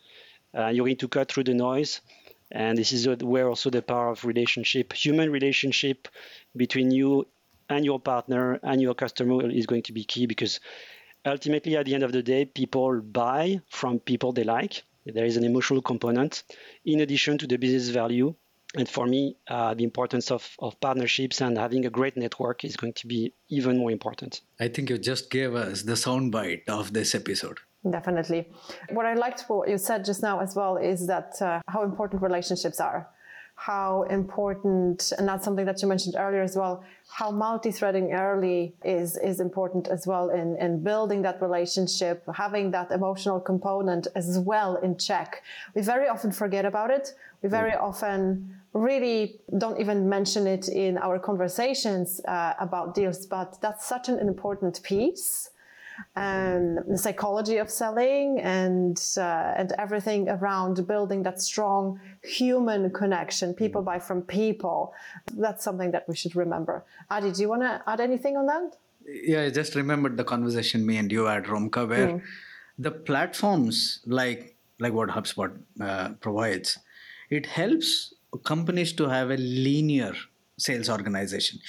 Uh, 0.57 0.67
you're 0.67 0.85
going 0.85 0.97
to 0.97 1.07
cut 1.07 1.31
through 1.31 1.43
the 1.43 1.53
noise. 1.53 2.01
And 2.51 2.77
this 2.77 2.91
is 2.91 3.07
where 3.21 3.47
also 3.47 3.69
the 3.69 3.81
power 3.81 4.09
of 4.09 4.25
relationship, 4.25 4.91
human 4.93 5.31
relationship 5.31 6.07
between 6.55 6.89
you 6.89 7.27
and 7.69 7.85
your 7.85 7.99
partner 7.99 8.59
and 8.63 8.81
your 8.81 8.95
customer 8.95 9.49
is 9.49 9.67
going 9.67 9.83
to 9.83 9.93
be 9.93 10.03
key 10.03 10.25
because 10.25 10.59
ultimately 11.25 11.77
at 11.77 11.85
the 11.85 11.93
end 11.93 12.03
of 12.03 12.11
the 12.11 12.23
day 12.23 12.45
people 12.45 12.99
buy 13.01 13.61
from 13.69 13.99
people 13.99 14.31
they 14.31 14.43
like 14.43 14.83
there 15.05 15.25
is 15.25 15.37
an 15.37 15.43
emotional 15.43 15.81
component 15.81 16.43
in 16.85 17.01
addition 17.01 17.37
to 17.37 17.47
the 17.47 17.57
business 17.57 17.89
value 17.89 18.33
and 18.76 18.88
for 18.88 19.05
me 19.07 19.36
uh, 19.47 19.74
the 19.74 19.84
importance 19.84 20.32
of, 20.32 20.55
of 20.59 20.80
partnerships 20.80 21.41
and 21.41 21.57
having 21.57 21.86
a 21.86 21.89
great 21.89 22.15
network 22.15 22.63
is 22.63 22.76
going 22.76 22.93
to 22.93 23.07
be 23.07 23.34
even 23.49 23.78
more 23.78 23.91
important 23.91 24.41
i 24.59 24.67
think 24.67 24.89
you 24.89 24.97
just 24.97 25.30
gave 25.32 25.55
us 25.55 25.84
the 25.84 25.93
soundbite 25.93 26.67
of 26.67 26.93
this 26.93 27.15
episode 27.15 27.59
definitely 27.89 28.47
what 28.91 29.05
i 29.05 29.13
liked 29.13 29.45
what 29.47 29.67
you 29.70 29.78
said 29.78 30.05
just 30.05 30.22
now 30.22 30.39
as 30.39 30.55
well 30.55 30.78
is 30.78 31.07
that 31.07 31.41
uh, 31.41 31.59
how 31.67 31.84
important 31.84 32.22
relationships 32.22 32.80
are 32.80 33.09
how 33.59 34.03
important, 34.03 35.11
and 35.17 35.28
that's 35.28 35.43
something 35.43 35.65
that 35.65 35.82
you 35.82 35.88
mentioned 35.89 36.15
earlier 36.17 36.41
as 36.41 36.55
well, 36.55 36.82
how 37.09 37.30
multi-threading 37.30 38.13
early 38.13 38.74
is 38.86 39.17
is 39.17 39.41
important 39.41 39.89
as 39.89 40.07
well 40.07 40.30
in, 40.30 40.55
in 40.57 40.82
building 40.82 41.22
that 41.24 41.41
relationship, 41.41 42.24
having 42.34 42.72
that 42.72 42.89
emotional 42.91 43.38
component 43.38 44.07
as 44.15 44.39
well 44.39 44.78
in 44.78 44.97
check. 44.97 45.43
We 45.76 45.82
very 45.82 46.07
often 46.07 46.32
forget 46.32 46.63
about 46.63 46.89
it. 46.89 47.13
We 47.41 47.49
very 47.49 47.72
mm. 47.72 47.82
often 47.82 48.59
really 48.74 49.39
don't 49.57 49.80
even 49.80 50.07
mention 50.07 50.47
it 50.47 50.67
in 50.70 50.97
our 50.97 51.20
conversations 51.20 52.22
uh, 52.28 52.53
about 52.59 52.95
deals, 52.95 53.26
but 53.26 53.59
that's 53.61 53.88
such 53.88 54.09
an 54.09 54.20
important 54.20 54.82
piece 54.84 55.49
and 56.15 56.80
the 56.88 56.97
psychology 56.97 57.57
of 57.57 57.70
selling 57.70 58.39
and 58.39 59.01
uh, 59.17 59.53
and 59.57 59.74
everything 59.78 60.30
around 60.30 60.88
building 60.88 61.24
that 61.24 61.41
strong 61.41 61.99
human 62.24 62.89
connection. 62.91 63.53
People 63.53 63.82
buy 63.82 63.99
from 63.99 64.22
people. 64.22 64.93
That's 65.34 65.63
something 65.63 65.91
that 65.91 66.07
we 66.07 66.15
should 66.15 66.36
remember. 66.36 66.86
Adi, 67.09 67.32
do 67.32 67.41
you 67.41 67.49
want 67.49 67.61
to 67.61 67.82
add 67.88 67.99
anything 67.99 68.38
on 68.38 68.45
that? 68.47 68.78
Yeah, 69.05 69.43
I 69.43 69.49
just 69.49 69.76
remembered 69.76 70.17
the 70.17 70.24
conversation 70.24 70.86
me 70.86 70.97
and 70.97 71.11
you 71.11 71.26
had, 71.26 71.45
Romka, 71.45 71.88
where 71.88 72.07
mm. 72.07 72.22
the 72.78 72.91
platforms 72.91 74.01
like 74.05 74.55
like 74.80 74.93
what 74.93 75.09
HubSpot 75.09 75.51
uh, 75.82 76.09
provides, 76.22 76.80
it 77.30 77.45
helps 77.45 78.13
companies 78.43 78.93
to 78.93 79.07
have 79.07 79.32
a 79.32 79.38
linear 79.38 80.13
sales 80.57 80.89
organization. 80.89 81.59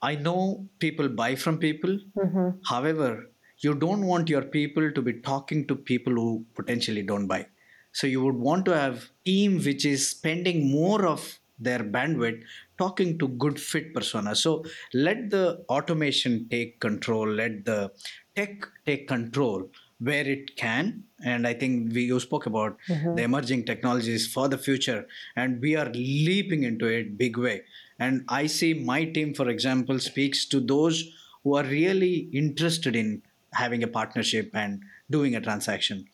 I 0.00 0.14
know 0.14 0.66
people 0.78 1.08
buy 1.08 1.34
from 1.34 1.58
people. 1.58 1.98
Mm-hmm. 2.16 2.48
However, 2.64 3.30
you 3.58 3.74
don't 3.74 4.06
want 4.06 4.28
your 4.28 4.42
people 4.42 4.92
to 4.92 5.02
be 5.02 5.14
talking 5.14 5.66
to 5.66 5.74
people 5.74 6.12
who 6.12 6.44
potentially 6.54 7.02
don't 7.02 7.26
buy 7.26 7.46
so 7.92 8.06
you 8.06 8.22
would 8.22 8.36
want 8.36 8.64
to 8.64 8.76
have 8.76 9.08
team 9.24 9.58
which 9.62 9.84
is 9.84 10.08
spending 10.08 10.70
more 10.70 11.06
of 11.06 11.38
their 11.58 11.80
bandwidth 11.80 12.42
talking 12.78 13.18
to 13.18 13.28
good 13.44 13.58
fit 13.60 13.92
persona 13.94 14.34
so 14.34 14.64
let 14.94 15.30
the 15.30 15.64
automation 15.68 16.46
take 16.50 16.78
control 16.80 17.26
let 17.26 17.64
the 17.64 17.90
tech 18.36 18.66
take 18.86 19.08
control 19.08 19.68
where 20.00 20.26
it 20.26 20.54
can 20.56 21.02
and 21.24 21.46
i 21.46 21.52
think 21.52 21.92
we 21.92 22.02
you 22.02 22.20
spoke 22.20 22.46
about 22.46 22.76
mm-hmm. 22.88 23.14
the 23.14 23.22
emerging 23.22 23.64
technologies 23.64 24.26
for 24.32 24.48
the 24.48 24.58
future 24.58 25.06
and 25.36 25.60
we 25.60 25.74
are 25.74 25.90
leaping 25.92 26.62
into 26.62 26.86
it 26.86 27.18
big 27.18 27.36
way 27.36 27.62
and 27.98 28.24
i 28.28 28.46
see 28.46 28.72
my 28.74 29.04
team 29.04 29.34
for 29.34 29.48
example 29.48 29.98
speaks 29.98 30.44
to 30.46 30.60
those 30.60 31.04
who 31.42 31.56
are 31.56 31.64
really 31.64 32.28
interested 32.32 32.94
in 32.94 33.22
having 33.52 33.82
a 33.82 33.88
partnership 33.88 34.50
and 34.54 34.82
doing 35.10 35.34
a 35.34 35.40
transaction 35.40 36.06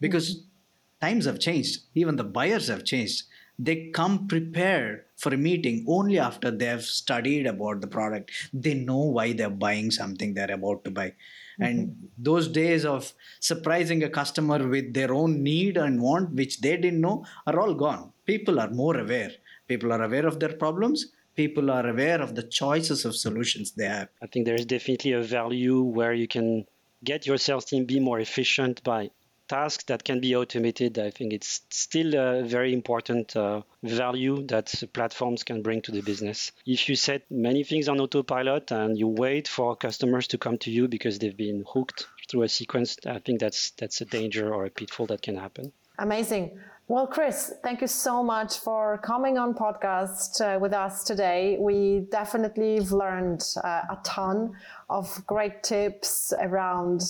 because 0.00 0.36
mm-hmm. 0.36 1.06
times 1.06 1.24
have 1.24 1.40
changed 1.40 1.80
even 1.94 2.16
the 2.16 2.24
buyers 2.38 2.68
have 2.68 2.84
changed 2.84 3.24
they 3.58 3.90
come 3.90 4.26
prepared 4.26 5.04
for 5.16 5.32
a 5.32 5.36
meeting 5.36 5.84
only 5.88 6.18
after 6.18 6.50
they 6.50 6.66
have 6.66 6.82
studied 6.84 7.46
about 7.46 7.80
the 7.80 7.86
product. 7.86 8.30
They 8.52 8.74
know 8.74 8.98
why 8.98 9.32
they're 9.32 9.50
buying 9.50 9.90
something 9.90 10.34
they're 10.34 10.50
about 10.50 10.84
to 10.84 10.90
buy. 10.90 11.14
Mm-hmm. 11.60 11.64
and 11.64 12.08
those 12.16 12.48
days 12.48 12.86
of 12.86 13.12
surprising 13.40 14.02
a 14.02 14.08
customer 14.08 14.66
with 14.66 14.94
their 14.94 15.12
own 15.12 15.42
need 15.42 15.76
and 15.76 16.00
want 16.00 16.32
which 16.32 16.60
they 16.62 16.78
didn't 16.78 17.00
know 17.00 17.26
are 17.46 17.60
all 17.60 17.74
gone. 17.74 18.12
People 18.24 18.58
are 18.58 18.70
more 18.70 18.96
aware. 18.96 19.32
People 19.68 19.92
are 19.92 20.02
aware 20.02 20.26
of 20.26 20.40
their 20.40 20.54
problems. 20.54 21.12
People 21.36 21.70
are 21.70 21.86
aware 21.86 22.22
of 22.22 22.34
the 22.34 22.42
choices 22.42 23.04
of 23.04 23.14
solutions 23.14 23.72
they 23.72 23.84
have. 23.84 24.08
I 24.22 24.26
think 24.26 24.46
there's 24.46 24.64
definitely 24.64 25.12
a 25.12 25.22
value 25.22 25.82
where 25.82 26.14
you 26.14 26.26
can 26.26 26.66
get 27.04 27.26
your 27.26 27.36
sales 27.36 27.66
team 27.66 27.84
be 27.84 28.00
more 28.00 28.20
efficient 28.20 28.82
by 28.82 29.10
tasks 29.52 29.84
that 29.84 30.02
can 30.02 30.18
be 30.18 30.34
automated. 30.34 30.98
I 30.98 31.10
think 31.10 31.34
it's 31.34 31.60
still 31.68 32.14
a 32.14 32.42
very 32.42 32.72
important 32.72 33.36
uh, 33.36 33.60
value 33.82 34.46
that 34.46 34.72
platforms 34.94 35.44
can 35.44 35.60
bring 35.62 35.82
to 35.82 35.92
the 35.92 36.00
business. 36.00 36.52
If 36.64 36.88
you 36.88 36.96
set 36.96 37.30
many 37.30 37.62
things 37.62 37.86
on 37.88 38.00
autopilot 38.00 38.70
and 38.70 38.96
you 38.98 39.08
wait 39.08 39.46
for 39.48 39.76
customers 39.76 40.26
to 40.28 40.38
come 40.38 40.56
to 40.58 40.70
you 40.70 40.88
because 40.88 41.18
they've 41.18 41.36
been 41.36 41.64
hooked 41.68 42.06
through 42.28 42.44
a 42.44 42.48
sequence, 42.48 42.96
I 43.06 43.18
think 43.18 43.40
that's 43.40 43.72
that's 43.72 44.00
a 44.00 44.06
danger 44.06 44.54
or 44.54 44.64
a 44.64 44.70
pitfall 44.70 45.06
that 45.06 45.20
can 45.20 45.36
happen. 45.36 45.72
Amazing. 45.98 46.58
Well, 46.88 47.06
Chris, 47.06 47.52
thank 47.62 47.80
you 47.80 47.86
so 47.86 48.22
much 48.22 48.58
for 48.58 48.98
coming 49.04 49.38
on 49.38 49.54
podcast 49.54 50.40
uh, 50.40 50.58
with 50.58 50.72
us 50.72 51.04
today. 51.04 51.56
We 51.60 52.06
definitely 52.10 52.80
learned 52.80 53.42
uh, 53.62 53.96
a 53.96 53.98
ton 54.02 54.52
of 54.88 55.06
great 55.26 55.62
tips 55.62 56.32
around 56.40 57.02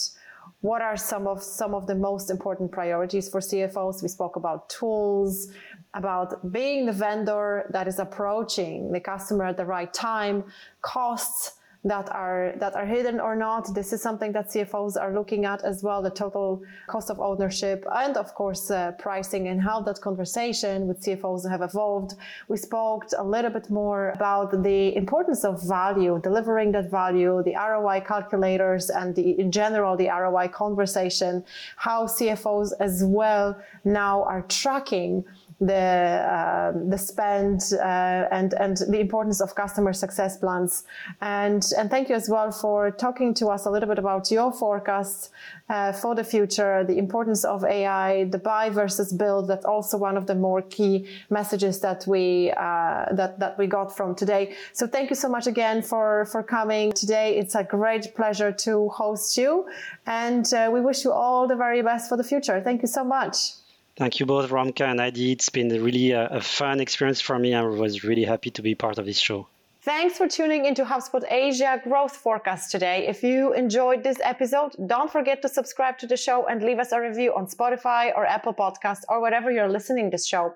what 0.62 0.80
are 0.80 0.96
some 0.96 1.26
of 1.26 1.42
some 1.42 1.74
of 1.74 1.86
the 1.86 1.94
most 1.94 2.30
important 2.30 2.70
priorities 2.70 3.28
for 3.28 3.40
CFOs. 3.40 4.00
We 4.00 4.08
spoke 4.08 4.36
about 4.36 4.68
tools, 4.70 5.48
about 5.92 6.52
being 6.52 6.86
the 6.86 6.92
vendor 6.92 7.66
that 7.70 7.86
is 7.88 7.98
approaching 7.98 8.92
the 8.92 9.00
customer 9.00 9.44
at 9.44 9.56
the 9.56 9.66
right 9.66 9.92
time, 9.92 10.44
costs, 10.80 11.58
that 11.84 12.08
are 12.12 12.54
that 12.58 12.76
are 12.76 12.86
hidden 12.86 13.18
or 13.18 13.34
not. 13.34 13.74
This 13.74 13.92
is 13.92 14.00
something 14.00 14.32
that 14.32 14.50
CFOs 14.50 15.00
are 15.00 15.12
looking 15.12 15.44
at 15.44 15.64
as 15.64 15.82
well: 15.82 16.00
the 16.00 16.10
total 16.10 16.62
cost 16.86 17.10
of 17.10 17.18
ownership, 17.18 17.84
and 17.92 18.16
of 18.16 18.34
course 18.34 18.70
uh, 18.70 18.92
pricing, 18.92 19.48
and 19.48 19.60
how 19.60 19.80
that 19.80 20.00
conversation 20.00 20.86
with 20.86 21.00
CFOs 21.00 21.48
have 21.50 21.62
evolved. 21.62 22.14
We 22.48 22.56
spoke 22.56 23.06
a 23.18 23.24
little 23.24 23.50
bit 23.50 23.68
more 23.68 24.10
about 24.10 24.62
the 24.62 24.94
importance 24.96 25.44
of 25.44 25.60
value, 25.66 26.20
delivering 26.22 26.72
that 26.72 26.90
value, 26.90 27.42
the 27.44 27.56
ROI 27.56 28.02
calculators, 28.06 28.88
and 28.90 29.14
the, 29.16 29.38
in 29.40 29.50
general 29.50 29.96
the 29.96 30.08
ROI 30.08 30.48
conversation. 30.48 31.44
How 31.76 32.06
CFOs 32.06 32.72
as 32.78 33.02
well 33.04 33.56
now 33.84 34.22
are 34.22 34.42
tracking 34.42 35.24
the 35.66 35.74
uh, 35.74 36.72
the 36.88 36.98
spend 36.98 37.60
uh, 37.74 38.26
and 38.30 38.54
and 38.54 38.78
the 38.88 38.98
importance 38.98 39.40
of 39.40 39.54
customer 39.54 39.92
success 39.92 40.36
plans. 40.36 40.84
And 41.20 41.64
and 41.78 41.90
thank 41.90 42.08
you 42.08 42.16
as 42.16 42.28
well 42.28 42.50
for 42.50 42.90
talking 42.90 43.32
to 43.34 43.48
us 43.48 43.66
a 43.66 43.70
little 43.70 43.88
bit 43.88 43.98
about 43.98 44.30
your 44.30 44.52
forecasts 44.52 45.30
uh, 45.68 45.92
for 45.92 46.14
the 46.14 46.24
future 46.24 46.84
the 46.84 46.98
importance 46.98 47.44
of 47.44 47.64
AI 47.64 48.24
the 48.24 48.38
buy 48.38 48.70
versus 48.70 49.12
build. 49.12 49.48
That's 49.48 49.64
also 49.64 49.96
one 49.96 50.16
of 50.16 50.26
the 50.26 50.34
more 50.34 50.62
key 50.62 51.06
messages 51.30 51.80
that 51.80 52.06
we 52.06 52.50
uh, 52.56 53.06
that 53.12 53.38
that 53.38 53.56
we 53.58 53.66
got 53.66 53.96
from 53.96 54.14
today. 54.14 54.54
So 54.72 54.86
thank 54.86 55.10
you 55.10 55.16
so 55.16 55.28
much 55.28 55.46
again 55.46 55.82
for 55.82 56.26
for 56.26 56.42
coming 56.42 56.92
today. 56.92 57.36
It's 57.38 57.54
a 57.54 57.64
great 57.64 58.14
pleasure 58.16 58.52
to 58.66 58.88
host 58.88 59.38
you. 59.38 59.66
And 60.06 60.52
uh, 60.52 60.70
we 60.72 60.80
wish 60.80 61.04
you 61.04 61.12
all 61.12 61.46
the 61.46 61.56
very 61.56 61.82
best 61.82 62.08
for 62.08 62.16
the 62.16 62.24
future. 62.24 62.60
Thank 62.60 62.82
you 62.82 62.88
so 62.88 63.04
much 63.04 63.61
Thank 63.96 64.20
you 64.20 64.26
both, 64.26 64.50
Romka 64.50 64.90
and 64.90 65.00
Adi. 65.00 65.32
It's 65.32 65.50
been 65.50 65.68
really 65.68 66.12
a, 66.12 66.26
a, 66.28 66.40
fun 66.40 66.80
experience 66.80 67.20
for 67.20 67.38
me. 67.38 67.54
I 67.54 67.62
was 67.62 68.04
really 68.04 68.24
happy 68.24 68.50
to 68.50 68.62
be 68.62 68.74
part 68.74 68.98
of 68.98 69.04
this 69.04 69.18
show. 69.18 69.48
Thanks 69.82 70.16
for 70.16 70.28
tuning 70.28 70.64
into 70.64 70.84
HubSpot 70.84 71.24
Asia 71.30 71.80
Growth 71.82 72.16
Forecast 72.16 72.70
today. 72.70 73.06
If 73.06 73.22
you 73.22 73.52
enjoyed 73.52 74.02
this 74.02 74.18
episode, 74.22 74.76
don't 74.86 75.10
forget 75.10 75.42
to 75.42 75.48
subscribe 75.48 75.98
to 75.98 76.06
the 76.06 76.16
show 76.16 76.46
and 76.46 76.62
leave 76.62 76.78
us 76.78 76.92
a 76.92 77.00
review 77.00 77.34
on 77.34 77.46
Spotify 77.46 78.16
or 78.16 78.24
Apple 78.24 78.54
Podcasts 78.54 79.02
or 79.08 79.20
wherever 79.20 79.50
you're 79.50 79.68
listening 79.68 80.06
to 80.06 80.14
this 80.14 80.26
show. 80.26 80.54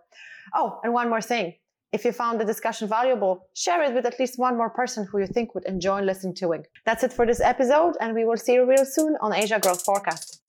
Oh, 0.55 0.81
and 0.85 0.93
one 0.93 1.11
more 1.11 1.21
thing. 1.21 1.55
If 1.93 2.05
you 2.05 2.13
found 2.13 2.41
the 2.41 2.45
discussion 2.45 2.89
valuable, 2.89 3.49
share 3.55 3.83
it 3.83 3.95
with 3.95 4.07
at 4.07 4.19
least 4.19 4.39
one 4.39 4.57
more 4.57 4.71
person 4.71 5.07
who 5.11 5.19
you 5.19 5.27
think 5.27 5.55
would 5.55 5.65
enjoy 5.65 6.03
listening 6.03 6.35
to 6.37 6.53
it. 6.53 6.69
That's 6.85 7.03
it 7.05 7.13
for 7.13 7.27
this 7.27 7.41
episode, 7.41 7.97
and 8.01 8.15
we 8.15 8.25
will 8.25 8.37
see 8.37 8.55
you 8.55 8.65
real 8.65 8.85
soon 8.85 9.17
on 9.21 9.35
Asia 9.35 9.59
Growth 9.61 9.85
Forecast. 9.85 10.46